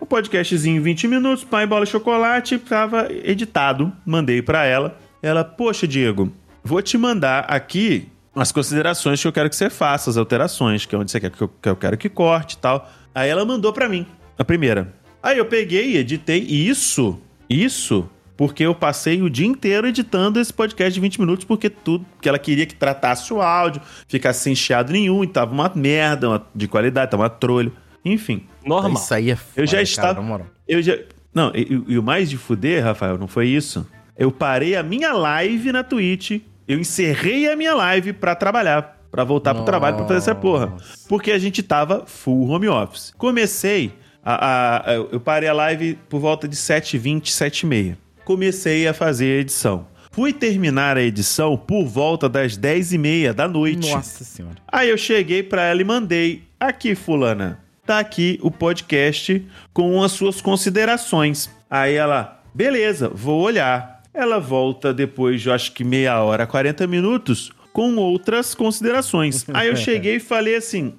Um 0.00 0.04
podcastzinho 0.04 0.82
20 0.82 1.08
minutos, 1.08 1.42
pai, 1.42 1.66
bola 1.66 1.84
e 1.84 1.86
chocolate, 1.86 2.58
tava 2.58 3.08
editado, 3.10 3.90
mandei 4.04 4.42
pra 4.42 4.66
ela. 4.66 4.98
Ela, 5.22 5.42
poxa, 5.42 5.88
Diego, 5.88 6.30
vou 6.62 6.82
te 6.82 6.98
mandar 6.98 7.46
aqui 7.48 8.06
as 8.34 8.52
considerações 8.52 9.20
que 9.20 9.26
eu 9.26 9.32
quero 9.32 9.48
que 9.48 9.56
você 9.56 9.70
faça, 9.70 10.10
as 10.10 10.18
alterações, 10.18 10.84
que 10.84 10.94
é 10.94 10.98
onde 10.98 11.10
você 11.10 11.18
quer 11.18 11.30
que 11.30 11.40
eu, 11.40 11.48
que 11.48 11.68
eu 11.70 11.76
quero 11.76 11.96
que 11.96 12.08
corte 12.10 12.52
e 12.52 12.58
tal. 12.58 12.90
Aí 13.14 13.30
ela 13.30 13.46
mandou 13.46 13.72
pra 13.72 13.88
mim, 13.88 14.06
a 14.38 14.44
primeira. 14.44 14.94
Aí 15.22 15.38
eu 15.38 15.46
peguei 15.46 15.92
e 15.92 15.96
editei 15.96 16.44
e 16.46 16.68
isso, 16.68 17.18
isso, 17.48 18.08
porque 18.40 18.64
eu 18.64 18.74
passei 18.74 19.20
o 19.20 19.28
dia 19.28 19.46
inteiro 19.46 19.86
editando 19.86 20.40
esse 20.40 20.50
podcast 20.50 20.94
de 20.94 20.98
20 21.00 21.20
minutos, 21.20 21.44
porque 21.44 21.68
tudo, 21.68 22.06
que 22.22 22.26
ela 22.26 22.38
queria 22.38 22.64
que 22.64 22.74
tratasse 22.74 23.34
o 23.34 23.42
áudio, 23.42 23.82
ficasse 24.08 24.40
sem 24.40 24.54
chiado 24.54 24.90
nenhum, 24.90 25.22
e 25.22 25.26
tava 25.26 25.52
uma 25.52 25.70
merda 25.74 26.26
uma- 26.26 26.46
de 26.54 26.66
qualidade, 26.66 27.10
tava 27.10 27.24
uma 27.24 27.28
trolho. 27.28 27.70
Enfim, 28.02 28.46
Normal. 28.64 28.94
Isso 28.94 29.12
aí 29.12 29.30
é 29.30 29.36
foda, 29.36 29.60
Eu 29.60 29.66
já 29.66 29.72
cara, 29.72 29.82
estava- 29.82 30.14
na 30.14 30.22
moral. 30.26 30.46
eu 30.66 30.80
já. 30.80 30.96
Não, 31.34 31.52
e, 31.54 31.82
e 31.86 31.98
o 31.98 32.02
mais 32.02 32.30
de 32.30 32.38
fuder, 32.38 32.82
Rafael, 32.82 33.18
não 33.18 33.28
foi 33.28 33.46
isso. 33.46 33.86
Eu 34.16 34.32
parei 34.32 34.74
a 34.74 34.82
minha 34.82 35.12
live 35.12 35.70
na 35.70 35.82
Twitch. 35.84 36.40
Eu 36.66 36.78
encerrei 36.78 37.46
a 37.52 37.54
minha 37.54 37.74
live 37.74 38.14
pra 38.14 38.34
trabalhar. 38.34 38.96
Pra 39.10 39.22
voltar 39.22 39.54
pro 39.54 39.64
trabalho 39.64 39.96
pra 39.96 40.06
fazer 40.06 40.18
essa 40.18 40.34
porra. 40.34 40.66
Nossa. 40.66 41.06
Porque 41.10 41.30
a 41.30 41.38
gente 41.38 41.62
tava 41.62 42.04
full 42.06 42.48
home 42.48 42.68
office. 42.68 43.12
Comecei. 43.18 43.92
A, 44.24 44.34
a- 44.34 44.90
a- 44.92 44.94
eu 44.94 45.20
parei 45.20 45.48
a 45.48 45.52
live 45.52 45.98
por 46.08 46.20
volta 46.20 46.48
de 46.48 46.56
7h20, 46.56 47.30
7h30. 47.32 47.96
Comecei 48.30 48.86
a 48.86 48.94
fazer 48.94 49.38
a 49.38 49.40
edição. 49.40 49.88
Fui 50.12 50.32
terminar 50.32 50.96
a 50.96 51.02
edição 51.02 51.56
por 51.56 51.84
volta 51.84 52.28
das 52.28 52.56
10h30 52.56 53.32
da 53.32 53.48
noite. 53.48 53.90
Nossa 53.90 54.22
senhora. 54.22 54.54
Aí 54.70 54.88
eu 54.88 54.96
cheguei 54.96 55.42
pra 55.42 55.64
ela 55.64 55.80
e 55.80 55.84
mandei: 55.84 56.44
Aqui, 56.60 56.94
Fulana, 56.94 57.58
tá 57.84 57.98
aqui 57.98 58.38
o 58.40 58.48
podcast 58.48 59.44
com 59.72 60.00
as 60.00 60.12
suas 60.12 60.40
considerações. 60.40 61.50
Aí 61.68 61.96
ela, 61.96 62.40
beleza, 62.54 63.08
vou 63.12 63.42
olhar. 63.42 64.00
Ela 64.14 64.38
volta 64.38 64.94
depois 64.94 65.42
de, 65.42 65.48
eu 65.48 65.52
acho 65.52 65.72
que 65.72 65.82
meia 65.82 66.22
hora, 66.22 66.46
40 66.46 66.86
minutos, 66.86 67.50
com 67.72 67.96
outras 67.96 68.54
considerações. 68.54 69.44
Aí 69.52 69.66
eu 69.66 69.74
cheguei 69.74 70.16
e 70.16 70.20
falei 70.20 70.54
assim: 70.54 70.94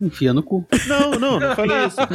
Enfia 0.00 0.32
no 0.32 0.42
cu. 0.42 0.66
não, 0.86 1.10
não, 1.10 1.38
não 1.40 1.54
falei 1.54 1.76
isso. 1.84 2.00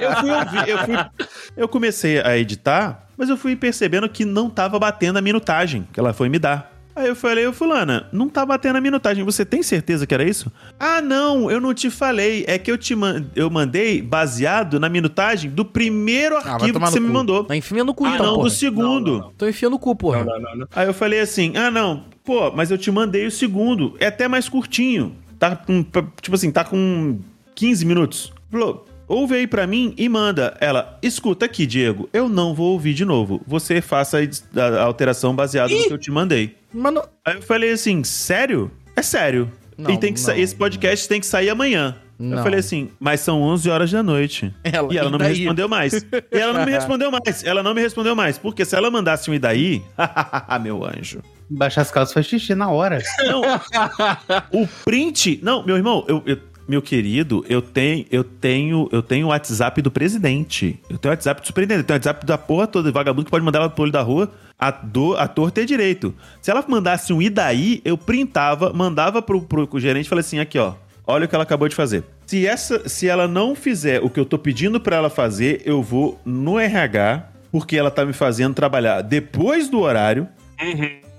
eu 0.00 0.16
fui 0.20 0.30
ouvir, 0.30 0.68
eu 0.68 0.78
fui. 0.84 1.26
Eu 1.56 1.68
comecei 1.68 2.20
a 2.20 2.38
editar, 2.38 3.05
mas 3.16 3.28
eu 3.28 3.36
fui 3.36 3.56
percebendo 3.56 4.08
que 4.08 4.24
não 4.24 4.48
tava 4.50 4.78
batendo 4.78 5.18
a 5.18 5.22
minutagem 5.22 5.86
que 5.92 5.98
ela 6.00 6.12
foi 6.12 6.28
me 6.28 6.38
dar. 6.38 6.72
Aí 6.94 7.08
eu 7.08 7.14
falei, 7.14 7.46
ô 7.46 7.52
fulana, 7.52 8.08
não 8.10 8.26
tá 8.26 8.46
batendo 8.46 8.76
a 8.76 8.80
minutagem, 8.80 9.22
você 9.22 9.44
tem 9.44 9.62
certeza 9.62 10.06
que 10.06 10.14
era 10.14 10.24
isso? 10.24 10.50
Ah, 10.80 11.02
não, 11.02 11.50
eu 11.50 11.60
não 11.60 11.74
te 11.74 11.90
falei, 11.90 12.42
é 12.48 12.56
que 12.58 12.70
eu 12.72 12.78
te 12.78 12.94
man 12.96 13.26
eu 13.36 13.50
mandei 13.50 14.00
baseado 14.00 14.80
na 14.80 14.88
minutagem 14.88 15.50
do 15.50 15.62
primeiro 15.62 16.36
Ah, 16.38 16.54
arquivo 16.54 16.72
tomar 16.72 16.86
que 16.86 16.92
você 16.94 16.98
no 17.00 17.06
me 17.06 17.12
cu. 17.12 17.18
mandou. 17.18 17.44
Tá 17.44 17.54
enfiando 17.54 17.88
no 17.88 17.94
cu, 17.94 18.06
Ah, 18.06 18.14
então, 18.14 18.26
não, 18.26 18.34
porra. 18.36 18.44
do 18.48 18.50
segundo. 18.50 19.10
Não, 19.12 19.18
não, 19.18 19.24
não. 19.26 19.32
Tô 19.34 19.46
enfiando 19.46 19.72
no 19.72 19.78
cu, 19.78 19.94
porra. 19.94 20.24
Não, 20.24 20.24
não, 20.24 20.40
não, 20.40 20.56
não. 20.60 20.68
Aí 20.74 20.86
eu 20.86 20.94
falei 20.94 21.20
assim: 21.20 21.54
ah, 21.54 21.70
não, 21.70 22.04
pô, 22.24 22.50
mas 22.52 22.70
eu 22.70 22.78
te 22.78 22.90
mandei 22.90 23.26
o 23.26 23.30
segundo. 23.30 23.94
É 24.00 24.06
até 24.06 24.26
mais 24.26 24.48
curtinho. 24.48 25.14
Tá 25.38 25.54
com, 25.54 25.84
tipo 26.22 26.34
assim, 26.34 26.50
tá 26.50 26.64
com 26.64 27.18
15 27.54 27.84
minutos. 27.84 28.32
Falou, 28.50 28.86
ouve 29.08 29.34
aí 29.36 29.46
pra 29.46 29.66
mim 29.66 29.94
e 29.96 30.08
manda. 30.08 30.56
Ela, 30.60 30.98
escuta 31.02 31.44
aqui, 31.46 31.66
Diego, 31.66 32.08
eu 32.12 32.28
não 32.28 32.54
vou 32.54 32.72
ouvir 32.72 32.94
de 32.94 33.04
novo. 33.04 33.40
Você 33.46 33.80
faça 33.80 34.18
a, 34.20 34.82
alteração 34.82 35.34
baseada 35.34 35.72
no 35.72 35.84
que 35.84 35.92
eu 35.92 35.98
te 35.98 36.10
mandei. 36.10 36.56
Mano, 36.72 37.02
Aí 37.24 37.36
eu 37.36 37.42
falei 37.42 37.70
assim: 37.72 38.02
sério? 38.04 38.70
É 38.94 39.02
sério. 39.02 39.50
Não, 39.76 39.90
e 39.90 39.98
tem 39.98 40.12
que 40.12 40.20
não, 40.22 40.34
esse 40.34 40.54
podcast 40.54 41.06
tem 41.06 41.20
que 41.20 41.26
sair 41.26 41.50
amanhã. 41.50 41.96
Não. 42.18 42.38
Eu 42.38 42.42
falei 42.42 42.60
assim, 42.60 42.88
mas 42.98 43.20
são 43.20 43.42
11 43.42 43.68
horas 43.68 43.90
da 43.90 44.02
noite. 44.02 44.50
Ela- 44.64 44.90
e 44.90 44.96
ela 44.96 45.10
não 45.10 45.18
me 45.18 45.26
respondeu 45.28 45.68
mais. 45.68 45.92
E 45.92 46.38
ela 46.38 46.54
não 46.54 46.64
me 46.64 46.72
respondeu 46.72 47.10
mais. 47.10 47.44
Ela 47.44 47.62
não 47.62 47.74
me 47.74 47.82
respondeu 47.82 48.16
mais. 48.16 48.38
Porque 48.38 48.64
se 48.64 48.74
ela 48.74 48.90
mandasse 48.90 49.30
um 49.30 49.34
e 49.34 49.38
daí, 49.38 49.82
meu 50.62 50.82
anjo. 50.82 51.20
Baixar 51.50 51.82
as 51.82 51.90
calças 51.90 52.14
faz 52.14 52.24
xixi 52.24 52.54
na 52.54 52.70
hora. 52.70 53.02
Não. 53.26 53.42
o 54.62 54.66
print. 54.84 55.40
Não, 55.42 55.62
meu 55.64 55.76
irmão, 55.76 56.04
eu, 56.08 56.22
eu- 56.24 56.38
meu 56.68 56.82
querido, 56.82 57.44
eu 57.48 57.62
tenho, 57.62 58.04
eu 58.10 58.24
tenho, 58.24 58.88
eu 58.90 59.02
tenho 59.02 59.26
o 59.26 59.30
WhatsApp 59.30 59.80
do 59.80 59.90
presidente. 59.90 60.80
Eu 60.90 60.98
tenho 60.98 61.12
o 61.12 61.14
WhatsApp 61.14 61.40
do 61.40 61.46
superintendente, 61.46 61.82
eu 61.82 61.86
tenho 61.86 61.96
o 61.96 61.98
WhatsApp 61.98 62.26
da 62.26 62.36
porra 62.36 62.66
toda, 62.66 62.90
vagabundo 62.90 63.24
que 63.24 63.30
pode 63.30 63.44
mandar 63.44 63.60
ela 63.60 63.70
pro 63.70 63.84
olho 63.84 63.92
da 63.92 64.02
rua. 64.02 64.30
A, 64.58 64.70
do, 64.70 65.14
a 65.16 65.28
torta 65.28 65.60
ter 65.60 65.66
direito. 65.66 66.14
Se 66.40 66.50
ela 66.50 66.64
mandasse 66.66 67.12
um 67.12 67.20
e 67.20 67.28
daí, 67.28 67.82
eu 67.84 67.98
printava, 67.98 68.72
mandava 68.72 69.20
pro, 69.20 69.42
pro, 69.42 69.66
pro 69.66 69.78
gerente 69.78 70.06
e 70.06 70.08
falei 70.08 70.20
assim: 70.20 70.38
aqui, 70.38 70.58
ó. 70.58 70.74
Olha 71.06 71.26
o 71.26 71.28
que 71.28 71.34
ela 71.34 71.44
acabou 71.44 71.68
de 71.68 71.74
fazer. 71.74 72.02
Se, 72.26 72.44
essa, 72.44 72.88
se 72.88 73.06
ela 73.06 73.28
não 73.28 73.54
fizer 73.54 74.02
o 74.02 74.10
que 74.10 74.18
eu 74.18 74.24
tô 74.24 74.36
pedindo 74.36 74.80
pra 74.80 74.96
ela 74.96 75.08
fazer, 75.08 75.62
eu 75.64 75.80
vou 75.80 76.20
no 76.24 76.58
RH, 76.58 77.28
porque 77.52 77.76
ela 77.76 77.92
tá 77.92 78.04
me 78.04 78.12
fazendo 78.12 78.54
trabalhar 78.54 79.02
depois 79.02 79.68
do 79.68 79.78
horário. 79.78 80.26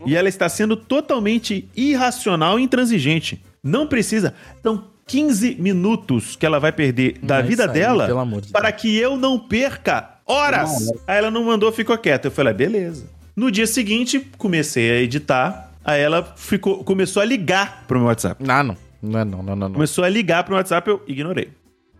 E 0.05 0.15
ela 0.15 0.27
está 0.27 0.49
sendo 0.49 0.75
totalmente 0.75 1.69
irracional 1.75 2.59
e 2.59 2.63
intransigente. 2.63 3.41
Não 3.63 3.87
precisa. 3.87 4.33
São 4.61 4.85
15 5.07 5.55
minutos 5.59 6.35
que 6.35 6.45
ela 6.45 6.59
vai 6.59 6.71
perder 6.71 7.17
da 7.23 7.39
Não, 7.41 7.47
vida 7.47 7.63
aí, 7.65 7.71
dela 7.71 8.07
de 8.41 8.51
para 8.51 8.71
que 8.71 8.95
eu 8.97 9.15
não 9.17 9.39
perca 9.39 10.17
horas. 10.25 10.89
Aí 11.07 11.17
ela 11.17 11.31
não 11.31 11.43
mandou, 11.45 11.71
ficou 11.71 11.97
quieta. 11.97 12.27
Eu 12.27 12.31
falei, 12.31 12.51
ah, 12.51 12.55
beleza. 12.57 13.09
No 13.35 13.49
dia 13.49 13.65
seguinte, 13.65 14.19
comecei 14.37 14.91
a 14.91 14.95
editar. 15.01 15.71
Aí 15.85 16.01
ela 16.01 16.33
ficou, 16.35 16.83
começou 16.83 17.21
a 17.21 17.25
ligar 17.25 17.85
pro 17.87 17.97
meu 17.99 18.07
WhatsApp. 18.07 18.43
Ah, 18.47 18.63
não. 18.63 18.75
Não, 19.01 19.19
é 19.19 19.23
não, 19.25 19.37
não, 19.43 19.55
não. 19.55 19.67
não. 19.69 19.73
Começou 19.73 20.03
a 20.03 20.09
ligar 20.09 20.43
pro 20.43 20.51
meu 20.53 20.57
WhatsApp, 20.59 20.89
eu 20.89 21.01
ignorei. 21.07 21.49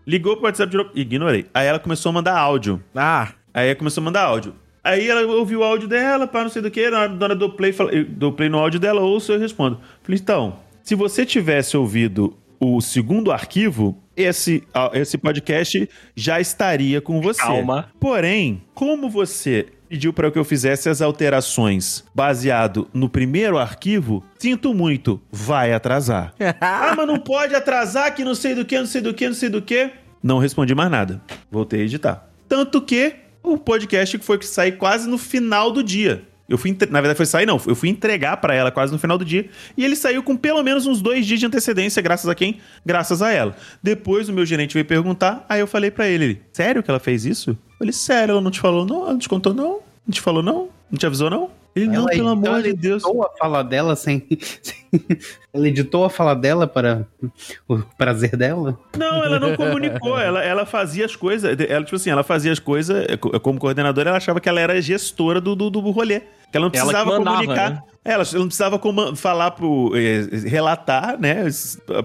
Ligou 0.06 0.36
pro 0.36 0.46
WhatsApp 0.46 0.70
de 0.70 0.76
novo, 0.76 0.90
ignorei. 0.94 1.46
Aí 1.54 1.66
ela 1.66 1.78
começou 1.78 2.10
a 2.10 2.12
mandar 2.12 2.36
áudio. 2.36 2.82
Ah, 2.94 3.28
Aí 3.54 3.74
começou 3.74 4.02
a 4.02 4.04
mandar 4.04 4.22
áudio. 4.24 4.54
Aí 4.84 5.08
ela 5.08 5.22
ouviu 5.34 5.60
o 5.60 5.64
áudio 5.64 5.88
dela, 5.88 6.26
pá, 6.26 6.42
não 6.42 6.48
sei 6.50 6.62
do 6.62 6.70
que, 6.70 6.88
na 6.90 7.00
hora 7.00 7.08
dona 7.08 7.34
do 7.34 7.50
play, 7.50 7.72
fala- 7.72 7.90
dou 8.08 8.32
play 8.32 8.48
no 8.48 8.58
áudio 8.58 8.78
dela, 8.78 9.00
ouço 9.00 9.32
eu 9.32 9.38
respondo. 9.38 9.78
Falei, 10.02 10.18
então, 10.20 10.56
se 10.82 10.94
você 10.94 11.26
tivesse 11.26 11.76
ouvido 11.76 12.36
o 12.60 12.80
segundo 12.80 13.30
arquivo, 13.30 13.96
esse, 14.16 14.62
esse 14.94 15.16
podcast 15.16 15.88
já 16.14 16.40
estaria 16.40 17.00
com 17.00 17.20
você. 17.20 17.40
Calma. 17.40 17.90
Porém, 18.00 18.62
como 18.74 19.08
você 19.08 19.66
pediu 19.88 20.12
para 20.12 20.30
que 20.30 20.38
eu 20.38 20.44
fizesse 20.44 20.88
as 20.88 21.00
alterações 21.00 22.04
baseado 22.14 22.88
no 22.92 23.08
primeiro 23.08 23.58
arquivo, 23.58 24.22
sinto 24.38 24.74
muito, 24.74 25.20
vai 25.30 25.72
atrasar. 25.72 26.34
ah, 26.60 26.94
mas 26.96 27.06
não 27.06 27.18
pode 27.18 27.54
atrasar 27.54 28.14
que 28.14 28.24
não 28.24 28.34
sei 28.34 28.54
do 28.54 28.64
que, 28.64 28.78
não 28.78 28.86
sei 28.86 29.00
do 29.00 29.14
que, 29.14 29.26
não 29.26 29.34
sei 29.34 29.48
do 29.48 29.62
que. 29.62 29.90
Não 30.22 30.38
respondi 30.38 30.74
mais 30.74 30.90
nada. 30.90 31.22
Voltei 31.50 31.80
a 31.80 31.84
editar. 31.84 32.28
Tanto 32.48 32.82
que 32.82 33.14
o 33.42 33.56
podcast 33.56 34.18
foi 34.18 34.38
que 34.38 34.46
sair 34.46 34.72
quase 34.72 35.08
no 35.08 35.16
final 35.16 35.70
do 35.70 35.82
dia. 35.82 36.24
Eu 36.48 36.56
fui, 36.56 36.70
na 36.88 37.00
verdade, 37.00 37.16
foi 37.16 37.26
sair, 37.26 37.44
não. 37.44 37.60
Eu 37.66 37.74
fui 37.74 37.90
entregar 37.90 38.36
pra 38.38 38.54
ela 38.54 38.70
quase 38.70 38.90
no 38.92 38.98
final 38.98 39.18
do 39.18 39.24
dia. 39.24 39.50
E 39.76 39.84
ele 39.84 39.94
saiu 39.94 40.22
com 40.22 40.34
pelo 40.34 40.62
menos 40.62 40.86
uns 40.86 41.02
dois 41.02 41.26
dias 41.26 41.38
de 41.40 41.44
antecedência, 41.46 42.00
graças 42.00 42.26
a 42.28 42.34
quem? 42.34 42.58
Graças 42.86 43.20
a 43.20 43.30
ela. 43.30 43.54
Depois 43.82 44.28
o 44.30 44.32
meu 44.32 44.46
gerente 44.46 44.72
veio 44.72 44.86
perguntar, 44.86 45.44
aí 45.48 45.60
eu 45.60 45.66
falei 45.66 45.90
pra 45.90 46.08
ele: 46.08 46.40
sério 46.52 46.82
que 46.82 46.90
ela 46.90 46.98
fez 47.00 47.26
isso? 47.26 47.50
Eu 47.50 47.56
falei, 47.78 47.92
sério, 47.92 48.32
ela 48.32 48.40
não 48.40 48.50
te 48.50 48.60
falou, 48.60 48.86
não? 48.86 49.02
Ela 49.02 49.12
não 49.12 49.18
te 49.18 49.28
contou, 49.28 49.52
não? 49.52 49.80
Não 50.06 50.12
te 50.12 50.20
falou, 50.22 50.42
não? 50.42 50.70
Não 50.90 50.98
te 50.98 51.04
avisou, 51.04 51.28
não? 51.28 51.50
Ele, 51.76 51.86
não, 51.86 51.94
Ela 51.96 52.06
pelo 52.08 52.12
editou- 52.12 52.28
amor 52.32 52.62
de 52.62 52.68
ela 52.70 52.76
Deus. 52.76 53.02
editou 53.04 53.22
a 53.22 53.30
fala 53.38 53.62
dela 53.62 53.94
sem, 53.94 54.26
sem- 54.62 54.88
Ela 55.52 55.68
editou 55.68 56.04
a 56.04 56.10
fala 56.10 56.34
dela 56.34 56.66
para 56.66 57.06
o 57.68 57.78
prazer 57.96 58.34
dela? 58.36 58.76
Não, 58.96 59.22
ela 59.22 59.38
não 59.38 59.54
comunicou. 59.54 60.18
Ela, 60.18 60.42
ela 60.42 60.64
fazia 60.64 61.04
as 61.04 61.14
coisas. 61.14 61.56
Ela, 61.60 61.84
tipo 61.84 61.94
assim, 61.96 62.08
ela 62.10 62.24
fazia 62.24 62.50
as 62.50 62.58
coisas. 62.58 63.04
eh, 63.06 63.16
co- 63.18 63.38
Como 63.38 63.60
coordenadora, 63.60 64.08
ela 64.08 64.16
achava 64.16 64.40
que 64.40 64.48
ela 64.48 64.60
era 64.60 64.80
gestora 64.80 65.40
do, 65.42 65.54
do, 65.54 65.68
do 65.70 65.78
rolê. 65.90 66.22
Que 66.50 66.56
ela 66.56 66.66
não 66.66 66.72
Ela 66.74 66.86
precisava 66.86 67.10
mandava, 67.18 67.36
comunicar. 67.38 67.70
né? 67.70 67.82
Ela 68.04 68.24
não 68.34 68.46
precisava 68.46 68.80
falar 69.16 69.50
pro. 69.50 69.92
eh, 69.94 70.48
relatar, 70.48 71.18
né? 71.20 71.44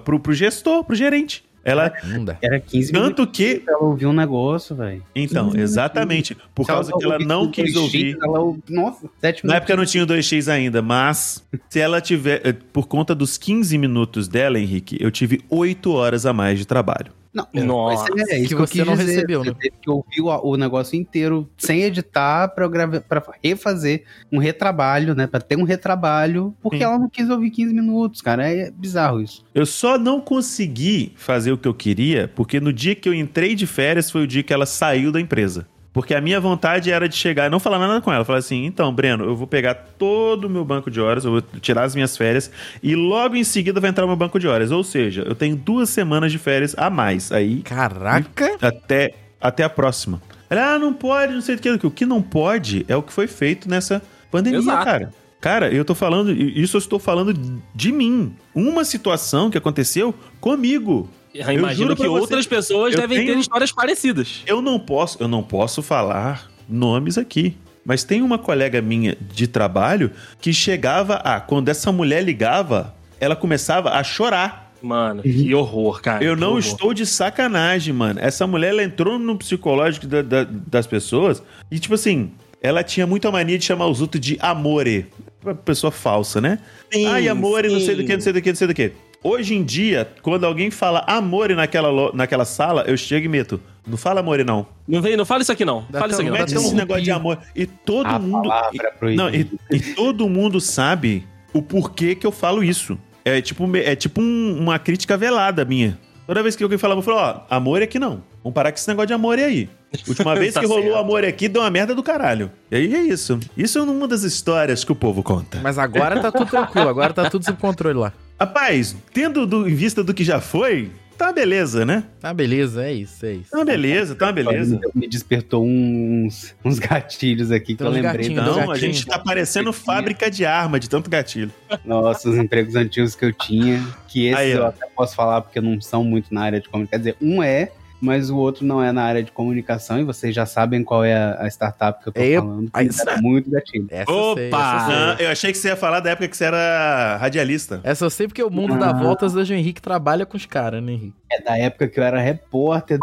Pro, 0.03 0.19
pro 0.19 0.33
gestor, 0.33 0.83
pro 0.83 0.95
gerente. 0.95 1.43
Ela. 1.65 1.93
Era 2.41 2.59
15 2.59 2.91
minutos 2.91 3.15
Tanto 3.15 3.31
que. 3.31 3.63
ela 3.65 3.79
ouvir 3.79 4.05
um 4.05 4.11
negócio, 4.11 4.75
velho. 4.75 5.01
Então, 5.15 5.53
exatamente. 5.55 6.35
Por 6.53 6.67
causa 6.67 6.91
que 6.91 7.05
ela 7.05 7.17
não 7.19 7.49
quis 7.49 7.73
ouvir. 7.77 8.17
Ela, 8.21 8.53
nossa, 8.69 9.07
7 9.21 9.47
Na 9.47 9.55
época 9.55 9.77
não 9.77 9.85
tinha 9.85 10.03
o 10.03 10.07
2x 10.07 10.51
ainda, 10.51 10.81
mas 10.81 11.41
se 11.69 11.79
ela 11.79 12.01
tiver. 12.01 12.41
eh, 12.45 12.51
Por 12.51 12.85
conta 12.85 13.15
dos 13.15 13.37
15 13.37 13.77
minutos 13.77 14.27
dela, 14.27 14.59
Henrique, 14.59 14.97
eu 14.99 15.09
tive 15.09 15.39
8 15.49 15.89
horas 15.93 16.25
a 16.25 16.33
mais 16.33 16.59
de 16.59 16.67
trabalho. 16.67 17.13
Não, 17.33 17.47
Nossa, 17.65 18.05
mas 18.15 18.29
é, 18.29 18.37
isso 18.39 18.41
que 18.43 18.47
que, 18.49 18.53
eu 18.53 18.57
você 18.59 18.85
não 18.85 18.95
dizer. 18.95 19.11
recebeu, 19.13 19.43
Você 19.43 19.49
né? 19.49 19.55
teve 19.59 19.75
que 19.81 19.89
ouvir 19.89 20.21
o, 20.21 20.27
o 20.51 20.55
negócio 20.55 20.95
inteiro 20.99 21.49
sem 21.57 21.81
editar 21.81 22.47
pra, 22.49 22.63
eu 22.65 22.69
grava- 22.69 23.01
pra 23.01 23.23
refazer 23.43 24.03
um 24.31 24.37
retrabalho, 24.37 25.15
né? 25.15 25.25
Pra 25.25 25.39
ter 25.41 25.57
um 25.57 25.63
retrabalho, 25.63 26.53
porque 26.61 26.77
Sim. 26.77 26.83
ela 26.83 26.99
não 26.99 27.09
quis 27.09 27.27
ouvir 27.29 27.49
15 27.49 27.73
minutos, 27.73 28.21
cara. 28.21 28.47
É 28.47 28.69
bizarro 28.69 29.19
isso. 29.19 29.43
Eu 29.55 29.65
só 29.65 29.97
não 29.97 30.21
consegui 30.21 31.13
fazer 31.15 31.51
o 31.51 31.57
que 31.57 31.67
eu 31.67 31.73
queria, 31.73 32.31
porque 32.35 32.59
no 32.59 32.71
dia 32.71 32.93
que 32.93 33.09
eu 33.09 33.13
entrei 33.13 33.55
de 33.55 33.65
férias 33.65 34.11
foi 34.11 34.21
o 34.23 34.27
dia 34.27 34.43
que 34.43 34.53
ela 34.53 34.65
saiu 34.67 35.11
da 35.11 35.19
empresa. 35.19 35.67
Porque 35.93 36.15
a 36.15 36.19
minha 36.19 36.39
vontade 36.39 36.91
era 36.91 37.07
de 37.07 37.15
chegar 37.15 37.45
e 37.45 37.49
não 37.49 37.59
falar 37.59 37.77
nada 37.77 38.01
com 38.01 38.11
ela. 38.11 38.25
Falar 38.25 38.39
assim, 38.39 38.65
então, 38.65 38.91
Breno, 38.91 39.23
eu 39.25 39.35
vou 39.35 39.45
pegar 39.45 39.75
todo 39.75 40.45
o 40.45 40.49
meu 40.49 40.65
banco 40.65 40.89
de 40.89 40.99
horas, 40.99 41.23
eu 41.23 41.31
vou 41.31 41.41
tirar 41.61 41.83
as 41.83 41.93
minhas 41.93 42.17
férias 42.17 42.49
e 42.81 42.95
logo 42.95 43.35
em 43.35 43.43
seguida 43.43 43.79
vai 43.79 43.91
entrar 43.91 44.03
o 44.03 44.07
meu 44.07 44.17
banco 44.17 44.39
de 44.39 44.47
horas. 44.47 44.71
Ou 44.71 44.83
seja, 44.83 45.21
eu 45.21 45.35
tenho 45.35 45.55
duas 45.55 45.89
semanas 45.89 46.31
de 46.31 46.39
férias 46.39 46.73
a 46.75 46.89
mais. 46.89 47.31
Aí 47.31 47.61
Caraca. 47.61 48.57
até, 48.59 49.13
até 49.39 49.63
a 49.63 49.69
próxima. 49.69 50.19
Ela, 50.49 50.73
ah, 50.73 50.79
não 50.79 50.93
pode, 50.93 51.33
não 51.33 51.41
sei 51.41 51.55
o 51.55 51.59
que. 51.59 51.87
O 51.87 51.91
que 51.91 52.05
não 52.05 52.21
pode 52.21 52.83
é 52.87 52.95
o 52.95 53.03
que 53.03 53.13
foi 53.13 53.27
feito 53.27 53.69
nessa 53.69 54.01
pandemia, 54.31 54.59
Exato. 54.59 54.85
cara. 54.85 55.13
Cara, 55.39 55.69
eu 55.73 55.83
tô 55.83 55.93
falando, 55.93 56.31
isso 56.31 56.77
eu 56.77 56.79
estou 56.79 56.97
falando 56.97 57.33
de 57.75 57.91
mim. 57.91 58.33
Uma 58.55 58.85
situação 58.85 59.51
que 59.51 59.57
aconteceu 59.57 60.15
comigo. 60.39 61.09
Eu 61.33 61.51
imagino 61.51 61.87
juro 61.89 61.95
que 61.95 62.03
você, 62.03 62.07
outras 62.21 62.45
pessoas 62.47 62.95
devem 62.95 63.19
ter 63.19 63.25
tenho- 63.27 63.39
histórias 63.39 63.71
parecidas. 63.71 64.41
Eu 64.45 64.61
não 64.61 64.79
posso, 64.79 65.17
eu 65.21 65.27
não 65.27 65.41
posso 65.43 65.81
falar 65.81 66.49
nomes 66.69 67.17
aqui. 67.17 67.55
Mas 67.85 68.03
tem 68.03 68.21
uma 68.21 68.37
colega 68.37 68.81
minha 68.81 69.17
de 69.19 69.45
trabalho 69.45 70.11
que 70.39 70.53
chegava 70.53 71.15
a, 71.15 71.41
quando 71.41 71.67
essa 71.67 71.91
mulher 71.91 72.23
ligava, 72.23 72.95
ela 73.19 73.35
começava 73.35 73.89
a 73.91 74.03
chorar. 74.03 74.71
Mano, 74.81 75.21
que 75.21 75.53
horror, 75.53 76.01
cara. 76.01 76.23
Eu 76.23 76.35
não 76.35 76.49
horror. 76.49 76.59
estou 76.59 76.93
de 76.93 77.05
sacanagem, 77.05 77.93
mano. 77.93 78.19
Essa 78.21 78.45
mulher, 78.47 78.69
ela 78.69 78.83
entrou 78.83 79.17
no 79.19 79.37
psicológico 79.37 80.07
da- 80.07 80.21
da- 80.21 80.43
das 80.49 80.87
pessoas 80.87 81.43
e, 81.71 81.77
tipo 81.79 81.95
assim, 81.95 82.31
ela 82.61 82.83
tinha 82.83 83.05
muita 83.07 83.29
mania 83.31 83.57
de 83.57 83.65
chamar 83.65 83.87
os 83.87 83.99
outros 84.01 84.21
de 84.21 84.37
amore. 84.41 85.07
Uma 85.43 85.53
Pessoa 85.53 85.91
falsa, 85.91 86.39
né? 86.39 86.59
Sim, 86.93 87.05
Ai, 87.07 87.27
amore, 87.27 87.67
não 87.69 87.79
sei 87.81 87.95
do 87.95 88.01
sim. 88.01 88.07
que, 88.07 88.13
não 88.13 88.21
sei 88.21 88.31
do 88.33 88.41
que, 88.41 88.49
não 88.49 88.55
sei 88.55 88.67
do 88.67 88.73
que. 88.73 88.91
Hoje 89.23 89.55
em 89.55 89.63
dia, 89.63 90.09
quando 90.21 90.45
alguém 90.45 90.69
fala 90.69 91.03
amore 91.07 91.55
naquela, 91.55 92.11
naquela 92.13 92.43
sala, 92.45 92.83
eu 92.87 92.97
chego 92.97 93.25
e 93.25 93.29
meto. 93.29 93.59
Não 93.87 93.97
fala 93.97 94.19
amore, 94.19 94.43
não. 94.43 94.65
Não, 94.87 95.01
vem, 95.01 95.15
não 95.15 95.25
fala 95.25 95.41
isso 95.41 95.51
aqui, 95.51 95.63
não. 95.63 95.85
Dá 95.89 95.99
fala 95.99 96.11
isso 96.11 96.21
até 96.21 96.29
aqui, 96.29 96.37
não. 96.39 96.45
Mete 96.45 96.55
esse 96.55 96.75
negócio 96.75 97.03
de 97.03 97.11
amor. 97.11 97.37
E 97.55 97.65
todo 97.65 98.07
A 98.07 98.19
mundo. 98.19 98.41
palavra 98.49 98.91
proibida. 98.99 99.23
Não, 99.23 99.33
e, 99.33 99.49
e 99.71 99.79
todo 99.95 100.27
mundo 100.27 100.59
sabe 100.59 101.25
o 101.53 101.61
porquê 101.61 102.15
que 102.15 102.27
eu 102.27 102.31
falo 102.31 102.63
isso. 102.63 102.97
É 103.25 103.41
tipo, 103.41 103.65
é 103.77 103.95
tipo 103.95 104.21
um- 104.21 104.57
uma 104.59 104.77
crítica 104.77 105.15
velada 105.15 105.63
minha. 105.63 105.97
Toda 106.27 106.41
vez 106.43 106.55
que 106.55 106.63
alguém 106.63 106.77
falava, 106.77 106.99
eu 106.99 107.03
falo, 107.03 107.17
ó, 107.17 107.41
amor 107.49 107.81
é 107.81 107.87
que 107.87 107.99
não. 107.99 108.23
Vamos 108.43 108.53
parar 108.53 108.71
com 108.71 108.77
esse 108.77 108.87
negócio 108.87 109.07
de 109.07 109.13
amor 109.13 109.37
aí. 109.39 109.69
Última 110.07 110.35
vez 110.39 110.53
Tá 110.53 110.59
que 110.61 110.65
rolou 110.65 110.83
certo. 110.83 110.97
amor 110.97 111.23
aqui, 111.25 111.47
deu 111.47 111.61
uma 111.61 111.69
merda 111.69 111.93
do 111.95 112.03
caralho. 112.03 112.51
E 112.71 112.75
aí 112.75 112.95
é 112.95 113.01
isso. 113.01 113.39
Isso 113.57 113.77
é 113.77 113.81
uma 113.81 114.07
das 114.07 114.23
histórias 114.23 114.83
que 114.83 114.91
o 114.91 114.95
povo 114.95 115.21
conta. 115.23 115.59
Mas 115.61 115.77
agora 115.77 116.19
tá 116.19 116.31
tudo 116.31 116.49
tranquilo, 116.49 116.89
agora 116.89 117.13
tá 117.13 117.29
tudo 117.29 117.45
sob 117.45 117.57
controle 117.59 117.97
lá. 117.97 118.13
Rapaz, 118.39 118.95
tendo 119.13 119.45
do- 119.45 119.67
em 119.69 119.75
vista 119.75 120.03
do 120.03 120.13
que 120.13 120.23
já 120.23 120.41
foi, 120.41 120.91
tá 121.17 121.27
uma 121.27 121.33
beleza, 121.33 121.85
né? 121.85 122.03
Tá, 122.19 122.33
beleza, 122.33 122.83
é 122.83 122.91
isso, 122.91 123.25
é 123.25 123.33
isso. 123.33 123.51
Tá 123.51 123.59
uma 123.59 123.65
beleza, 123.65 124.15
tá 124.15 124.25
uma 124.25 124.31
beleza. 124.33 124.81
Me 124.93 125.07
despertou 125.07 125.63
uns, 125.63 126.53
uns 126.65 126.79
gatilhos 126.79 127.51
aqui 127.51 127.75
que 127.75 127.83
eu 127.83 127.89
lembrei. 127.89 128.29
Dos 128.29 128.35
Não, 128.57 128.71
a 128.71 128.77
gente 128.77 129.05
tá 129.05 129.19
parecendo 129.19 129.71
fábrica 129.71 130.29
de 130.29 130.45
arma 130.45 130.79
de 130.79 130.89
tanto 130.89 131.09
gatilho. 131.09 131.51
Nossa, 131.85 132.29
os 132.29 132.35
empregos 132.37 132.75
antigos 132.75 133.15
que 133.15 133.23
eu 133.25 133.31
tinha. 133.31 133.81
Que 134.07 134.25
esses 134.27 134.39
Aí, 134.39 134.51
eu 134.51 134.65
até 134.65 134.85
posso 134.87 135.15
falar 135.15 135.41
porque 135.41 135.61
não 135.61 135.79
são 135.79 136.03
muito 136.03 136.33
na 136.33 136.41
área 136.41 136.59
de 136.59 136.67
comunicação. 136.67 136.99
Quer 137.03 137.11
dizer, 137.11 137.17
um 137.21 137.41
é, 137.41 137.71
mas 138.03 138.29
o 138.29 138.37
outro 138.37 138.65
não 138.65 138.83
é 138.83 138.91
na 138.91 139.03
área 139.03 139.23
de 139.23 139.31
comunicação. 139.31 139.99
E 139.99 140.03
vocês 140.03 140.35
já 140.35 140.45
sabem 140.45 140.83
qual 140.83 141.03
é 141.03 141.15
a, 141.15 141.43
a 141.43 141.47
startup 141.47 142.03
que 142.03 142.09
eu 142.09 142.13
tô 142.13 142.19
Eu- 142.21 142.41
falando. 142.41 142.69
Aí, 142.73 142.89
Que 142.89 143.01
era 143.01 143.21
muito 143.21 143.49
gatilho. 143.49 143.87
Essa 143.89 144.11
eu 144.11 144.33
sei, 144.35 144.47
Opa! 144.49 144.57
essa 144.57 144.91
eu 144.91 144.95
sei. 144.95 144.95
Ah, 144.95 145.17
eu 145.27 145.31
achei 145.31 145.51
que 145.51 145.57
você 145.57 145.67
ia 145.69 145.75
falar 145.75 145.99
da 146.01 146.09
época 146.11 146.27
que 146.27 146.35
você 146.37 146.43
era 146.45 147.17
radialista. 147.17 147.79
Essa 147.83 148.05
eu 148.05 148.09
sei 148.09 148.27
porque 148.27 148.43
o 148.43 148.49
mundo 148.49 148.77
dá 148.77 148.89
Ah. 148.89 148.93
voltas 148.93 149.35
hoje 149.35 149.53
o 149.53 149.57
Henrique 149.57 149.81
trabalha 149.81 150.25
com 150.25 150.35
os 150.37 150.45
caras, 150.45 150.83
né, 150.83 150.91
Henrique? 150.91 151.15
É 151.31 151.41
da 151.41 151.57
época 151.57 151.87
que 151.87 151.99
eu 151.99 152.03
era 152.03 152.19
repórter. 152.19 152.99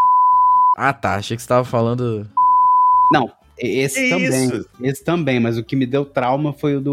Ah, 0.76 0.92
tá. 0.92 1.14
Achei 1.16 1.36
que 1.36 1.42
você 1.42 1.48
tava 1.48 1.64
falando. 1.64 2.26
Não, 3.12 3.30
esse 3.58 4.00
Que 4.04 4.10
também. 4.10 4.28
isso? 4.46 4.68
Esse 4.82 5.04
também, 5.04 5.40
mas 5.40 5.58
o 5.58 5.64
que 5.64 5.74
me 5.76 5.86
deu 5.86 6.04
trauma 6.04 6.52
foi 6.52 6.76
o 6.76 6.80
do. 6.80 6.92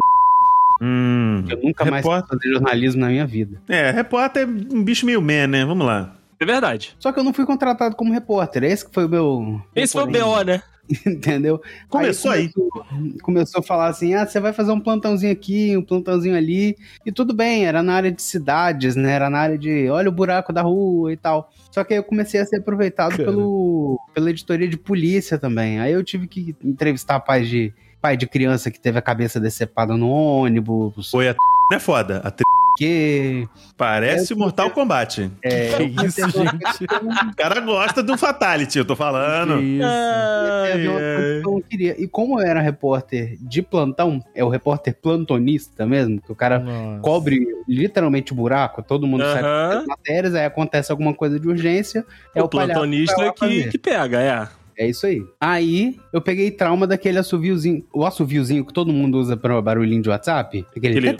Hum. 0.81 1.43
Eu 1.49 1.59
nunca 1.63 1.85
mais 1.85 2.03
Repórter. 2.03 2.29
quis 2.29 2.37
fazer 2.43 2.53
jornalismo 2.53 3.01
na 3.01 3.07
minha 3.07 3.25
vida. 3.25 3.59
É, 3.67 3.89
repórter 3.91 4.43
é 4.43 4.45
um 4.45 4.83
bicho 4.83 5.05
meio 5.07 5.21
man, 5.21 5.47
né? 5.47 5.65
Vamos 5.65 5.85
lá. 5.87 6.13
É 6.39 6.45
verdade. 6.45 6.95
Só 6.99 7.11
que 7.11 7.19
eu 7.19 7.23
não 7.23 7.33
fui 7.33 7.45
contratado 7.45 7.95
como 7.95 8.13
repórter. 8.13 8.63
Esse 8.63 8.85
que 8.85 8.93
foi 8.93 9.05
o 9.05 9.09
meu. 9.09 9.61
Esse 9.75 9.93
foi 9.93 10.03
o 10.03 10.07
BO, 10.07 10.43
né? 10.43 10.61
Entendeu? 11.05 11.61
Começou 11.89 12.31
aí. 12.31 12.49
começou, 12.49 13.19
começou 13.21 13.59
a 13.59 13.63
falar 13.63 13.87
assim: 13.87 14.13
ah, 14.13 14.25
você 14.25 14.39
vai 14.39 14.53
fazer 14.53 14.71
um 14.71 14.79
plantãozinho 14.79 15.31
aqui, 15.31 15.75
um 15.75 15.81
plantãozinho 15.81 16.35
ali. 16.35 16.77
E 17.05 17.11
tudo 17.11 17.33
bem, 17.33 17.65
era 17.65 17.83
na 17.83 17.93
área 17.93 18.11
de 18.11 18.21
cidades, 18.21 18.95
né? 18.95 19.11
Era 19.11 19.29
na 19.29 19.39
área 19.39 19.57
de 19.57 19.89
olha 19.89 20.09
o 20.09 20.13
buraco 20.13 20.53
da 20.53 20.61
rua 20.61 21.11
e 21.11 21.17
tal. 21.17 21.51
Só 21.71 21.83
que 21.83 21.93
aí 21.93 21.99
eu 21.99 22.03
comecei 22.03 22.39
a 22.39 22.45
ser 22.45 22.57
aproveitado 22.57 23.11
Cara. 23.11 23.25
pelo, 23.25 23.99
pela 24.13 24.29
editoria 24.29 24.67
de 24.67 24.77
polícia 24.77 25.37
também. 25.37 25.79
Aí 25.79 25.91
eu 25.91 26.03
tive 26.03 26.27
que 26.27 26.55
entrevistar 26.63 27.19
pais 27.19 27.49
de. 27.49 27.73
Pai 27.99 28.15
de 28.15 28.27
criança 28.27 28.69
que 28.69 28.79
teve 28.79 28.99
a 28.99 29.01
cabeça 29.01 29.39
decepada 29.39 29.97
no 29.97 30.07
ônibus, 30.07 31.09
Foi 31.09 31.27
a 31.29 31.35
é 31.73 31.79
foda. 31.79 32.21
A 32.23 32.31
que 32.77 33.47
Parece 33.75 34.33
É, 34.33 34.35
Mortal 34.35 34.69
Kombat. 34.71 35.31
é, 35.43 35.69
Que 35.77 35.83
isso, 36.05 36.21
gente? 36.29 36.85
O 37.31 37.35
cara 37.35 37.59
gosta 37.59 38.01
do 38.03 38.17
Fatality, 38.17 38.77
eu 38.77 38.85
tô 38.85 38.95
falando. 38.95 39.57
Que 39.59 39.63
isso. 39.79 40.89
Eu 40.89 41.41
não 41.41 41.61
queria. 41.61 41.95
E 42.01 42.07
como 42.07 42.39
eu 42.39 42.45
era 42.47 42.59
repórter 42.61 43.35
de 43.39 43.61
plantão, 43.61 44.23
é 44.35 44.43
o 44.43 44.49
repórter 44.49 44.95
plantonista 45.01 45.85
mesmo, 45.85 46.21
que 46.21 46.31
o 46.31 46.35
cara 46.35 46.59
Nossa. 46.59 47.01
cobre 47.01 47.45
literalmente 47.67 48.31
o 48.31 48.35
buraco, 48.35 48.81
todo 48.83 49.05
mundo 49.07 49.23
sai 49.23 49.43
Aham. 49.43 49.69
das 49.75 49.85
matérias, 49.85 50.35
aí 50.35 50.45
acontece 50.45 50.91
alguma 50.91 51.13
coisa 51.13 51.39
de 51.39 51.47
urgência, 51.47 52.05
é 52.35 52.41
o, 52.41 52.47
plantonista 52.47 53.15
lá 53.21 53.33
que, 53.33 53.69
que 53.69 53.77
pega, 53.77 54.21
é. 54.21 54.47
É 54.79 54.87
isso 54.87 55.07
aí. 55.07 55.23
Aí 55.41 55.97
eu 56.13 56.21
peguei 56.21 56.51
trauma 56.51 56.85
daquele 56.85 57.17
assoviozinho, 57.17 57.83
o 57.93 58.05
assoviozinho 58.05 58.63
que 58.63 58.71
todo 58.71 58.93
mundo 58.93 59.17
usa 59.17 59.35
para 59.35 59.59
barulhinho 59.61 60.01
de 60.03 60.09
WhatsApp. 60.09 60.63
Aquele... 60.75 60.99
Aquele- 60.99 61.17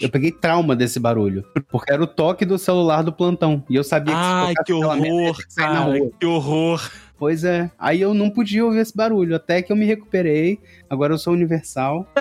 Eu 0.00 0.10
peguei 0.10 0.30
trauma 0.30 0.76
desse 0.76 1.00
barulho, 1.00 1.44
porque 1.68 1.92
era 1.92 2.02
o 2.02 2.06
toque 2.06 2.44
do 2.44 2.58
celular 2.58 3.02
do 3.02 3.12
plantão. 3.12 3.64
E 3.68 3.76
eu 3.76 3.84
sabia 3.84 4.14
que 4.14 4.20
se 4.20 4.26
Ai, 4.26 4.54
que 4.64 4.72
merda, 4.72 4.88
horror, 4.88 5.36
cara. 5.56 6.10
Que 6.20 6.26
horror. 6.26 6.90
Pois 7.18 7.44
é. 7.44 7.70
Aí 7.78 8.00
eu 8.00 8.12
não 8.12 8.28
podia 8.28 8.64
ouvir 8.64 8.80
esse 8.80 8.94
barulho, 8.94 9.34
até 9.34 9.62
que 9.62 9.72
eu 9.72 9.76
me 9.76 9.86
recuperei. 9.86 10.58
Agora 10.88 11.14
eu 11.14 11.18
sou 11.18 11.32
universal. 11.32 12.06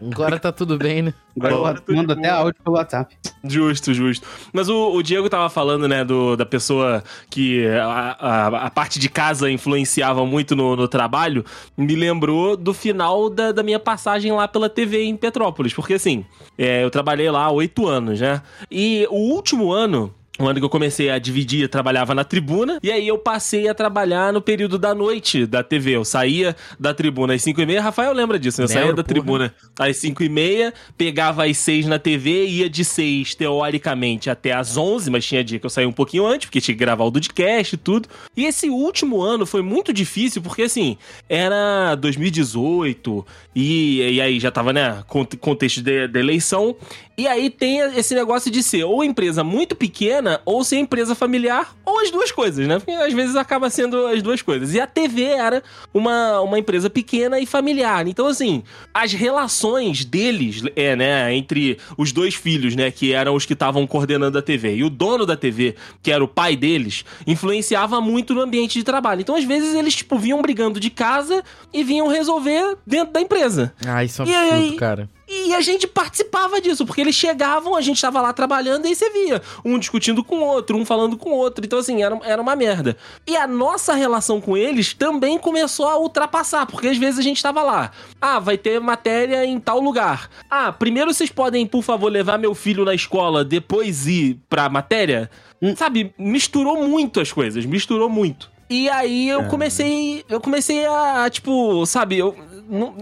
Agora 0.00 0.38
tá 0.38 0.52
tudo 0.52 0.76
bem, 0.76 1.02
né? 1.02 1.14
Agora 1.36 1.54
Agora 1.54 1.82
eu 1.88 1.96
mando 1.96 2.12
até 2.12 2.28
áudio 2.28 2.62
pelo 2.62 2.76
WhatsApp. 2.76 3.16
Justo, 3.44 3.94
justo. 3.94 4.26
Mas 4.52 4.68
o, 4.68 4.92
o 4.92 5.02
Diego 5.02 5.28
tava 5.30 5.48
falando, 5.48 5.88
né, 5.88 6.04
do, 6.04 6.36
da 6.36 6.44
pessoa 6.44 7.02
que 7.30 7.66
a, 7.68 8.16
a, 8.18 8.46
a 8.66 8.70
parte 8.70 8.98
de 8.98 9.08
casa 9.08 9.50
influenciava 9.50 10.26
muito 10.26 10.54
no, 10.54 10.76
no 10.76 10.86
trabalho. 10.86 11.44
Me 11.76 11.96
lembrou 11.96 12.56
do 12.56 12.74
final 12.74 13.30
da, 13.30 13.52
da 13.52 13.62
minha 13.62 13.80
passagem 13.80 14.30
lá 14.32 14.46
pela 14.46 14.68
TV 14.68 15.04
em 15.04 15.16
Petrópolis. 15.16 15.72
Porque, 15.72 15.94
assim, 15.94 16.24
é, 16.58 16.84
eu 16.84 16.90
trabalhei 16.90 17.30
lá 17.30 17.44
há 17.44 17.50
oito 17.50 17.86
anos, 17.86 18.20
né? 18.20 18.42
E 18.70 19.06
o 19.10 19.16
último 19.16 19.72
ano. 19.72 20.14
O 20.38 20.46
ano 20.48 20.58
que 20.58 20.64
eu 20.64 20.70
comecei 20.70 21.10
a 21.10 21.18
dividir, 21.18 21.60
eu 21.60 21.68
trabalhava 21.68 22.14
na 22.14 22.24
tribuna, 22.24 22.78
e 22.82 22.90
aí 22.90 23.06
eu 23.06 23.18
passei 23.18 23.68
a 23.68 23.74
trabalhar 23.74 24.32
no 24.32 24.40
período 24.40 24.78
da 24.78 24.94
noite 24.94 25.44
da 25.44 25.62
TV. 25.62 25.90
Eu 25.96 26.06
saía 26.06 26.56
da 26.80 26.94
tribuna 26.94 27.34
às 27.34 27.42
5 27.42 27.60
e 27.60 27.66
meia, 27.66 27.82
Rafael 27.82 28.14
lembra 28.14 28.38
disso, 28.38 28.60
né? 28.60 28.64
Eu 28.64 28.68
saía 28.68 28.86
da 28.86 28.94
porra. 28.94 29.04
tribuna 29.04 29.54
às 29.78 29.98
5 29.98 30.22
e 30.24 30.28
meia, 30.30 30.72
pegava 30.96 31.44
às 31.44 31.58
6 31.58 31.86
na 31.86 31.98
TV, 31.98 32.46
ia 32.46 32.68
de 32.70 32.82
6, 32.82 33.34
teoricamente, 33.34 34.30
até 34.30 34.52
às 34.52 34.76
11, 34.78 35.10
mas 35.10 35.24
tinha 35.26 35.44
dia 35.44 35.58
que 35.58 35.66
eu 35.66 35.70
saía 35.70 35.86
um 35.88 35.92
pouquinho 35.92 36.26
antes, 36.26 36.46
porque 36.46 36.62
tinha 36.62 36.74
que 36.74 36.80
gravar 36.80 37.04
o 37.04 37.10
Dudcast 37.10 37.74
e 37.74 37.78
tudo. 37.78 38.08
E 38.34 38.46
esse 38.46 38.70
último 38.70 39.20
ano 39.20 39.44
foi 39.44 39.60
muito 39.60 39.92
difícil, 39.92 40.40
porque 40.40 40.62
assim, 40.62 40.96
era 41.28 41.94
2018, 41.96 43.26
e, 43.54 44.00
e 44.14 44.20
aí 44.20 44.40
já 44.40 44.50
tava, 44.50 44.72
né, 44.72 45.02
cont- 45.06 45.36
contexto 45.36 45.82
de, 45.82 46.08
de 46.08 46.18
eleição, 46.18 46.74
e 47.18 47.26
aí 47.26 47.50
tem 47.50 47.78
esse 47.96 48.14
negócio 48.14 48.50
de 48.50 48.62
ser 48.62 48.84
ou 48.84 49.04
empresa 49.04 49.44
muito 49.44 49.76
pequena, 49.76 50.21
ou 50.44 50.62
ser 50.64 50.76
empresa 50.76 51.14
familiar, 51.14 51.74
ou 51.84 52.00
as 52.00 52.10
duas 52.10 52.30
coisas, 52.30 52.66
né? 52.66 52.78
Porque 52.78 52.92
às 52.92 53.12
vezes 53.12 53.36
acaba 53.36 53.70
sendo 53.70 54.06
as 54.06 54.22
duas 54.22 54.42
coisas. 54.42 54.74
E 54.74 54.80
a 54.80 54.86
TV 54.86 55.24
era 55.24 55.62
uma, 55.92 56.40
uma 56.40 56.58
empresa 56.58 56.88
pequena 56.88 57.38
e 57.38 57.46
familiar. 57.46 58.06
Então, 58.06 58.26
assim, 58.26 58.62
as 58.92 59.12
relações 59.12 60.04
deles, 60.04 60.62
é, 60.76 60.96
né, 60.96 61.34
entre 61.34 61.78
os 61.96 62.12
dois 62.12 62.34
filhos, 62.34 62.74
né, 62.74 62.90
que 62.90 63.12
eram 63.12 63.34
os 63.34 63.46
que 63.46 63.52
estavam 63.52 63.86
coordenando 63.86 64.38
a 64.38 64.42
TV, 64.42 64.76
e 64.76 64.84
o 64.84 64.90
dono 64.90 65.26
da 65.26 65.36
TV, 65.36 65.74
que 66.02 66.10
era 66.10 66.22
o 66.22 66.28
pai 66.28 66.56
deles, 66.56 67.04
influenciava 67.26 68.00
muito 68.00 68.34
no 68.34 68.40
ambiente 68.40 68.78
de 68.78 68.84
trabalho. 68.84 69.20
Então, 69.20 69.36
às 69.36 69.44
vezes, 69.44 69.74
eles, 69.74 69.94
tipo, 69.94 70.18
vinham 70.18 70.40
brigando 70.42 70.78
de 70.78 70.90
casa 70.90 71.42
e 71.72 71.82
vinham 71.82 72.08
resolver 72.08 72.76
dentro 72.86 73.12
da 73.12 73.20
empresa. 73.20 73.72
Ah, 73.86 74.04
isso 74.04 74.22
é 74.22 74.24
um 74.24 74.28
absurdo, 74.28 74.54
aí? 74.54 74.76
cara. 74.76 75.08
E 75.34 75.54
a 75.54 75.62
gente 75.62 75.86
participava 75.86 76.60
disso, 76.60 76.84
porque 76.84 77.00
eles 77.00 77.14
chegavam, 77.14 77.74
a 77.74 77.80
gente 77.80 77.98
tava 78.02 78.20
lá 78.20 78.34
trabalhando, 78.34 78.84
e 78.84 78.88
aí 78.88 78.94
você 78.94 79.08
via 79.08 79.40
um 79.64 79.78
discutindo 79.78 80.22
com 80.22 80.40
o 80.40 80.44
outro, 80.44 80.76
um 80.76 80.84
falando 80.84 81.16
com 81.16 81.30
o 81.30 81.34
outro. 81.34 81.64
Então, 81.64 81.78
assim, 81.78 82.02
era, 82.02 82.20
era 82.22 82.42
uma 82.42 82.54
merda. 82.54 82.98
E 83.26 83.34
a 83.34 83.46
nossa 83.46 83.94
relação 83.94 84.42
com 84.42 84.58
eles 84.58 84.92
também 84.92 85.38
começou 85.38 85.88
a 85.88 85.96
ultrapassar, 85.96 86.66
porque 86.66 86.88
às 86.88 86.98
vezes 86.98 87.18
a 87.18 87.22
gente 87.22 87.42
tava 87.42 87.62
lá. 87.62 87.92
Ah, 88.20 88.38
vai 88.38 88.58
ter 88.58 88.78
matéria 88.78 89.42
em 89.46 89.58
tal 89.58 89.80
lugar. 89.80 90.28
Ah, 90.50 90.70
primeiro 90.70 91.14
vocês 91.14 91.30
podem, 91.30 91.66
por 91.66 91.82
favor, 91.82 92.12
levar 92.12 92.38
meu 92.38 92.54
filho 92.54 92.84
na 92.84 92.94
escola, 92.94 93.42
depois 93.42 94.06
ir 94.06 94.38
pra 94.50 94.68
matéria? 94.68 95.30
Sabe, 95.78 96.12
misturou 96.18 96.86
muito 96.86 97.20
as 97.20 97.32
coisas, 97.32 97.64
misturou 97.64 98.10
muito. 98.10 98.51
E 98.72 98.88
aí 98.88 99.28
eu 99.28 99.44
comecei, 99.44 100.24
eu 100.30 100.40
comecei 100.40 100.86
a, 100.86 101.28
tipo, 101.30 101.84
sabe, 101.84 102.16
eu 102.18 102.34
não, 102.70 102.94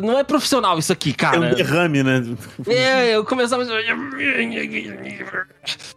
não 0.00 0.16
é 0.16 0.22
profissional 0.22 0.78
isso 0.78 0.92
aqui, 0.92 1.10
É 1.10 1.12
cara. 1.14 1.40
um 1.40 1.54
derrame, 1.54 2.04
né? 2.04 2.22
É, 2.68 3.16
eu 3.16 3.24
começava. 3.24 3.64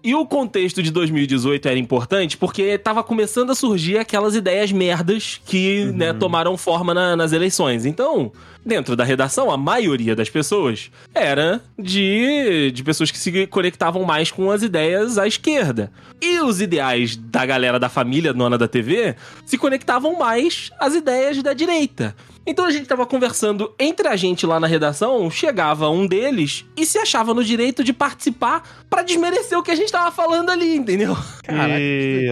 E 0.03 0.15
o 0.15 0.25
contexto 0.25 0.81
de 0.81 0.89
2018 0.91 1.67
era 1.67 1.77
importante 1.77 2.37
porque 2.37 2.77
tava 2.77 3.03
começando 3.03 3.51
a 3.51 3.55
surgir 3.55 3.97
aquelas 3.97 4.35
ideias 4.35 4.71
merdas 4.71 5.39
que, 5.45 5.85
né, 5.93 6.13
tomaram 6.13 6.57
forma 6.57 6.93
na- 6.93 7.15
nas 7.15 7.33
eleições. 7.33 7.85
Então, 7.85 8.31
dentro 8.67 8.95
da 8.95 9.03
redação, 9.03 9.49
a 9.49 9.57
maioria 9.57 10.15
das 10.15 10.29
pessoas 10.29 10.91
era 11.15 11.61
de, 11.79 12.71
de 12.71 12.83
pessoas 12.83 13.09
que 13.09 13.17
se 13.17 13.47
conectavam 13.47 14.03
mais 14.03 14.29
com 14.29 14.51
as 14.51 14.61
ideias 14.61 15.17
à 15.17 15.25
esquerda. 15.25 15.91
E 16.21 16.39
os 16.39 16.61
ideais 16.61 17.15
da 17.15 17.45
galera 17.45 17.79
da 17.79 17.89
família 17.89 18.33
dona 18.33 18.57
da 18.57 18.67
TV 18.67 19.15
se 19.45 19.57
conectavam 19.57 20.17
mais 20.19 20.69
às 20.79 20.93
ideias 20.93 21.41
da 21.41 21.53
direita. 21.53 22.15
Então 22.45 22.65
a 22.65 22.71
gente 22.71 22.87
tava 22.87 23.05
conversando 23.05 23.73
entre 23.77 24.07
a 24.07 24.15
gente 24.15 24.45
lá 24.45 24.57
na 24.57 24.67
redação, 24.67 25.29
chegava 25.29 25.89
um 25.89 26.07
deles 26.07 26.63
e 26.77 26.85
se 26.85 26.97
achava 26.97 27.33
no 27.33 27.43
direito 27.43 27.83
de 27.83 27.91
participar 27.91 28.63
pra 28.89 29.03
desmerecer 29.03 29.57
o 29.57 29.63
que 29.63 29.71
a 29.71 29.75
gente 29.75 29.91
tava 29.91 30.11
falando 30.11 30.49
ali, 30.49 30.75
entendeu? 30.75 31.15
Caraca, 31.43 31.77
que 31.77 32.27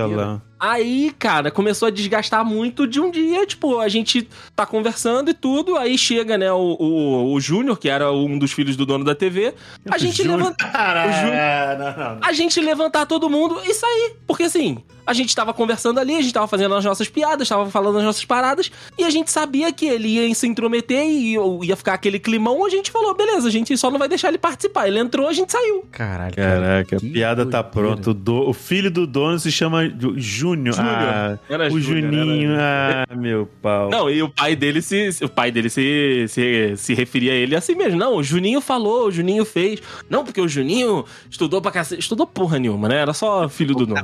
Aí, 0.59 1.13
cara, 1.19 1.51
começou 1.51 1.87
a 1.87 1.91
desgastar 1.91 2.45
muito 2.45 2.87
de 2.87 2.99
um 2.99 3.11
dia, 3.11 3.45
tipo, 3.45 3.79
a 3.79 3.89
gente 3.89 4.27
tá 4.55 4.65
conversando 4.65 5.29
e 5.29 5.33
tudo, 5.33 5.75
aí 5.77 5.97
chega, 5.97 6.37
né, 6.37 6.51
o, 6.51 6.77
o, 6.79 7.33
o 7.33 7.39
Júnior, 7.41 7.77
que 7.77 7.89
era 7.89 8.11
um 8.11 8.39
dos 8.39 8.51
filhos 8.53 8.75
do 8.77 8.85
dono 8.85 9.03
da 9.03 9.13
TV, 9.13 9.53
a 9.89 9.97
gente 9.99 10.17
Júnior. 10.23 10.37
levanta... 10.37 10.65
O 10.65 11.11
Ju- 11.11 11.27
não, 11.27 11.77
não, 11.77 12.15
não. 12.15 12.19
A 12.21 12.31
gente 12.31 12.59
levantar 12.61 13.05
todo 13.05 13.29
mundo 13.29 13.59
e 13.65 13.73
sair. 13.73 14.15
Porque 14.25 14.43
assim, 14.43 14.77
a 15.05 15.13
gente 15.13 15.35
tava 15.35 15.53
conversando 15.53 15.99
ali, 15.99 16.15
a 16.15 16.21
gente 16.21 16.33
tava 16.33 16.47
fazendo 16.47 16.73
as 16.73 16.85
nossas 16.85 17.07
piadas, 17.09 17.47
tava 17.49 17.69
falando 17.69 17.97
as 17.97 18.03
nossas 18.03 18.23
paradas, 18.25 18.71
e 18.97 19.03
a 19.03 19.09
gente 19.09 19.29
sabia 19.31 19.71
que 19.73 19.85
ele 19.85 20.07
ia 20.07 20.33
se 20.35 20.47
intrometer 20.47 21.05
e 21.05 21.35
ia 21.63 21.75
ficar 21.75 21.93
aquele 21.95 22.17
climão, 22.17 22.65
a 22.65 22.69
gente 22.69 22.91
falou, 22.91 23.13
beleza, 23.15 23.47
a 23.47 23.51
gente 23.51 23.77
só 23.77 23.91
não 23.91 23.99
vai 23.99 24.07
deixar 24.07 24.29
ele 24.29 24.37
participar. 24.37 24.87
Ele 24.87 24.99
entrou, 24.99 25.27
a 25.27 25.33
gente 25.33 25.51
saiu. 25.51 25.85
Caralho. 25.91 26.33
cara, 26.35 26.59
Caraca, 26.59 26.95
a 26.95 26.99
que 26.99 27.09
piada 27.09 27.45
tá 27.45 27.61
doideira. 27.61 27.97
pronta. 28.01 28.31
O, 28.31 28.53
filho 28.53 28.89
do 28.89 29.05
dono 29.05 29.37
se 29.37 29.51
chama 29.51 29.85
Ju- 29.89 30.13
Júnior. 30.17 30.44
Júnior. 30.45 30.75
Ah, 30.79 31.37
Era 31.49 31.67
o 31.73 31.79
Júnior, 31.79 32.11
Juninho. 32.13 32.51
era- 32.51 33.05
Ah, 33.09 33.15
meu 33.15 33.47
pau. 33.61 33.89
Não, 33.89 34.09
e 34.09 34.21
o 34.21 34.29
pai 34.29 34.55
dele 34.55 34.81
se. 34.81 35.09
O 35.23 35.29
pai 35.29 35.51
dele 35.51 35.69
se, 35.69 36.25
se, 36.27 36.73
se 36.77 36.93
referia 36.93 37.31
a 37.31 37.35
ele 37.35 37.55
assim 37.55 37.75
mesmo. 37.75 37.97
Não, 37.97 38.15
o 38.17 38.23
Juninho 38.23 38.61
falou, 38.61 39.07
o 39.07 39.11
Juninho 39.11 39.43
fez. 39.45 39.81
Não, 40.09 40.23
porque 40.23 40.39
o 40.41 40.47
Juninho 40.47 41.05
estudou 41.29 41.61
pra 41.61 41.71
cacete. 41.71 41.99
Estudou 42.01 42.27
porra 42.27 42.59
nenhuma, 42.59 42.87
né? 42.87 42.97
Era 42.97 43.13
só 43.13 43.47
filho 43.49 43.73
do 43.75 43.87
nome. 43.87 44.01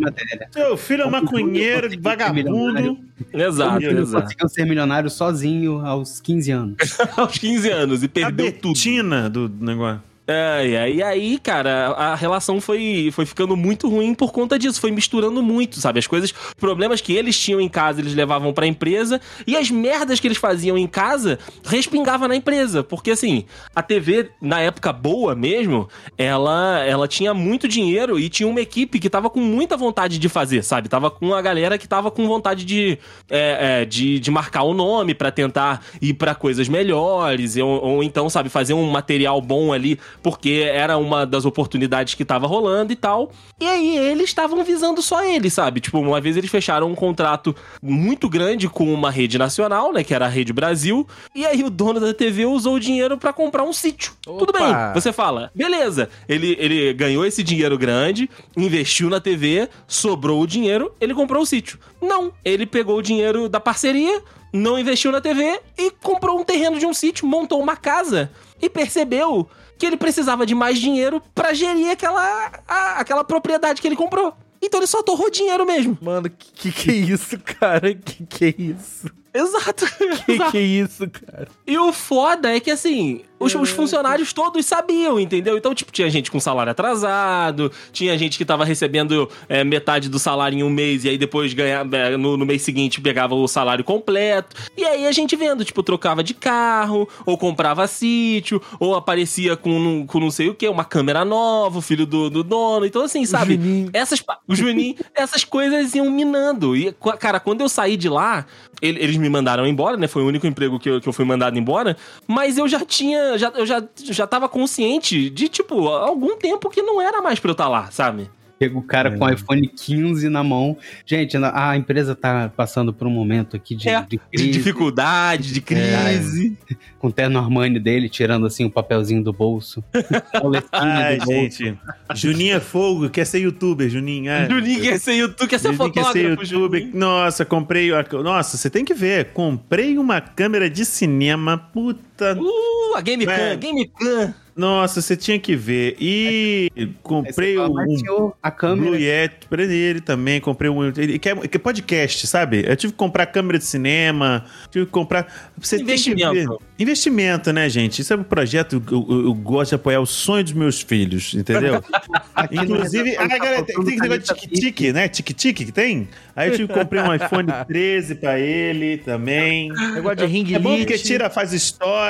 Seu 0.51 0.75
filho 0.77 1.03
é 1.03 1.09
maconheiro, 1.09 1.89
vagabundo. 1.99 2.49
milionário? 2.49 2.97
Exato, 3.33 3.85
exato. 3.85 4.23
conseguiu 4.23 4.49
ser 4.49 4.65
milionário 4.65 5.09
sozinho 5.09 5.85
aos 5.85 6.19
15 6.19 6.51
anos. 6.51 6.75
Aos 7.17 7.37
15 7.37 7.69
anos 7.69 8.01
e 8.03 8.05
A 8.05 8.09
perdeu 8.09 8.51
tudo. 8.51 8.73
Betina 8.73 9.29
do 9.29 9.47
negócio. 9.59 10.01
É, 10.31 10.89
e 10.89 11.03
aí, 11.03 11.37
cara, 11.37 11.87
a 11.89 12.15
relação 12.15 12.61
foi, 12.61 13.09
foi 13.11 13.25
ficando 13.25 13.57
muito 13.57 13.89
ruim 13.89 14.13
por 14.13 14.31
conta 14.31 14.57
disso. 14.57 14.79
Foi 14.79 14.91
misturando 14.91 15.43
muito, 15.43 15.79
sabe? 15.79 15.99
As 15.99 16.07
coisas, 16.07 16.33
problemas 16.57 17.01
que 17.01 17.13
eles 17.13 17.37
tinham 17.37 17.59
em 17.59 17.67
casa, 17.67 17.99
eles 17.99 18.13
levavam 18.13 18.53
pra 18.53 18.65
empresa. 18.65 19.19
E 19.45 19.57
as 19.57 19.69
merdas 19.69 20.19
que 20.19 20.27
eles 20.27 20.37
faziam 20.37 20.77
em 20.77 20.87
casa 20.87 21.37
respingava 21.65 22.27
na 22.27 22.35
empresa. 22.35 22.81
Porque, 22.81 23.11
assim, 23.11 23.45
a 23.75 23.83
TV, 23.83 24.29
na 24.41 24.59
época 24.61 24.93
boa 24.93 25.35
mesmo, 25.35 25.89
ela, 26.17 26.79
ela 26.85 27.07
tinha 27.07 27.33
muito 27.33 27.67
dinheiro 27.67 28.17
e 28.17 28.29
tinha 28.29 28.47
uma 28.47 28.61
equipe 28.61 28.99
que 28.99 29.09
tava 29.09 29.29
com 29.29 29.39
muita 29.41 29.75
vontade 29.75 30.17
de 30.17 30.29
fazer, 30.29 30.63
sabe? 30.63 30.87
Tava 30.87 31.11
com 31.11 31.33
a 31.33 31.41
galera 31.41 31.77
que 31.77 31.87
tava 31.87 32.09
com 32.09 32.25
vontade 32.25 32.63
de, 32.63 32.97
é, 33.29 33.81
é, 33.81 33.85
de, 33.85 34.19
de 34.19 34.31
marcar 34.31 34.63
o 34.63 34.73
nome 34.73 35.13
pra 35.13 35.29
tentar 35.29 35.83
ir 36.01 36.13
pra 36.13 36.33
coisas 36.33 36.69
melhores. 36.69 37.57
Ou, 37.57 37.83
ou 37.83 38.03
então, 38.03 38.29
sabe, 38.29 38.47
fazer 38.47 38.73
um 38.73 38.89
material 38.89 39.41
bom 39.41 39.73
ali 39.73 39.99
porque 40.21 40.69
era 40.71 40.97
uma 40.97 41.25
das 41.25 41.45
oportunidades 41.45 42.13
que 42.13 42.25
tava 42.25 42.47
rolando 42.47 42.91
e 42.93 42.95
tal. 42.95 43.31
E 43.59 43.65
aí 43.65 43.97
eles 43.97 44.25
estavam 44.25 44.63
visando 44.63 45.01
só 45.01 45.23
ele, 45.23 45.49
sabe? 45.49 45.79
Tipo, 45.79 45.99
uma 45.99 46.21
vez 46.21 46.37
eles 46.37 46.49
fecharam 46.49 46.89
um 46.89 46.95
contrato 46.95 47.55
muito 47.81 48.29
grande 48.29 48.67
com 48.69 48.93
uma 48.93 49.11
rede 49.11 49.37
nacional, 49.37 49.91
né, 49.93 50.03
que 50.03 50.13
era 50.13 50.25
a 50.25 50.29
Rede 50.29 50.53
Brasil, 50.53 51.07
e 51.33 51.45
aí 51.45 51.63
o 51.63 51.69
dono 51.69 51.99
da 51.99 52.13
TV 52.13 52.45
usou 52.45 52.75
o 52.75 52.79
dinheiro 52.79 53.17
pra 53.17 53.33
comprar 53.33 53.63
um 53.63 53.73
sítio. 53.73 54.13
Tudo 54.23 54.53
bem, 54.53 54.73
você 54.93 55.11
fala, 55.11 55.51
beleza, 55.53 56.09
ele, 56.27 56.55
ele 56.59 56.93
ganhou 56.93 57.25
esse 57.25 57.43
dinheiro 57.43 57.77
grande, 57.77 58.29
investiu 58.55 59.09
na 59.09 59.19
TV, 59.19 59.69
sobrou 59.87 60.41
o 60.41 60.47
dinheiro, 60.47 60.93
ele 60.99 61.13
comprou 61.13 61.43
o 61.43 61.45
sítio. 61.45 61.79
Não, 62.01 62.31
ele 62.43 62.65
pegou 62.65 62.97
o 62.97 63.01
dinheiro 63.01 63.47
da 63.47 63.59
parceria, 63.59 64.21
não 64.53 64.77
investiu 64.77 65.11
na 65.11 65.21
TV 65.21 65.59
e 65.77 65.91
comprou 65.91 66.39
um 66.39 66.43
terreno 66.43 66.77
de 66.77 66.85
um 66.85 66.93
sítio, 66.93 67.25
montou 67.25 67.61
uma 67.61 67.75
casa 67.75 68.31
e 68.61 68.69
percebeu 68.69 69.49
que 69.77 69.85
ele 69.85 69.97
precisava 69.97 70.45
de 70.45 70.53
mais 70.53 70.79
dinheiro 70.79 71.21
pra 71.33 71.53
gerir 71.53 71.89
aquela, 71.91 72.51
a- 72.67 72.99
aquela 72.99 73.23
propriedade 73.23 73.81
que 73.81 73.87
ele 73.87 73.95
comprou. 73.95 74.33
Então 74.61 74.79
ele 74.79 74.87
só 74.87 75.01
torrou 75.01 75.29
dinheiro 75.31 75.65
mesmo. 75.65 75.97
Mano, 76.01 76.29
que 76.29 76.71
que 76.71 76.91
é 76.91 76.93
isso, 76.95 77.37
cara? 77.59 77.93
Que 77.95 78.25
que 78.25 78.45
é 78.45 78.53
isso? 78.61 79.09
Exato. 79.33 79.85
Que 80.25 80.33
exato. 80.33 80.51
que 80.51 80.57
é 80.57 80.61
isso, 80.61 81.09
cara? 81.09 81.47
E 81.65 81.77
o 81.77 81.91
foda 81.93 82.53
é 82.55 82.59
que, 82.59 82.69
assim, 82.69 83.21
os, 83.39 83.55
os 83.55 83.69
funcionários 83.69 84.33
todos 84.33 84.65
sabiam, 84.65 85.19
entendeu? 85.19 85.57
Então, 85.57 85.73
tipo, 85.73 85.91
tinha 85.91 86.09
gente 86.09 86.29
com 86.29 86.39
salário 86.39 86.71
atrasado, 86.71 87.71
tinha 87.91 88.17
gente 88.17 88.37
que 88.37 88.45
tava 88.45 88.63
recebendo 88.65 89.29
é, 89.49 89.63
metade 89.63 90.09
do 90.09 90.19
salário 90.19 90.57
em 90.59 90.63
um 90.63 90.69
mês 90.69 91.05
e 91.05 91.09
aí 91.09 91.17
depois 91.17 91.53
ganhava, 91.53 91.95
é, 91.97 92.17
no, 92.17 92.35
no 92.37 92.45
mês 92.45 92.61
seguinte 92.61 92.99
pegava 93.01 93.33
o 93.33 93.47
salário 93.47 93.83
completo. 93.83 94.55
E 94.77 94.83
aí 94.83 95.07
a 95.07 95.11
gente 95.11 95.35
vendo, 95.35 95.63
tipo, 95.65 95.81
trocava 95.81 96.23
de 96.23 96.33
carro, 96.33 97.07
ou 97.25 97.37
comprava 97.37 97.87
sítio, 97.87 98.61
ou 98.79 98.95
aparecia 98.95 99.55
com, 99.55 100.05
com 100.05 100.19
não 100.19 100.29
sei 100.31 100.49
o 100.49 100.53
que, 100.55 100.67
uma 100.67 100.85
câmera 100.85 101.23
nova, 101.25 101.79
o 101.79 101.81
filho 101.81 102.05
do, 102.05 102.29
do 102.29 102.43
dono. 102.43 102.85
Então, 102.85 103.03
assim, 103.03 103.25
sabe? 103.25 103.55
Juninho. 103.55 103.89
Essas, 103.93 104.23
o 104.47 104.55
Juninho, 104.55 104.95
essas 105.15 105.43
coisas 105.43 105.95
iam 105.95 106.09
minando. 106.11 106.75
E, 106.75 106.93
cara, 107.19 107.39
quando 107.39 107.61
eu 107.61 107.69
saí 107.69 107.95
de 107.97 108.09
lá, 108.09 108.45
ele- 108.81 109.01
eles 109.01 109.20
me 109.21 109.29
mandaram 109.29 109.65
embora, 109.65 109.95
né? 109.95 110.07
Foi 110.07 110.23
o 110.23 110.27
único 110.27 110.45
emprego 110.45 110.79
que 110.79 110.89
eu, 110.89 110.99
que 110.99 111.07
eu 111.07 111.13
fui 111.13 111.23
mandado 111.23 111.57
embora. 111.57 111.95
Mas 112.27 112.57
eu 112.57 112.67
já 112.67 112.83
tinha, 112.83 113.37
já, 113.37 113.49
eu 113.55 113.65
já, 113.65 113.81
já 114.03 114.27
tava 114.27 114.49
consciente 114.49 115.29
de, 115.29 115.47
tipo, 115.47 115.87
algum 115.87 116.35
tempo 116.37 116.69
que 116.69 116.81
não 116.81 117.01
era 117.01 117.21
mais 117.21 117.39
pra 117.39 117.49
eu 117.49 117.53
estar 117.53 117.67
lá, 117.69 117.89
sabe? 117.91 118.29
Chega 118.61 118.77
o 118.77 118.83
cara 118.83 119.17
com 119.17 119.25
o 119.25 119.29
iPhone 119.29 119.67
15 119.67 120.29
na 120.29 120.43
mão. 120.43 120.77
Gente, 121.03 121.35
a 121.35 121.75
empresa 121.75 122.13
tá 122.13 122.47
passando 122.55 122.93
por 122.93 123.07
um 123.07 123.09
momento 123.09 123.55
aqui 123.55 123.73
de, 123.75 123.89
É, 123.89 124.03
de 124.03 124.21
De 124.31 124.51
dificuldade, 124.51 125.51
de 125.51 125.61
crise. 125.61 126.55
Com 126.99 127.07
o 127.07 127.11
terno 127.11 127.39
Armani 127.39 127.79
dele, 127.79 128.07
tirando 128.07 128.45
assim 128.45 128.63
o 128.63 128.69
papelzinho 128.69 129.23
do 129.23 129.33
bolso. 129.33 129.83
Ai, 130.71 131.17
do 131.17 131.25
bolso. 131.25 131.57
gente. 131.57 131.75
Juninho 132.13 132.55
é 132.57 132.59
fogo, 132.59 133.09
quer 133.09 133.25
ser 133.25 133.39
youtuber, 133.39 133.89
Juninho. 133.89 134.31
Ai, 134.31 134.47
Juninho 134.47 134.81
quer 134.83 134.99
ser 134.99 135.13
YouTube, 135.13 135.49
quer 135.49 135.59
ser 135.59 135.73
Juninho 135.73 135.91
quer 135.91 136.03
fotógrafo, 136.03 136.45
ser 136.45 136.53
youtuber. 136.53 136.81
Juninho. 136.81 136.99
Nossa, 136.99 137.43
comprei. 137.43 137.89
Nossa, 138.23 138.57
você 138.57 138.69
tem 138.69 138.85
que 138.85 138.93
ver. 138.93 139.31
Comprei 139.33 139.97
uma 139.97 140.21
câmera 140.21 140.69
de 140.69 140.85
cinema. 140.85 141.57
Puta. 141.57 142.10
Uh, 142.39 142.95
a 142.95 143.01
Game 143.01 143.23
É. 143.23 143.27
Cam, 143.27 143.55
Game 143.59 143.87
Cam. 143.99 144.33
Nossa, 144.53 145.01
você 145.01 145.15
tinha 145.15 145.39
que 145.39 145.55
ver. 145.55 145.95
E 145.97 146.69
comprei 147.01 147.55
fala, 147.55 147.69
um, 147.69 148.31
a 148.43 148.51
câmera. 148.51 148.89
Blue 148.91 148.99
Yeti 148.99 149.47
pra 149.49 149.63
ele 149.63 150.01
também. 150.01 150.41
Comprei 150.41 150.69
um. 150.69 150.83
Ele 150.85 151.17
quer, 151.17 151.37
quer 151.47 151.57
podcast, 151.57 152.27
sabe? 152.27 152.61
Eu 152.67 152.75
tive 152.75 152.91
que 152.91 152.97
comprar 152.99 153.27
câmera 153.27 153.57
de 153.57 153.63
cinema. 153.63 154.43
Tive 154.69 154.85
que 154.87 154.91
comprar. 154.91 155.51
Você 155.57 155.77
tem 155.77 155.85
que 155.85 155.91
Investimento. 155.93 156.33
ver. 156.33 156.57
Investimento, 156.77 157.53
né, 157.53 157.69
gente? 157.69 158.01
Isso 158.01 158.11
é 158.13 158.17
um 158.17 158.23
projeto. 158.23 158.83
Eu, 158.91 159.05
eu- 159.09 159.25
eu 159.27 159.33
gosto 159.33 159.69
de 159.69 159.75
apoiar 159.75 160.01
o 160.01 160.05
sonho 160.05 160.43
dos 160.43 160.53
meus 160.53 160.81
filhos, 160.81 161.33
entendeu? 161.33 161.81
Inclusive, 162.51 163.15
ah, 163.17 163.27
galera, 163.27 163.63
tem, 163.63 163.83
tem 163.85 163.97
negócio 163.99 164.21
de 164.21 164.33
tique-tique, 164.41 164.91
né? 164.91 165.07
Tique-tique 165.07 165.65
que 165.65 165.71
tem? 165.71 166.09
Aí 166.35 166.49
eu 166.49 166.55
tive 166.57 166.67
que 166.67 166.73
comprar 166.77 167.09
um 167.09 167.13
iPhone 167.15 167.47
13 167.67 168.15
pra 168.15 168.37
ele 168.39 168.97
também. 168.97 169.69
Negócio 169.93 170.17
de 170.17 170.25
ring 170.25 170.53
É 170.53 170.59
bom 170.59 170.77
porque 170.77 170.97
tira, 170.97 171.29
faz 171.29 171.53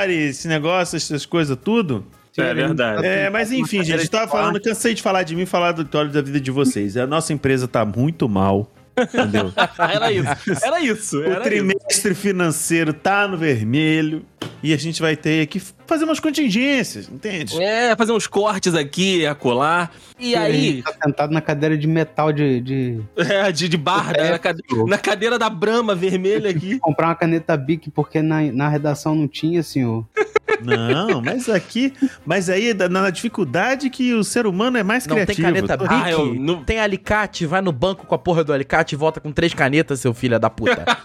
stories, 0.02 0.38
esse 0.38 0.48
negócio, 0.48 0.96
essas 0.96 1.24
coisas 1.26 1.56
tudo. 1.62 2.04
É 2.36 2.54
verdade. 2.54 3.06
É, 3.06 3.28
mas 3.28 3.52
enfim, 3.52 3.84
gente, 3.84 4.04
eu 4.04 4.08
tava 4.08 4.30
falando, 4.30 4.60
cansei 4.60 4.94
de 4.94 5.02
falar 5.02 5.22
de 5.22 5.36
mim, 5.36 5.44
falar 5.44 5.72
do 5.72 5.84
Vitório 5.84 6.10
da 6.10 6.22
vida 6.22 6.40
de 6.40 6.50
vocês. 6.50 6.96
A 6.96 7.06
nossa 7.06 7.32
empresa 7.32 7.68
tá 7.68 7.84
muito 7.84 8.26
mal, 8.26 8.70
entendeu? 8.98 9.52
Era 9.78 10.10
isso. 10.10 10.64
Era 10.64 10.80
isso. 10.80 11.18
o 11.18 11.24
Era 11.24 11.32
isso. 11.34 11.42
trimestre 11.42 12.14
financeiro 12.14 12.94
tá 12.94 13.28
no 13.28 13.36
vermelho 13.36 14.24
e 14.62 14.72
a 14.72 14.78
gente 14.78 15.02
vai 15.02 15.14
ter 15.14 15.46
que 15.46 15.60
fazer 15.92 16.04
umas 16.04 16.20
contingências, 16.20 17.08
entende? 17.08 17.62
É, 17.62 17.94
fazer 17.94 18.12
uns 18.12 18.26
cortes 18.26 18.74
aqui, 18.74 19.26
acolá. 19.26 19.90
E 20.18 20.34
aí, 20.34 20.82
Tá 20.82 20.92
sentado 21.04 21.32
na 21.32 21.40
cadeira 21.40 21.76
de 21.76 21.86
metal 21.86 22.32
de, 22.32 22.60
de 22.60 23.00
é, 23.16 23.52
de, 23.52 23.68
de 23.68 23.76
barra, 23.76 24.12
né, 24.12 24.30
na, 24.30 24.38
cade- 24.38 24.62
na 24.86 24.96
cadeira 24.98 25.38
da 25.38 25.50
Brama 25.50 25.94
vermelha 25.94 26.48
aqui. 26.50 26.78
comprar 26.78 27.08
uma 27.08 27.14
caneta 27.14 27.56
Bic 27.56 27.90
porque 27.90 28.22
na, 28.22 28.40
na 28.52 28.68
redação 28.68 29.14
não 29.14 29.28
tinha, 29.28 29.62
senhor. 29.62 30.06
Não, 30.62 31.20
mas 31.24 31.48
aqui, 31.48 31.92
mas 32.24 32.48
aí 32.48 32.70
é 32.70 32.88
na 32.88 33.10
dificuldade 33.10 33.90
que 33.90 34.14
o 34.14 34.22
ser 34.24 34.46
humano 34.46 34.78
é 34.78 34.82
mais 34.82 35.06
Não 35.06 35.16
tem 35.16 35.26
criativo. 35.26 35.48
caneta 35.66 35.76
Bic? 35.76 35.88
Ah, 35.92 36.10
eu 36.10 36.34
não- 36.34 36.64
Tem 36.64 36.78
alicate? 36.80 37.44
Vai 37.44 37.60
no 37.60 37.72
banco 37.72 38.06
com 38.06 38.14
a 38.14 38.18
porra 38.18 38.42
do 38.42 38.52
alicate 38.52 38.94
e 38.94 38.98
volta 38.98 39.20
com 39.20 39.30
três 39.32 39.52
canetas, 39.52 40.00
seu 40.00 40.14
filho 40.14 40.38
da 40.40 40.48
puta. 40.48 40.84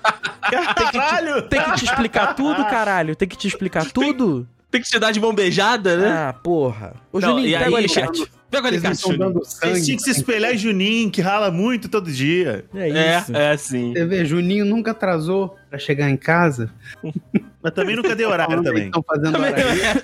Caralho! 0.48 1.42
Tem 1.44 1.62
que 1.62 1.72
te 1.76 1.86
explicar 1.86 2.34
tudo, 2.36 2.64
caralho. 2.66 3.16
Tem 3.16 3.28
que 3.28 3.36
te 3.38 3.48
explicar 3.48 3.86
tudo. 3.92 4.48
Tem 4.70 4.82
que 4.82 4.88
te 4.89 4.99
dar 4.99 5.11
de 5.11 5.20
mão 5.20 5.34
beijada, 5.34 5.95
né? 5.97 6.09
Ah, 6.09 6.34
porra. 6.34 6.93
Ô, 7.11 7.20
Não, 7.20 7.30
Juninho, 7.30 7.47
e 7.47 7.53
pega 7.57 7.72
o 7.72 7.76
aí, 7.76 7.84
alicate. 7.86 8.32
Pega 8.51 8.63
o 8.63 8.68
alicate, 8.68 9.01
Juninho. 9.01 9.20
dando 9.20 9.45
sangue. 9.45 9.74
Vocês 9.74 9.86
tinham 9.86 9.97
que 9.97 10.03
se 10.03 10.11
espelhar 10.11 10.53
em 10.53 10.57
Juninho, 10.57 11.09
que 11.11 11.22
rala 11.22 11.49
muito 11.51 11.88
todo 11.89 12.11
dia. 12.11 12.65
É 12.76 12.89
É, 12.89 13.20
isso. 13.20 13.36
é 13.36 13.57
sim. 13.57 13.93
Você 13.93 14.05
vê, 14.05 14.26
Juninho 14.26 14.65
nunca 14.65 14.91
atrasou 14.91 15.55
pra 15.70 15.80
chegar 15.80 16.09
em 16.09 16.18
casa. 16.18 16.70
Mas 17.68 17.74
também 17.74 17.95
nunca 17.97 18.15
deu 18.15 18.30
horário 18.30 18.63
também. 18.63 18.86
Estão 18.86 19.03
fazendo 19.03 19.36
hora 19.38 19.59
extra. 19.59 20.03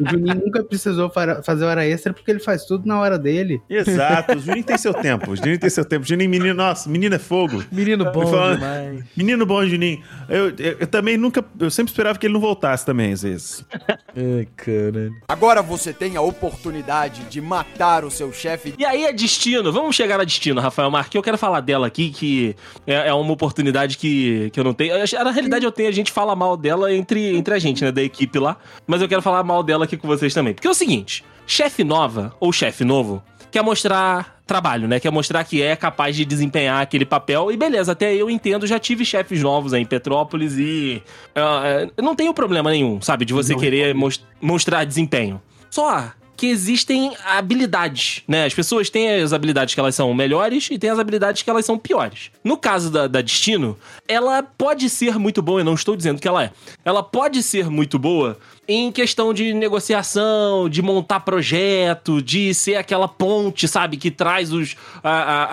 O 0.00 0.10
Juninho 0.10 0.34
nunca 0.44 0.64
precisou 0.64 1.10
fazer 1.42 1.64
hora 1.64 1.86
extra 1.86 2.12
porque 2.12 2.30
ele 2.30 2.40
faz 2.40 2.64
tudo 2.64 2.86
na 2.86 2.98
hora 2.98 3.16
dele. 3.18 3.62
Exato, 3.70 4.36
o 4.36 4.40
Juninho 4.40 4.64
tem 4.64 4.76
seu 4.76 4.92
tempo. 4.92 5.30
O 5.30 5.36
Juninho 5.36 5.58
tem 5.58 5.70
seu 5.70 5.84
tempo. 5.84 6.04
Juninho, 6.04 6.28
menino, 6.28 6.54
nossa, 6.54 6.88
menino 6.90 7.14
é 7.14 7.18
fogo. 7.18 7.62
Menino 7.70 8.04
bom 8.12 8.26
falando- 8.26 8.58
demais. 8.58 9.04
Menino 9.16 9.46
bom, 9.46 9.64
Juninho. 9.64 10.02
Eu, 10.28 10.48
eu, 10.58 10.76
eu 10.80 10.86
também 10.86 11.16
nunca. 11.16 11.44
Eu 11.58 11.70
sempre 11.70 11.92
esperava 11.92 12.18
que 12.18 12.26
ele 12.26 12.34
não 12.34 12.40
voltasse 12.40 12.84
também, 12.84 13.12
às 13.12 13.22
vezes. 13.22 13.64
Ai, 14.16 14.48
caralho. 14.56 15.14
Agora 15.28 15.62
você 15.62 15.92
tem 15.92 16.16
a 16.16 16.20
oportunidade 16.20 17.22
de 17.30 17.40
matar 17.40 18.04
o 18.04 18.10
seu 18.10 18.32
chefe 18.32 18.74
E 18.78 18.84
aí 18.84 19.04
é 19.04 19.12
destino. 19.12 19.72
Vamos 19.72 19.94
chegar 19.94 20.20
a 20.20 20.24
destino, 20.24 20.60
Rafael 20.60 20.90
Marques. 20.90 21.14
Eu 21.14 21.22
quero 21.22 21.38
falar 21.38 21.60
dela 21.60 21.86
aqui, 21.86 22.10
que 22.10 22.56
é, 22.86 23.08
é 23.08 23.14
uma 23.14 23.32
oportunidade 23.32 23.96
que, 23.96 24.50
que 24.50 24.58
eu 24.58 24.64
não 24.64 24.74
tenho. 24.74 24.94
Na 25.24 25.30
realidade, 25.30 25.64
eu 25.64 25.72
tenho, 25.72 25.88
a 25.88 25.92
gente 25.92 26.10
fala 26.10 26.34
mal 26.34 26.56
dela 26.56 26.92
entre, 26.96 27.36
entre 27.36 27.54
a 27.54 27.58
gente, 27.58 27.84
né? 27.84 27.92
Da 27.92 28.02
equipe 28.02 28.38
lá. 28.38 28.56
Mas 28.86 29.00
eu 29.02 29.08
quero 29.08 29.22
falar 29.22 29.42
mal 29.44 29.62
dela 29.62 29.84
aqui 29.84 29.96
com 29.96 30.08
vocês 30.08 30.32
também. 30.34 30.54
Porque 30.54 30.66
é 30.66 30.70
o 30.70 30.74
seguinte: 30.74 31.24
chefe 31.46 31.84
nova 31.84 32.34
ou 32.40 32.52
chefe 32.52 32.84
novo 32.84 33.22
quer 33.50 33.62
mostrar 33.62 34.36
trabalho, 34.46 34.86
né? 34.86 35.00
Quer 35.00 35.10
mostrar 35.10 35.42
que 35.44 35.62
é 35.62 35.74
capaz 35.74 36.14
de 36.14 36.24
desempenhar 36.24 36.80
aquele 36.82 37.04
papel. 37.06 37.50
E 37.50 37.56
beleza, 37.56 37.92
até 37.92 38.14
eu 38.14 38.28
entendo, 38.28 38.66
já 38.66 38.78
tive 38.78 39.04
chefes 39.04 39.42
novos 39.42 39.72
aí 39.72 39.82
em 39.82 39.86
Petrópolis 39.86 40.54
e. 40.58 41.02
é, 41.34 41.88
não 42.02 42.14
tenho 42.14 42.32
problema 42.34 42.70
nenhum, 42.70 43.00
sabe? 43.00 43.24
De 43.24 43.32
você 43.32 43.52
Não 43.54 43.60
querer 43.60 43.94
mos- 43.94 44.24
mostrar 44.40 44.84
desempenho. 44.84 45.40
Só 45.70 46.10
que 46.36 46.46
existem 46.46 47.12
habilidades, 47.24 48.22
né? 48.28 48.44
As 48.44 48.52
pessoas 48.54 48.90
têm 48.90 49.08
as 49.22 49.32
habilidades 49.32 49.74
que 49.74 49.80
elas 49.80 49.94
são 49.94 50.12
melhores 50.12 50.68
e 50.70 50.78
têm 50.78 50.90
as 50.90 50.98
habilidades 50.98 51.42
que 51.42 51.48
elas 51.50 51.64
são 51.64 51.78
piores. 51.78 52.30
No 52.44 52.56
caso 52.56 52.90
da, 52.90 53.06
da 53.06 53.20
Destino, 53.20 53.76
ela 54.06 54.42
pode 54.42 54.90
ser 54.90 55.18
muito 55.18 55.40
boa, 55.40 55.60
eu 55.60 55.64
não 55.64 55.74
estou 55.74 55.96
dizendo 55.96 56.20
que 56.20 56.28
ela 56.28 56.44
é. 56.44 56.50
Ela 56.84 57.02
pode 57.02 57.42
ser 57.42 57.70
muito 57.70 57.98
boa 57.98 58.38
em 58.68 58.90
questão 58.92 59.32
de 59.32 59.54
negociação, 59.54 60.68
de 60.68 60.82
montar 60.82 61.20
projeto, 61.20 62.20
de 62.20 62.52
ser 62.52 62.74
aquela 62.76 63.06
ponte, 63.08 63.66
sabe, 63.68 63.96
que 63.96 64.10
traz 64.10 64.52
os, 64.52 64.76
a- 65.02 65.10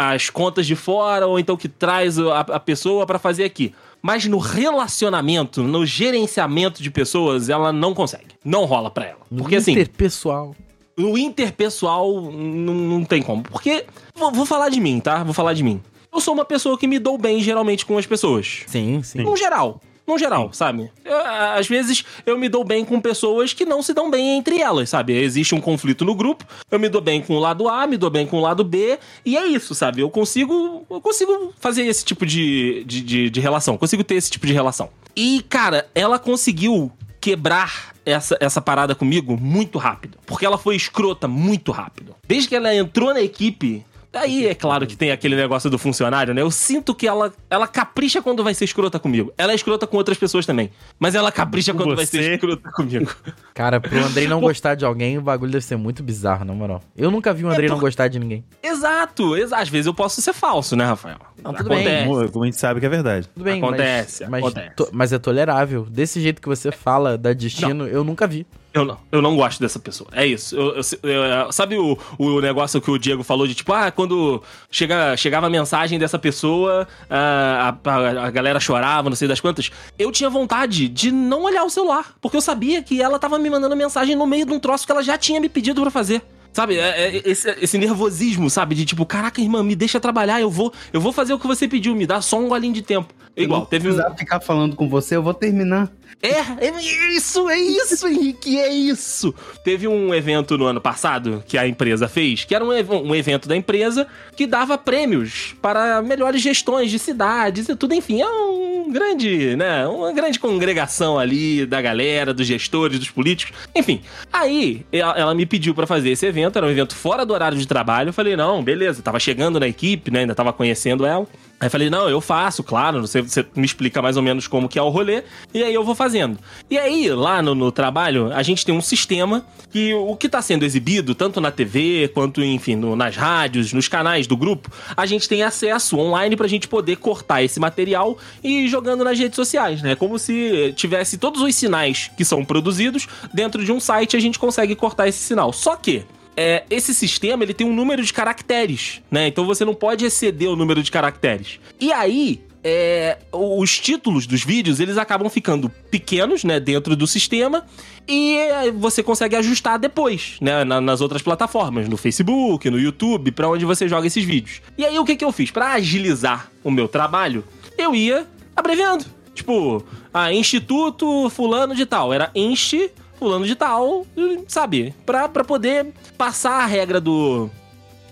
a- 0.09 0.11
as 0.13 0.29
contas 0.29 0.65
de 0.65 0.75
fora 0.75 1.27
ou 1.27 1.39
então 1.39 1.55
que 1.55 1.69
traz 1.69 2.17
a, 2.19 2.39
a 2.41 2.59
pessoa 2.59 3.05
pra 3.05 3.19
fazer 3.19 3.43
aqui. 3.43 3.73
Mas 4.01 4.25
no 4.25 4.37
relacionamento, 4.37 5.63
no 5.63 5.85
gerenciamento 5.85 6.83
de 6.83 6.91
pessoas, 6.91 7.47
ela 7.49 7.71
não 7.71 7.93
consegue. 7.93 8.35
Não 8.43 8.65
rola 8.65 8.91
pra 8.91 9.05
ela. 9.05 9.19
Porque 9.37 9.55
assim, 9.55 9.71
Interpessoal. 9.71 10.53
No 10.97 11.17
interpessoal 11.17 12.31
não, 12.31 12.73
não 12.73 13.05
tem 13.05 13.21
como. 13.21 13.43
Porque. 13.43 13.85
Vou, 14.15 14.31
vou 14.31 14.45
falar 14.45 14.69
de 14.69 14.79
mim, 14.79 14.99
tá? 14.99 15.23
Vou 15.23 15.33
falar 15.33 15.53
de 15.53 15.63
mim. 15.63 15.81
Eu 16.13 16.21
sou 16.21 16.33
uma 16.33 16.45
pessoa 16.45 16.77
que 16.77 16.87
me 16.87 16.99
dou 16.99 17.17
bem 17.17 17.41
geralmente 17.41 17.85
com 17.85 17.97
as 17.97 18.05
pessoas. 18.05 18.63
Sim, 18.67 19.01
sim. 19.01 19.23
No 19.23 19.35
geral. 19.35 19.81
No 20.05 20.17
geral, 20.17 20.51
sabe? 20.51 20.91
Eu, 21.05 21.17
às 21.17 21.65
vezes 21.65 22.03
eu 22.25 22.37
me 22.37 22.49
dou 22.49 22.65
bem 22.65 22.83
com 22.83 22.99
pessoas 22.99 23.53
que 23.53 23.63
não 23.63 23.81
se 23.81 23.93
dão 23.93 24.11
bem 24.11 24.37
entre 24.37 24.59
elas, 24.59 24.89
sabe? 24.89 25.13
Existe 25.13 25.55
um 25.55 25.61
conflito 25.61 26.03
no 26.03 26.13
grupo, 26.13 26.45
eu 26.69 26.77
me 26.77 26.89
dou 26.89 27.01
bem 27.01 27.21
com 27.21 27.35
o 27.35 27.39
lado 27.39 27.69
A, 27.69 27.87
me 27.87 27.95
dou 27.95 28.09
bem 28.09 28.27
com 28.27 28.37
o 28.37 28.41
lado 28.41 28.65
B, 28.65 28.99
e 29.25 29.37
é 29.37 29.47
isso, 29.47 29.73
sabe? 29.73 30.01
Eu 30.01 30.09
consigo. 30.09 30.85
Eu 30.89 30.99
consigo 30.99 31.53
fazer 31.57 31.85
esse 31.85 32.03
tipo 32.03 32.25
de, 32.25 32.83
de, 32.83 33.01
de, 33.01 33.29
de 33.29 33.39
relação, 33.39 33.77
consigo 33.77 34.03
ter 34.03 34.15
esse 34.15 34.29
tipo 34.29 34.45
de 34.45 34.51
relação. 34.51 34.89
E, 35.15 35.41
cara, 35.47 35.87
ela 35.95 36.19
conseguiu 36.19 36.91
quebrar 37.21 37.92
essa, 38.05 38.37
essa 38.39 38.61
parada 38.61 38.95
comigo 38.95 39.37
muito 39.37 39.77
rápido. 39.77 40.17
Porque 40.25 40.45
ela 40.45 40.57
foi 40.57 40.75
escrota 40.75 41.27
muito 41.27 41.71
rápido. 41.71 42.15
Desde 42.27 42.49
que 42.49 42.55
ela 42.55 42.73
entrou 42.73 43.13
na 43.13 43.21
equipe. 43.21 43.85
Aí 44.13 44.47
é 44.47 44.53
claro 44.53 44.85
que 44.85 44.95
tem 44.95 45.11
aquele 45.11 45.35
negócio 45.35 45.69
do 45.69 45.77
funcionário, 45.79 46.33
né? 46.33 46.41
Eu 46.41 46.51
sinto 46.51 46.93
que 46.93 47.07
ela, 47.07 47.33
ela 47.49 47.67
capricha 47.67 48.21
quando 48.21 48.43
vai 48.43 48.53
ser 48.53 48.65
escrota 48.65 48.99
comigo. 48.99 49.33
Ela 49.37 49.51
é 49.53 49.55
escrota 49.55 49.87
com 49.87 49.97
outras 49.97 50.17
pessoas 50.17 50.45
também. 50.45 50.69
Mas 50.99 51.15
ela 51.15 51.31
capricha 51.31 51.73
quando 51.73 51.95
vai 51.95 52.05
você? 52.05 52.21
ser 52.23 52.33
escrota 52.33 52.69
comigo. 52.71 53.11
Cara, 53.55 53.81
pro 53.81 53.97
Andrei 54.03 54.27
não 54.27 54.39
gostar 54.39 54.75
de 54.75 54.85
alguém, 54.85 55.17
o 55.17 55.21
bagulho 55.21 55.51
deve 55.51 55.65
ser 55.65 55.75
muito 55.77 56.03
bizarro, 56.03 56.45
na 56.45 56.53
moral. 56.53 56.81
Eu 56.95 57.09
nunca 57.09 57.33
vi 57.33 57.43
o 57.43 57.49
Andrei 57.49 57.65
É 57.65 57.69
por- 57.69 57.73
não 57.75 57.81
gostar 57.81 58.07
de 58.07 58.19
ninguém. 58.19 58.43
Exato, 58.61 59.35
exa- 59.35 59.57
às 59.57 59.69
vezes 59.69 59.87
eu 59.87 59.93
posso 59.93 60.21
ser 60.21 60.33
falso, 60.33 60.75
né, 60.75 60.85
Rafael? 60.85 61.17
Não, 61.43 61.53
tudo 61.53 61.69
bem. 61.69 61.79
Acontece. 61.79 62.07
Como, 62.07 62.31
como 62.31 62.43
a 62.43 62.47
gente 62.47 62.59
sabe 62.59 62.79
que 62.79 62.85
é 62.85 62.89
verdade. 62.89 63.27
Tudo 63.33 63.43
bem, 63.43 63.57
Acontece, 63.61 64.23
mas, 64.23 64.29
mas, 64.29 64.43
acontece. 64.43 64.75
to- 64.75 64.89
mas 64.91 65.13
é 65.13 65.17
tolerável. 65.19 65.85
Desse 65.89 66.21
jeito 66.21 66.41
que 66.41 66.47
você 66.47 66.71
fala 66.71 67.17
da 67.17 67.33
destino, 67.33 67.87
eu 67.87 68.03
nunca 68.03 68.27
vi. 68.27 68.45
Eu 68.73 68.83
não, 68.85 68.97
eu 69.11 69.21
não 69.21 69.35
gosto 69.35 69.59
dessa 69.59 69.77
pessoa. 69.77 70.09
É 70.13 70.25
isso. 70.25 70.55
Eu- 70.55 70.75
eu- 71.03 71.09
eu- 71.11 71.51
sabe 71.51 71.77
o, 71.77 71.95
o 72.17 72.41
negócio 72.41 72.81
que 72.81 72.89
o 72.89 72.97
Diego 72.97 73.21
falou 73.21 73.45
de 73.45 73.53
tipo, 73.53 73.71
ah, 73.71 73.91
quando 73.91 74.41
chega, 74.71 75.15
chegava 75.15 75.45
a 75.45 75.49
mensagem 75.49 75.99
dessa 75.99 76.17
pessoa, 76.17 76.87
ah, 77.09 77.75
a, 77.83 77.89
a- 77.91 78.25
a 78.27 78.31
galera 78.31 78.59
chorava, 78.59 79.09
não 79.09 79.15
sei 79.15 79.27
das 79.27 79.39
quantas. 79.39 79.69
Eu 79.99 80.11
tinha 80.11 80.29
vontade 80.29 80.87
de 80.89 81.11
não 81.11 81.43
olhar 81.43 81.63
o 81.63 81.69
celular, 81.69 82.15
porque 82.19 82.35
eu 82.35 82.41
sabia 82.41 82.81
que 82.81 82.99
ela 82.99 83.19
tava 83.19 83.37
me 83.37 83.49
mandando 83.49 83.75
mensagem 83.75 84.15
no 84.15 84.25
meio 84.25 84.45
de 84.45 84.53
um 84.53 84.59
troço 84.59 84.85
que 84.87 84.91
ela 84.91 85.03
já 85.03 85.17
tinha 85.19 85.39
me 85.39 85.49
pedido 85.49 85.79
pra 85.81 85.91
fazer. 85.91 86.23
Sabe, 86.51 86.77
é- 86.77 87.15
é 87.15 87.21
esse, 87.29 87.49
esse 87.61 87.77
nervosismo, 87.79 88.47
sabe? 88.49 88.75
De 88.75 88.85
tipo, 88.85 89.05
caraca, 89.05 89.41
irmã, 89.41 89.63
me 89.63 89.75
deixa 89.75 89.99
trabalhar, 89.99 90.39
eu 90.41 90.49
vou, 90.51 90.71
eu 90.91 91.01
vou 91.01 91.11
fazer 91.11 91.33
o 91.33 91.39
que 91.39 91.47
você 91.47 91.67
pediu, 91.67 91.95
me 91.95 92.05
dá 92.05 92.21
só 92.21 92.39
um 92.39 92.47
golinho 92.47 92.73
de 92.73 92.81
tempo. 92.83 93.13
Igual, 93.35 93.65
teve 93.65 93.89
um. 93.89 94.15
ficar 94.15 94.39
falando 94.39 94.75
com 94.75 94.87
você, 94.87 95.15
eu 95.15 95.23
vou 95.23 95.33
terminar. 95.33 95.91
É, 96.21 96.67
é 96.67 96.81
isso, 97.11 97.49
é 97.49 97.59
isso, 97.59 98.07
Henrique, 98.07 98.57
é 98.57 98.71
isso. 98.71 99.35
Teve 99.61 99.89
um 99.89 100.13
evento 100.13 100.57
no 100.57 100.65
ano 100.65 100.79
passado 100.79 101.43
que 101.45 101.57
a 101.57 101.67
empresa 101.67 102.07
fez, 102.07 102.45
que 102.45 102.55
era 102.55 102.63
um, 102.63 102.69
um 102.69 103.13
evento 103.13 103.45
da 103.45 103.57
empresa 103.57 104.07
que 104.37 104.47
dava 104.47 104.77
prêmios 104.77 105.53
para 105.61 106.01
melhores 106.01 106.41
gestões 106.41 106.89
de 106.89 106.97
cidades 106.97 107.67
e 107.67 107.75
tudo, 107.75 107.93
enfim, 107.93 108.21
é 108.21 108.29
um 108.29 108.89
grande, 108.89 109.55
né, 109.57 109.85
uma 109.85 110.13
grande 110.13 110.39
congregação 110.39 111.19
ali 111.19 111.65
da 111.65 111.81
galera, 111.81 112.33
dos 112.33 112.47
gestores, 112.47 112.99
dos 112.99 113.09
políticos, 113.09 113.57
enfim. 113.75 114.01
Aí, 114.31 114.85
ela, 114.93 115.17
ela 115.17 115.35
me 115.35 115.45
pediu 115.45 115.75
para 115.75 115.85
fazer 115.85 116.11
esse 116.11 116.25
evento, 116.25 116.55
era 116.55 116.65
um 116.65 116.69
evento 116.69 116.95
fora 116.95 117.25
do 117.25 117.33
horário 117.33 117.57
de 117.57 117.67
trabalho, 117.67 118.09
eu 118.09 118.13
falei, 118.13 118.37
não, 118.37 118.63
beleza, 118.63 119.01
tava 119.01 119.19
chegando 119.19 119.59
na 119.59 119.67
equipe, 119.67 120.09
né, 120.09 120.21
ainda 120.21 120.35
tava 120.35 120.53
conhecendo 120.53 121.05
ela. 121.05 121.27
Aí 121.59 121.69
falei, 121.69 121.89
não, 121.89 122.09
eu 122.09 122.19
faço, 122.19 122.61
claro, 122.61 122.99
você, 122.99 123.21
você 123.21 123.45
me 123.55 123.63
explica 123.65 124.01
mais 124.01 124.17
ou 124.17 124.23
menos 124.23 124.47
como 124.47 124.67
que 124.67 124.77
é 124.77 124.81
o 124.81 124.89
rolê, 124.89 125.23
e 125.53 125.63
aí 125.63 125.73
eu 125.73 125.81
vou 125.81 125.95
fazendo. 125.95 126.37
E 126.69 126.77
aí, 126.77 127.07
lá 127.09 127.41
no, 127.41 127.55
no 127.55 127.71
trabalho, 127.71 128.33
a 128.33 128.43
gente 128.43 128.65
tem 128.65 128.75
um 128.75 128.81
sistema 128.81 129.45
que 129.71 129.93
o 129.93 130.13
que 130.17 130.27
tá 130.27 130.41
sendo 130.41 130.65
exibido, 130.65 131.15
tanto 131.15 131.39
na 131.39 131.51
TV, 131.51 132.11
quanto, 132.13 132.43
enfim, 132.43 132.75
no- 132.75 132.97
nas 132.97 133.15
rádios, 133.15 133.71
nos 133.71 133.87
canais 133.87 134.27
do 134.27 134.35
grupo, 134.35 134.69
a 134.97 135.05
gente 135.05 135.29
tem 135.29 135.41
acesso 135.41 135.97
online 135.97 136.35
pra 136.35 136.49
gente 136.49 136.67
poder 136.67 136.97
cortar 136.97 137.41
esse 137.43 137.61
material 137.61 138.17
e 138.43 138.65
ir 138.65 138.67
jogando 138.67 139.05
nas 139.05 139.17
redes 139.17 139.37
sociais, 139.37 139.81
né? 139.81 139.95
Como 139.95 140.19
se 140.19 140.73
tivesse 140.75 141.17
todos 141.17 141.41
os 141.41 141.55
sinais 141.55 142.11
que 142.17 142.25
são 142.25 142.43
produzidos 142.43 143.07
dentro 143.33 143.63
de 143.63 143.71
um 143.71 143.79
site, 143.79 144.17
a 144.17 144.19
gente 144.19 144.37
consegue 144.37 144.75
cortar 144.75 145.07
esse 145.07 145.19
sinal. 145.19 145.53
Só 145.53 145.77
que 145.77 146.03
é, 146.35 146.63
esse 146.69 146.93
sistema 146.93 147.43
ele 147.43 147.53
tem 147.53 147.65
um 147.67 147.73
número 147.73 148.03
de 148.03 148.11
caracteres, 148.13 149.01
né? 149.11 149.27
Então 149.27 149.45
você 149.45 149.63
não 149.65 149.73
pode 149.75 150.05
exceder 150.05 150.49
o 150.49 150.55
número 150.55 150.81
de 150.81 150.91
caracteres. 150.91 151.59
E 151.79 151.91
aí, 151.91 152.41
é, 152.63 153.17
os 153.31 153.77
títulos 153.79 154.25
dos 154.25 154.43
vídeos 154.43 154.79
eles 154.79 154.97
acabam 154.97 155.29
ficando 155.29 155.69
pequenos, 155.91 156.43
né, 156.43 156.59
dentro 156.59 156.95
do 156.95 157.05
sistema 157.05 157.65
e 158.07 158.37
é, 158.37 158.71
você 158.71 159.03
consegue 159.03 159.35
ajustar 159.35 159.77
depois, 159.77 160.37
né, 160.41 160.63
na- 160.63 160.79
nas 160.79 161.01
outras 161.01 161.21
plataformas, 161.21 161.89
no 161.89 161.97
Facebook, 161.97 162.69
no 162.69 162.79
YouTube, 162.79 163.31
pra 163.31 163.49
onde 163.49 163.65
você 163.65 163.87
joga 163.87 164.07
esses 164.07 164.23
vídeos. 164.23 164.61
E 164.77 164.85
aí 164.85 164.97
o 164.97 165.03
que 165.05 165.15
que 165.17 165.25
eu 165.25 165.31
fiz 165.31 165.51
Pra 165.51 165.73
agilizar 165.73 166.49
o 166.63 166.71
meu 166.71 166.87
trabalho? 166.87 167.43
Eu 167.77 167.93
ia 167.93 168.25
abreviando, 168.55 169.05
tipo, 169.35 169.83
a 170.13 170.31
Instituto 170.31 171.29
Fulano 171.29 171.75
de 171.75 171.85
Tal, 171.85 172.13
era 172.13 172.31
Insti 172.33 172.89
fulano 173.23 173.45
de 173.45 173.55
tal, 173.55 174.05
sabe? 174.49 174.93
Pra, 175.05 175.29
pra 175.29 175.45
poder 175.45 175.87
passar 176.17 176.61
a 176.61 176.65
regra 176.65 176.99
do, 176.99 177.49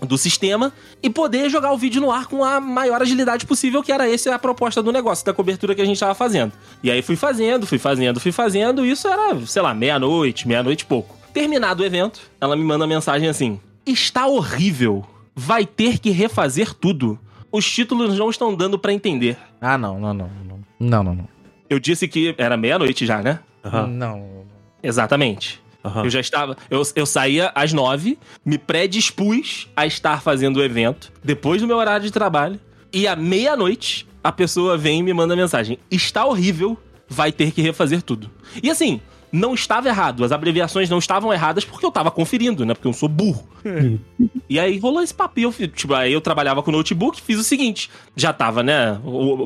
do 0.00 0.16
sistema 0.16 0.72
e 1.02 1.10
poder 1.10 1.50
jogar 1.50 1.70
o 1.70 1.76
vídeo 1.76 2.00
no 2.00 2.10
ar 2.10 2.26
com 2.26 2.42
a 2.42 2.58
maior 2.58 3.02
agilidade 3.02 3.44
possível, 3.44 3.82
que 3.82 3.92
era 3.92 4.10
essa 4.10 4.34
a 4.34 4.38
proposta 4.38 4.82
do 4.82 4.90
negócio, 4.90 5.26
da 5.26 5.34
cobertura 5.34 5.74
que 5.74 5.82
a 5.82 5.84
gente 5.84 6.00
tava 6.00 6.14
fazendo. 6.14 6.50
E 6.82 6.90
aí 6.90 7.02
fui 7.02 7.14
fazendo, 7.14 7.66
fui 7.66 7.78
fazendo, 7.78 8.18
fui 8.20 8.32
fazendo, 8.32 8.86
isso 8.86 9.06
era, 9.06 9.38
sei 9.44 9.60
lá, 9.60 9.74
meia-noite, 9.74 10.48
meia-noite 10.48 10.84
e 10.84 10.86
pouco. 10.86 11.14
Terminado 11.34 11.82
o 11.82 11.86
evento, 11.86 12.20
ela 12.40 12.56
me 12.56 12.64
manda 12.64 12.86
mensagem 12.86 13.28
assim: 13.28 13.60
Está 13.84 14.26
horrível. 14.26 15.04
Vai 15.34 15.66
ter 15.66 15.98
que 15.98 16.10
refazer 16.10 16.74
tudo. 16.74 17.18
Os 17.50 17.70
títulos 17.70 18.18
não 18.18 18.30
estão 18.30 18.54
dando 18.54 18.78
pra 18.78 18.92
entender. 18.94 19.36
Ah, 19.60 19.76
não, 19.76 20.00
não, 20.00 20.14
não. 20.14 20.30
Não, 20.44 20.58
não, 20.80 21.02
não. 21.04 21.14
não. 21.14 21.28
Eu 21.68 21.78
disse 21.78 22.08
que 22.08 22.34
era 22.38 22.56
meia-noite 22.56 23.04
já, 23.04 23.22
né? 23.22 23.40
Aham, 23.64 23.86
Não. 23.86 24.42
Exatamente. 24.82 25.60
aham. 25.84 26.04
Eu 26.04 26.10
já 26.10 26.20
estava. 26.20 26.56
Eu, 26.70 26.82
eu 26.94 27.06
saía 27.06 27.50
às 27.54 27.72
nove, 27.72 28.18
me 28.44 28.58
predispus 28.58 29.68
a 29.76 29.86
estar 29.86 30.22
fazendo 30.22 30.58
o 30.58 30.64
evento 30.64 31.12
depois 31.22 31.60
do 31.60 31.66
meu 31.66 31.76
horário 31.76 32.04
de 32.04 32.12
trabalho. 32.12 32.58
E 32.92 33.06
à 33.06 33.16
meia-noite, 33.16 34.06
a 34.22 34.30
pessoa 34.30 34.76
vem 34.76 35.00
e 35.00 35.02
me 35.02 35.12
manda 35.12 35.34
mensagem: 35.34 35.78
Está 35.90 36.24
horrível, 36.26 36.76
vai 37.08 37.32
ter 37.32 37.52
que 37.52 37.62
refazer 37.62 38.02
tudo. 38.02 38.30
E 38.62 38.70
assim, 38.70 39.00
não 39.32 39.54
estava 39.54 39.88
errado. 39.88 40.24
As 40.24 40.30
abreviações 40.30 40.90
não 40.90 40.98
estavam 40.98 41.32
erradas 41.32 41.64
porque 41.64 41.86
eu 41.86 41.90
tava 41.90 42.10
conferindo, 42.10 42.66
né? 42.66 42.74
Porque 42.74 42.86
eu 42.86 42.92
sou 42.92 43.08
burro. 43.08 43.48
E 44.48 44.58
aí 44.58 44.78
rolou 44.78 45.02
esse 45.02 45.14
papo. 45.14 45.40
Eu, 45.40 45.52
tipo, 45.52 45.94
aí 45.94 46.12
eu 46.12 46.20
trabalhava 46.20 46.62
com 46.62 46.70
notebook, 46.70 47.22
fiz 47.22 47.38
o 47.38 47.44
seguinte: 47.44 47.90
já 48.14 48.32
tava, 48.32 48.62
né? 48.62 49.00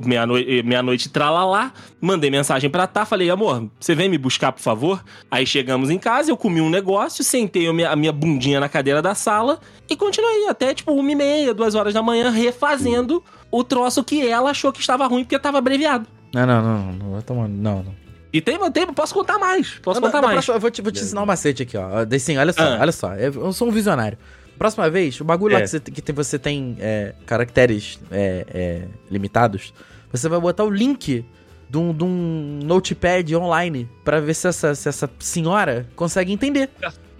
Meia-noite 0.05 0.63
meia 0.65 0.83
-noite, 0.83 1.09
tralalá, 1.09 1.73
mandei 2.01 2.31
mensagem 2.31 2.69
pra 2.69 2.87
Tá, 2.87 3.05
falei, 3.05 3.29
amor, 3.29 3.69
você 3.79 3.95
vem 3.95 4.09
me 4.09 4.17
buscar, 4.17 4.53
por 4.53 4.63
favor? 4.63 5.05
Aí 5.31 5.47
chegamos 5.47 5.91
em 5.91 5.99
casa, 5.99 6.31
eu 6.31 6.37
comi 6.37 6.61
um 6.61 6.71
negócio, 6.71 7.23
sentei 7.23 7.69
a 7.69 7.73
minha, 7.73 7.91
a 7.91 7.97
minha 7.97 8.13
bundinha 8.13 8.59
na 8.59 8.69
cadeira 8.69 9.03
da 9.03 9.15
sala 9.15 9.61
e 9.89 9.95
continuei 9.95 10.49
até, 10.49 10.73
tipo, 10.73 10.93
uma 10.93 11.13
e 11.13 11.15
meia, 11.15 11.53
duas 11.53 11.75
horas 11.75 11.93
da 11.93 12.03
manhã, 12.03 12.31
refazendo 12.31 13.23
o 13.51 13.63
troço 13.63 14.03
que 14.03 14.27
ela 14.27 14.51
achou 14.51 14.73
que 14.73 14.81
estava 14.81 15.07
ruim 15.07 15.25
porque 15.25 15.39
tava 15.39 15.59
abreviado. 15.59 16.07
Não, 16.33 16.47
não, 16.47 16.63
não, 16.63 16.79
não, 16.79 16.93
não 16.93 17.13
vai 17.13 17.23
tomar. 17.23 17.49
Não, 17.49 17.83
não. 17.83 18.06
E 18.37 18.41
tem, 18.41 18.59
tem 18.71 18.87
posso 18.93 19.15
contar 19.15 19.39
mais. 19.39 19.79
Posso 19.83 20.01
Não, 20.01 20.09
contar 20.09 20.21
não, 20.21 20.29
mais. 20.29 20.35
próxima- 20.37 20.57
eu 20.57 20.61
vou 20.61 20.71
te, 20.71 20.83
vou 20.83 20.93
te 20.93 21.01
ensinar 21.01 21.23
um 21.23 21.27
macete 21.27 21.63
aqui, 21.63 21.77
ó. 21.77 21.89
Assim, 22.15 22.37
olha 22.37 22.53
só, 22.53 22.63
Ah. 22.63 22.79
olha 22.81 22.93
só. 22.93 23.15
Eu, 23.15 23.53
sou 23.53 23.69
um 23.69 23.71
visionário. 23.71 24.19
Próxima 24.59 24.89
vez, 24.91 25.21
o 25.21 25.25
bagulho 25.25 25.55
lá 25.55 25.61
É. 25.61 25.63
que 25.63 25.69
você, 25.69 25.81
que 25.81 26.01
tem- 26.03 26.15
você 26.15 26.39
tem 26.39 26.77
é, 26.81 27.15
caracteres 27.27 27.99
é, 28.11 28.47
é, 28.49 28.83
limitados, 29.11 29.73
você 30.11 30.29
vai 30.29 30.41
botar 30.41 30.65
o 30.65 30.71
link 30.71 31.25
de 31.69 31.79
um, 31.79 31.93
de 31.93 32.05
um 32.05 32.61
notepad 32.63 33.35
online 33.37 33.89
pra 34.05 34.21
ver 34.21 34.35
se 34.35 34.47
essa, 34.49 34.75
se 34.75 34.89
essa 34.89 35.11
senhora 35.19 35.87
consegue 35.97 36.33
entender. 36.33 36.71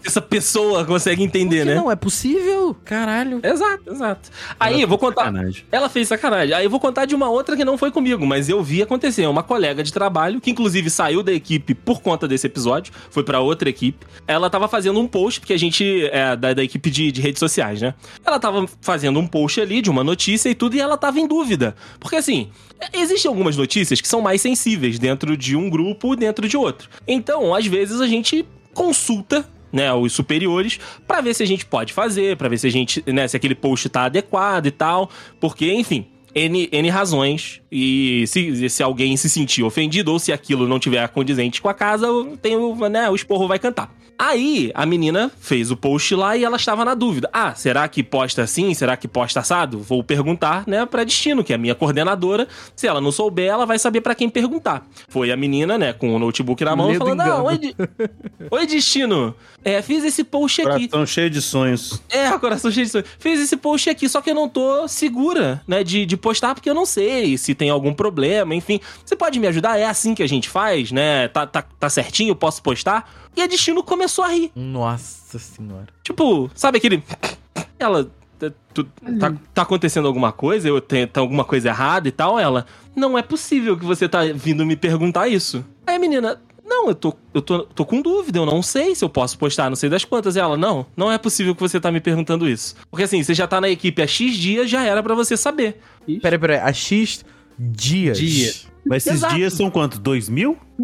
Essa 0.05 0.21
pessoa 0.21 0.85
consegue 0.85 1.23
entender, 1.23 1.65
né? 1.65 1.75
Não, 1.75 1.91
é 1.91 1.97
possível. 1.97 2.77
Caralho. 2.85 3.41
Exato, 3.43 3.91
exato. 3.91 4.31
Aí, 4.59 4.81
eu 4.81 4.89
vou 4.89 4.99
contar. 4.99 5.25
Sacanagem. 5.25 5.65
Ela 5.71 5.89
fez 5.89 6.09
sacanagem. 6.09 6.55
Aí 6.55 6.65
eu 6.65 6.71
vou 6.71 6.81
contar 6.81 7.05
de 7.07 7.15
uma 7.15 7.29
outra 7.29 7.57
que 7.57 7.65
não 7.65 7.77
foi 7.77 7.91
comigo, 7.91 8.25
mas 8.27 8.49
eu 8.49 8.63
vi 8.63 8.83
acontecer. 8.83 9.27
Uma 9.27 9.43
colega 9.43 9.83
de 9.83 9.93
trabalho, 9.93 10.41
que 10.41 10.51
inclusive 10.51 10.91
saiu 10.91 11.23
da 11.23 11.33
equipe 11.33 11.75
por 11.75 12.01
conta 12.01 12.29
desse 12.29 12.47
episódio, 12.47 12.93
foi 13.11 13.25
pra 13.25 13.41
outra 13.41 13.69
equipe. 13.69 14.07
Ela 14.27 14.49
tava 14.49 14.69
fazendo 14.69 15.01
um 15.01 15.07
post, 15.07 15.41
porque 15.41 15.53
a 15.53 15.59
gente 15.59 16.07
é 16.13 16.37
da, 16.37 16.55
da 16.55 16.63
equipe 16.63 16.91
de, 16.91 17.11
de 17.11 17.21
redes 17.21 17.41
sociais, 17.41 17.81
né? 17.81 17.95
Ela 18.25 18.39
tava 18.39 18.67
fazendo 18.81 19.19
um 19.19 19.27
post 19.27 19.61
ali 19.61 19.83
de 19.83 19.91
uma 19.91 20.05
notícia 20.05 20.49
e 20.49 20.55
tudo, 20.55 20.77
e 20.77 20.81
ela 20.81 20.97
tava 20.97 21.19
em 21.19 21.27
dúvida. 21.27 21.75
Porque 21.99 22.17
assim. 22.17 22.51
Existem 22.93 23.29
algumas 23.29 23.57
notícias 23.57 24.03
que 24.03 24.07
são 24.07 24.21
mais 24.21 24.43
sensíveis 24.43 24.99
dentro 24.99 25.35
de 25.35 25.57
um 25.57 25.71
grupo 25.71 26.15
dentro 26.15 26.47
de 26.47 26.59
outro. 26.59 26.91
Então, 27.09 27.55
às 27.55 27.67
vezes, 27.67 28.03
a 28.03 28.07
gente 28.07 28.47
consulta 28.75 29.49
né, 29.73 29.93
os 29.93 30.13
superiores, 30.13 30.79
pra 31.07 31.21
ver 31.21 31.35
se 31.35 31.43
a 31.43 31.47
gente 31.47 31.67
pode 31.67 31.93
fazer, 31.93 32.37
pra 32.37 32.49
ver 32.49 32.59
se 32.59 32.67
a 32.67 32.71
gente, 32.71 33.03
né, 33.07 33.27
se 33.29 33.37
aquele 33.37 33.55
post 33.55 33.89
tá 33.89 34.05
adequado 34.05 34.67
e 34.67 34.71
tal, 34.71 35.11
porque, 35.41 35.73
enfim, 35.73 36.07
N, 36.35 36.69
N 36.71 36.91
razões, 36.91 37.63
e 37.71 38.25
se, 38.27 38.69
se 38.69 38.83
alguém 38.83 39.17
se 39.17 39.29
sentir 39.29 39.63
ofendido, 39.63 40.13
ou 40.13 40.19
se 40.19 40.33
aquilo 40.33 40.69
não 40.69 40.79
tiver 40.79 41.07
condizente 41.09 41.61
com 41.61 41.69
a 41.69 41.75
casa, 41.75 42.07
tem, 42.41 42.57
o, 42.57 42.89
né, 42.89 43.09
o 43.11 43.15
esporro 43.15 43.49
vai 43.49 43.59
cantar. 43.59 43.93
Aí, 44.19 44.71
a 44.75 44.87
menina 44.87 45.31
fez 45.39 45.71
o 45.71 45.77
post 45.77 46.15
lá 46.15 46.37
e 46.37 46.45
ela 46.45 46.57
estava 46.57 46.85
na 46.85 46.95
dúvida. 46.95 47.29
Ah, 47.33 47.55
será 47.55 47.87
que 47.87 48.03
posta 48.03 48.43
assim? 48.43 48.73
Será 48.73 48.97
que 48.97 49.07
posta 49.07 49.41
assado? 49.41 49.79
Vou 49.79 50.03
perguntar, 50.03 50.65
né, 50.67 50.87
pra 50.87 51.05
Destino, 51.05 51.45
que 51.45 51.53
é 51.53 51.57
a 51.57 51.59
minha 51.59 51.75
coordenadora. 51.75 52.49
Se 52.75 52.87
ela 52.87 53.01
não 53.01 53.13
souber, 53.13 53.51
ela 53.51 53.67
vai 53.67 53.79
saber 53.79 54.01
pra 54.01 54.15
quem 54.15 54.31
perguntar. 54.31 54.87
Foi 55.09 55.31
a 55.31 55.37
menina, 55.37 55.77
né, 55.77 55.93
com 55.93 56.15
o 56.15 56.19
notebook 56.19 56.65
na 56.65 56.75
mão, 56.75 56.89
Medo 56.89 57.01
falando: 57.01 57.21
engano. 57.21 57.37
Ah, 57.37 57.43
oi, 57.43 57.75
oi, 58.51 58.67
Destino. 58.67 59.35
É, 59.63 59.83
fiz 59.83 60.03
esse 60.03 60.25
post 60.25 60.63
aqui. 60.63 60.89
Coração 60.89 61.07
cheio 61.07 61.29
de 61.29 61.43
sonhos. 61.43 62.03
É, 62.09 62.31
coração 62.39 62.71
cheio 62.71 62.87
de 62.87 62.93
sonho. 62.93 63.05
Fiz 63.19 63.39
esse 63.39 63.57
post 63.57 63.91
aqui, 63.91 64.09
só 64.09 64.23
que 64.23 64.31
eu 64.31 64.35
não 64.35 64.49
tô 64.49 64.89
segura, 64.89 65.61
né, 65.69 65.85
de, 65.85 66.07
de 66.07 66.17
postar, 66.17 66.55
porque 66.55 66.71
eu 66.71 66.75
não 66.75 66.87
sei 66.87 67.37
se 67.37 67.55
tem 67.57 67.71
algum 67.71 67.93
problema, 67.93 68.55
enfim. 68.55 68.79
Você 69.05 69.17
pode 69.17 69.41
me 69.41 69.47
ajudar? 69.49 69.77
É 69.79 69.87
assim 69.87 70.15
que 70.15 70.23
a 70.23 70.29
gente 70.29 70.49
faz, 70.49 70.93
né? 70.93 71.27
Tá, 71.29 71.45
tá, 71.47 71.63
tá 71.63 71.89
certinho, 71.91 72.31
eu 72.31 72.37
posso 72.37 72.63
postar? 72.63 73.11
E 73.37 73.43
a 73.43 73.47
Destino 73.49 73.83
começou 73.83 74.25
a 74.25 74.29
rir. 74.29 74.53
Nossa 74.55 75.39
senhora. 75.39 75.89
Tipo, 76.05 76.49
sabe 76.55 76.79
aquele. 76.79 77.03
Ela. 77.79 78.05
tá- 78.39 78.53
tu- 78.73 78.85
Tá, 79.19 79.33
tá 79.55 79.63
acontecendo 79.63 80.07
alguma 80.07 80.31
coisa? 80.33 80.69
Eu 80.69 80.81
tenho 80.81 81.07
tá 81.09 81.21
alguma 81.21 81.45
coisa 81.45 81.69
errada 81.69 82.07
e 82.09 82.13
tal? 82.13 82.39
Ela. 82.39 82.67
Não 82.95 83.19
é 83.19 83.23
possível 83.23 83.77
que 83.77 83.85
você 83.85 84.09
tá 84.09 84.21
vindo 84.35 84.65
me 84.65 84.77
perguntar 84.77 85.29
isso. 85.29 85.65
Aí 85.87 85.97
a 85.97 85.99
menina. 85.99 86.41
Não, 86.69 86.89
eu 86.89 86.97
tô, 86.97 87.15
eu 87.33 87.41
tô, 87.41 87.63
tô 87.63 87.85
com 87.87 88.03
dúvida, 88.03 88.41
eu 88.41 88.45
não 88.47 88.61
sei 88.61 88.93
se 88.93 89.05
eu 89.05 89.09
posso 89.09 89.39
postar, 89.39 89.69
não 89.71 89.77
sei 89.77 89.89
das 89.89 90.05
quantas. 90.05 90.35
E 90.35 90.41
ela, 90.41 90.57
não, 90.57 90.85
não 90.97 91.13
é 91.13 91.17
possível 91.17 91.55
que 91.55 91.61
você 91.61 91.79
tá 91.79 91.93
me 91.93 92.01
perguntando 92.01 92.49
isso. 92.49 92.75
Porque 92.91 93.05
assim, 93.05 93.23
você 93.23 93.35
já 93.35 93.47
tá 93.47 93.61
na 93.61 93.69
equipe 93.69 94.03
há 94.03 94.07
X 94.07 94.35
dias, 94.35 94.69
já 94.69 94.83
era 94.83 95.01
pra 95.01 95.15
você 95.15 95.37
saber. 95.37 95.81
Peraí, 96.21 96.37
peraí. 96.39 96.59
A 96.59 96.73
X 96.73 97.25
dias. 97.59 98.19
Dia. 98.19 98.53
Mas 98.89 99.05
esses 99.05 99.19
Exato. 99.19 99.35
dias 99.35 99.53
são 99.53 99.69
quantos? 99.71 99.99
Dois 99.99 100.29
mil? 100.29 100.57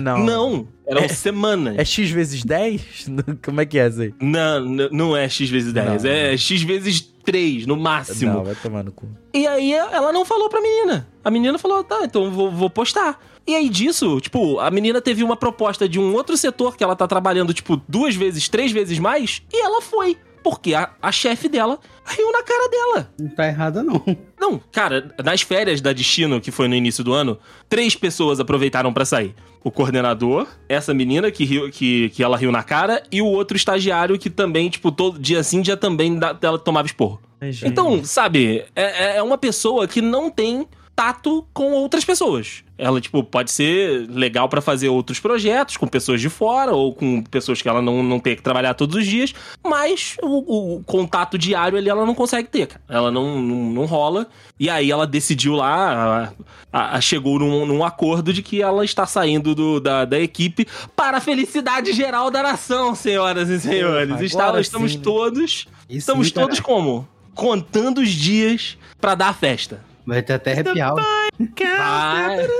Não. 0.00 0.18
Não, 0.24 0.68
eram 0.86 1.02
É- 1.02 1.08
semanas. 1.08 1.76
É 1.78 1.84
X 1.84 2.10
vezes 2.10 2.44
10? 2.44 3.10
Como 3.44 3.60
é 3.60 3.66
que 3.66 3.78
é 3.78 3.88
isso 3.88 4.00
aí? 4.02 4.14
Não, 4.20 4.60
não 4.92 5.16
é 5.16 5.28
X 5.28 5.50
vezes 5.50 5.72
10, 5.72 6.02
Não. 6.04 6.10
é 6.10 6.36
X 6.36 6.62
vezes 6.62 7.00
3, 7.24 7.66
no 7.66 7.76
máximo. 7.76 8.32
Não, 8.32 8.44
vai 8.44 8.54
tomar 8.54 8.84
no 8.84 8.92
cu. 8.92 9.08
E 9.32 9.46
aí 9.46 9.72
ela 9.72 10.12
não 10.12 10.24
falou 10.24 10.48
pra 10.48 10.60
menina. 10.60 11.08
A 11.24 11.30
menina 11.30 11.58
falou, 11.58 11.82
tá, 11.82 12.00
então 12.04 12.24
eu 12.26 12.30
vou, 12.30 12.50
vou 12.50 12.70
postar. 12.70 13.18
E 13.46 13.54
aí 13.54 13.68
disso, 13.68 14.20
tipo, 14.20 14.58
a 14.60 14.70
menina 14.70 15.00
teve 15.00 15.22
uma 15.24 15.36
proposta 15.36 15.88
de 15.88 15.98
um 15.98 16.14
outro 16.14 16.36
setor 16.36 16.76
que 16.76 16.84
ela 16.84 16.94
tá 16.96 17.06
trabalhando, 17.06 17.52
tipo, 17.52 17.80
duas 17.88 18.14
vezes, 18.14 18.48
três 18.48 18.72
vezes 18.72 18.98
mais, 18.98 19.42
e 19.52 19.60
ela 19.60 19.82
foi. 19.82 20.16
Porque 20.44 20.74
a, 20.74 20.90
a 21.00 21.10
chefe 21.10 21.48
dela 21.48 21.78
riu 22.04 22.30
na 22.30 22.42
cara 22.42 22.68
dela. 22.68 23.10
Não 23.18 23.28
tá 23.30 23.46
errada, 23.46 23.82
não. 23.82 24.04
Não, 24.38 24.60
cara, 24.70 25.12
nas 25.24 25.40
férias 25.40 25.80
da 25.80 25.90
Destino, 25.92 26.38
que 26.40 26.50
foi 26.50 26.68
no 26.68 26.74
início 26.74 27.02
do 27.02 27.14
ano, 27.14 27.38
três 27.68 27.96
pessoas 27.96 28.38
aproveitaram 28.38 28.92
pra 28.92 29.06
sair. 29.06 29.34
O 29.64 29.70
coordenador, 29.70 30.46
essa 30.68 30.92
menina 30.92 31.30
que, 31.30 31.46
riu, 31.46 31.70
que, 31.70 32.10
que 32.10 32.22
ela 32.22 32.36
riu 32.36 32.52
na 32.52 32.62
cara, 32.62 33.02
e 33.10 33.22
o 33.22 33.26
outro 33.26 33.56
estagiário 33.56 34.18
que 34.18 34.28
também, 34.28 34.68
tipo, 34.68 34.92
todo 34.92 35.18
dia 35.18 35.42
sim, 35.42 35.62
dia 35.62 35.78
também 35.78 36.18
da- 36.18 36.36
ela 36.42 36.58
tomava 36.58 36.86
esporro. 36.86 37.18
Então, 37.66 38.04
sabe, 38.04 38.64
é, 38.76 39.16
é 39.16 39.22
uma 39.22 39.38
pessoa 39.38 39.88
que 39.88 40.02
não 40.02 40.30
tem 40.30 40.68
tato 40.94 41.46
com 41.54 41.72
outras 41.72 42.04
pessoas. 42.04 42.63
Ela, 42.76 43.00
tipo, 43.00 43.22
pode 43.22 43.52
ser 43.52 44.08
legal 44.10 44.48
pra 44.48 44.60
fazer 44.60 44.88
outros 44.88 45.20
projetos 45.20 45.76
com 45.76 45.86
pessoas 45.86 46.20
de 46.20 46.28
fora 46.28 46.72
ou 46.72 46.92
com 46.92 47.22
pessoas 47.22 47.62
que 47.62 47.68
ela 47.68 47.80
não, 47.80 48.02
não 48.02 48.18
tem 48.18 48.34
que 48.34 48.42
trabalhar 48.42 48.74
todos 48.74 48.96
os 48.96 49.06
dias, 49.06 49.32
mas 49.64 50.16
o, 50.20 50.76
o 50.78 50.82
contato 50.84 51.38
diário 51.38 51.78
ali 51.78 51.88
ela 51.88 52.04
não 52.04 52.14
consegue 52.16 52.48
ter, 52.48 52.66
cara. 52.66 52.80
Ela 52.88 53.10
não, 53.12 53.40
não, 53.40 53.56
não 53.72 53.84
rola. 53.84 54.26
E 54.58 54.68
aí 54.68 54.90
ela 54.90 55.06
decidiu 55.06 55.54
lá, 55.54 55.68
a- 55.72 56.32
a- 56.72 56.96
a- 56.96 57.00
chegou 57.00 57.38
num, 57.38 57.64
num 57.64 57.84
acordo 57.84 58.32
de 58.32 58.42
que 58.42 58.60
ela 58.60 58.84
está 58.84 59.06
saindo 59.06 59.54
do- 59.54 59.78
da, 59.78 60.04
da 60.04 60.18
equipe 60.18 60.66
para 60.96 61.18
a 61.18 61.20
felicidade 61.20 61.92
geral 61.92 62.28
da 62.30 62.42
nação, 62.42 62.94
senhoras 62.94 63.48
e 63.50 63.60
senhores. 63.60 64.20
Está- 64.20 64.60
estamos 64.60 64.92
sim, 64.92 64.98
né? 64.98 65.04
todos 65.04 65.66
Estamos 65.88 66.26
sim, 66.26 66.34
cara. 66.34 66.46
todos 66.48 66.60
como? 66.60 67.06
Contando 67.36 67.98
os 68.00 68.10
dias 68.10 68.76
pra 69.00 69.14
dar 69.14 69.28
a 69.28 69.34
festa. 69.34 69.80
Vai 70.06 70.22
ter 70.22 70.34
até 70.34 70.52
arrepiar. 70.52 70.92
Vai. 71.38 72.46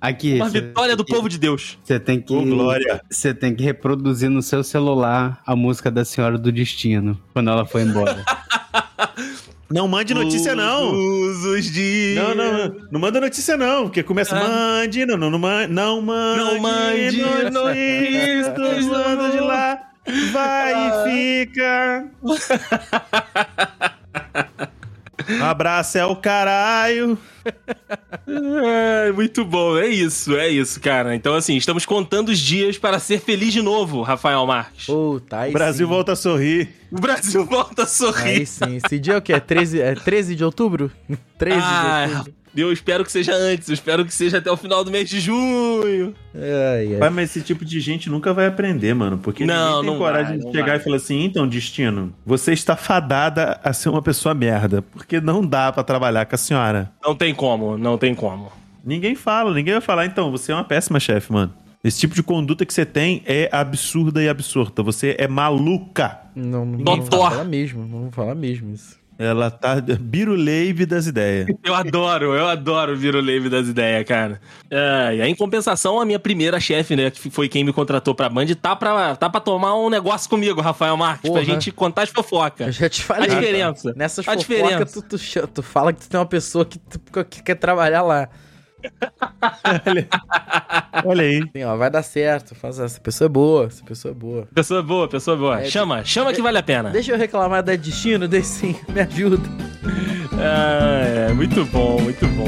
Aqui, 0.00 0.34
Uma 0.36 0.48
cê- 0.48 0.60
vitória 0.60 0.94
do 0.96 1.04
povo 1.04 1.28
de 1.28 1.38
Deus. 1.38 1.76
Você 1.82 1.98
tem 1.98 2.20
que. 2.20 2.32
Ô, 2.32 2.42
glória. 2.42 3.00
Você 3.10 3.34
tem 3.34 3.52
que 3.54 3.64
reproduzir 3.64 4.30
no 4.30 4.40
seu 4.42 4.62
celular 4.62 5.42
a 5.44 5.56
música 5.56 5.90
da 5.90 6.04
Senhora 6.04 6.38
do 6.38 6.52
Destino, 6.52 7.20
quando 7.32 7.50
ela 7.50 7.66
foi 7.66 7.82
embora. 7.82 8.24
Não 9.70 9.86
mande 9.86 10.14
notícia, 10.14 10.54
não. 10.54 10.92
Todos 10.92 11.44
os 11.44 11.64
dias. 11.70 12.16
Não, 12.16 12.34
não, 12.34 12.74
não 12.90 12.98
manda 12.98 13.20
notícia 13.20 13.54
não, 13.54 13.82
porque 13.82 14.02
começa 14.02 14.34
Ah. 14.34 14.48
mande, 14.48 15.04
não, 15.04 15.18
não, 15.18 15.28
não, 15.30 15.38
não 15.68 16.00
mande, 16.00 16.38
Não 16.38 16.58
mande 16.58 17.20
notícias, 17.20 17.52
notícias, 17.52 18.86
manda 18.86 19.28
de 19.30 19.40
lá, 19.40 19.78
vai 20.32 20.72
Ah. 20.72 21.04
e 21.06 21.10
fica. 21.44 22.06
Abraço 25.48 25.98
é 25.98 26.04
o 26.06 26.14
caralho. 26.16 27.18
É, 28.26 29.12
muito 29.12 29.44
bom, 29.44 29.76
é 29.78 29.86
isso, 29.86 30.36
é 30.36 30.48
isso, 30.48 30.80
cara. 30.80 31.14
Então, 31.14 31.34
assim, 31.34 31.56
estamos 31.56 31.86
contando 31.86 32.28
os 32.28 32.38
dias 32.38 32.76
para 32.78 32.98
ser 32.98 33.20
feliz 33.20 33.52
de 33.52 33.62
novo, 33.62 34.02
Rafael 34.02 34.44
Marques. 34.46 34.86
Puta, 34.86 35.40
aí 35.40 35.50
O 35.50 35.52
Brasil 35.52 35.86
sim. 35.86 35.92
volta 35.92 36.12
a 36.12 36.16
sorrir. 36.16 36.68
O 36.90 37.00
Brasil 37.00 37.44
volta 37.46 37.82
a 37.84 37.86
sorrir. 37.86 38.22
Aí 38.40 38.46
sim. 38.46 38.76
Esse 38.84 38.98
dia 38.98 39.14
é 39.14 39.16
o 39.16 39.22
quê? 39.22 39.32
É 39.32 39.40
13, 39.40 39.80
é 39.80 39.94
13 39.94 40.34
de 40.34 40.44
outubro? 40.44 40.90
13 41.38 41.56
de 41.58 41.64
Ah, 41.64 42.06
outubro. 42.18 42.34
Eu 42.60 42.72
espero 42.72 43.04
que 43.04 43.12
seja 43.12 43.34
antes, 43.34 43.68
eu 43.68 43.74
espero 43.74 44.04
que 44.04 44.12
seja 44.12 44.38
até 44.38 44.50
o 44.50 44.56
final 44.56 44.82
do 44.84 44.90
mês 44.90 45.08
de 45.08 45.20
junho. 45.20 46.14
Ai, 46.34 46.92
ai. 46.92 46.98
Vai, 46.98 47.10
mas 47.10 47.30
esse 47.30 47.42
tipo 47.42 47.64
de 47.64 47.80
gente 47.80 48.08
nunca 48.10 48.32
vai 48.32 48.46
aprender, 48.46 48.94
mano. 48.94 49.18
Porque 49.18 49.44
Não, 49.44 49.54
ninguém 49.68 49.80
tem 49.82 49.90
não 49.90 49.98
coragem 49.98 50.38
vai, 50.38 50.46
de 50.46 50.52
chegar 50.52 50.66
vai. 50.72 50.76
e 50.76 50.80
falar 50.80 50.96
assim: 50.96 51.24
então, 51.24 51.46
destino, 51.46 52.12
você 52.24 52.52
está 52.52 52.76
fadada 52.76 53.60
a 53.62 53.72
ser 53.72 53.88
uma 53.88 54.02
pessoa 54.02 54.34
merda. 54.34 54.82
Porque 54.82 55.20
não 55.20 55.44
dá 55.44 55.72
pra 55.72 55.82
trabalhar 55.82 56.26
com 56.26 56.34
a 56.34 56.38
senhora. 56.38 56.90
Não 57.02 57.14
tem 57.14 57.34
como, 57.34 57.78
não 57.78 57.96
tem 57.98 58.14
como. 58.14 58.50
Ninguém 58.84 59.14
fala, 59.14 59.52
ninguém 59.52 59.74
vai 59.74 59.82
falar, 59.82 60.06
então, 60.06 60.30
você 60.30 60.52
é 60.52 60.54
uma 60.54 60.64
péssima 60.64 60.98
chefe, 60.98 61.32
mano. 61.32 61.52
Esse 61.84 62.00
tipo 62.00 62.14
de 62.14 62.22
conduta 62.22 62.66
que 62.66 62.74
você 62.74 62.84
tem 62.84 63.22
é 63.24 63.48
absurda 63.52 64.22
e 64.22 64.28
absurda. 64.28 64.82
Você 64.82 65.14
é 65.18 65.28
maluca. 65.28 66.18
Não, 66.34 66.64
não, 66.64 66.78
não 66.78 66.96
vou 67.02 67.06
falar 67.06 67.44
mesmo. 67.44 67.86
Não 67.86 68.02
vou 68.02 68.10
falar 68.10 68.34
mesmo 68.34 68.72
isso. 68.72 68.97
Ela 69.18 69.50
tá 69.50 69.76
biruleibe 69.98 70.86
das 70.86 71.06
ideias. 71.08 71.48
Eu 71.64 71.74
adoro, 71.74 72.34
eu 72.36 72.46
adoro 72.46 72.92
o 72.92 72.96
Viruleve 72.96 73.48
das 73.48 73.66
ideias, 73.66 74.04
cara. 74.06 74.40
É, 74.70 75.16
e 75.16 75.22
aí, 75.22 75.30
em 75.30 75.34
compensação, 75.34 76.00
a 76.00 76.04
minha 76.04 76.20
primeira 76.20 76.60
chefe, 76.60 76.94
né, 76.94 77.10
que 77.10 77.28
foi 77.28 77.48
quem 77.48 77.64
me 77.64 77.72
contratou 77.72 78.14
pra 78.14 78.28
Band, 78.28 78.46
tá 78.60 78.76
pra, 78.76 79.16
tá 79.16 79.28
pra 79.28 79.40
tomar 79.40 79.74
um 79.74 79.90
negócio 79.90 80.30
comigo, 80.30 80.60
Rafael 80.60 80.96
Marques, 80.96 81.28
Porra. 81.28 81.42
pra 81.44 81.52
gente 81.54 81.72
contar 81.72 82.02
as 82.02 82.10
Eu 82.10 82.14
fofocas. 82.14 82.76
já 82.76 82.88
te 82.88 83.02
falei. 83.02 83.28
A 83.28 83.34
diferença. 83.34 83.92
Nessas 83.96 84.26
A 84.28 84.34
fofocas, 84.34 84.46
diferença. 84.56 84.86
tu, 84.86 85.02
tu, 85.02 85.46
tu 85.48 85.62
fala 85.64 85.92
que 85.92 86.00
tu 86.00 86.08
tem 86.08 86.20
uma 86.20 86.24
pessoa 86.26 86.64
que, 86.64 86.78
tu- 86.78 87.00
que 87.24 87.42
quer 87.42 87.56
trabalhar 87.56 88.02
lá. 88.02 88.28
Olha 91.04 91.22
aí. 91.22 91.42
Assim, 91.42 91.64
ó, 91.64 91.76
vai 91.76 91.90
dar 91.90 92.02
certo. 92.02 92.54
Faz 92.54 92.78
essa 92.78 93.00
pessoa 93.00 93.26
é 93.26 93.28
boa, 93.28 93.66
essa 93.66 93.84
pessoa 93.84 94.12
é 94.12 94.14
boa. 94.14 94.48
Pessoa 94.54 94.82
boa, 94.82 95.08
pessoa 95.08 95.36
boa. 95.36 95.60
É, 95.60 95.64
chama, 95.66 96.04
chama 96.04 96.32
que 96.32 96.42
vale 96.42 96.58
a 96.58 96.62
pena. 96.62 96.90
Deixa 96.90 97.12
eu 97.12 97.18
reclamar 97.18 97.62
da 97.62 97.74
destino, 97.76 98.26
deixa 98.28 98.48
sim, 98.48 98.76
me 98.88 99.00
ajuda. 99.00 99.48
É, 100.38 101.30
é, 101.30 101.32
muito 101.32 101.64
bom, 101.66 102.00
muito 102.00 102.26
bom. 102.28 102.46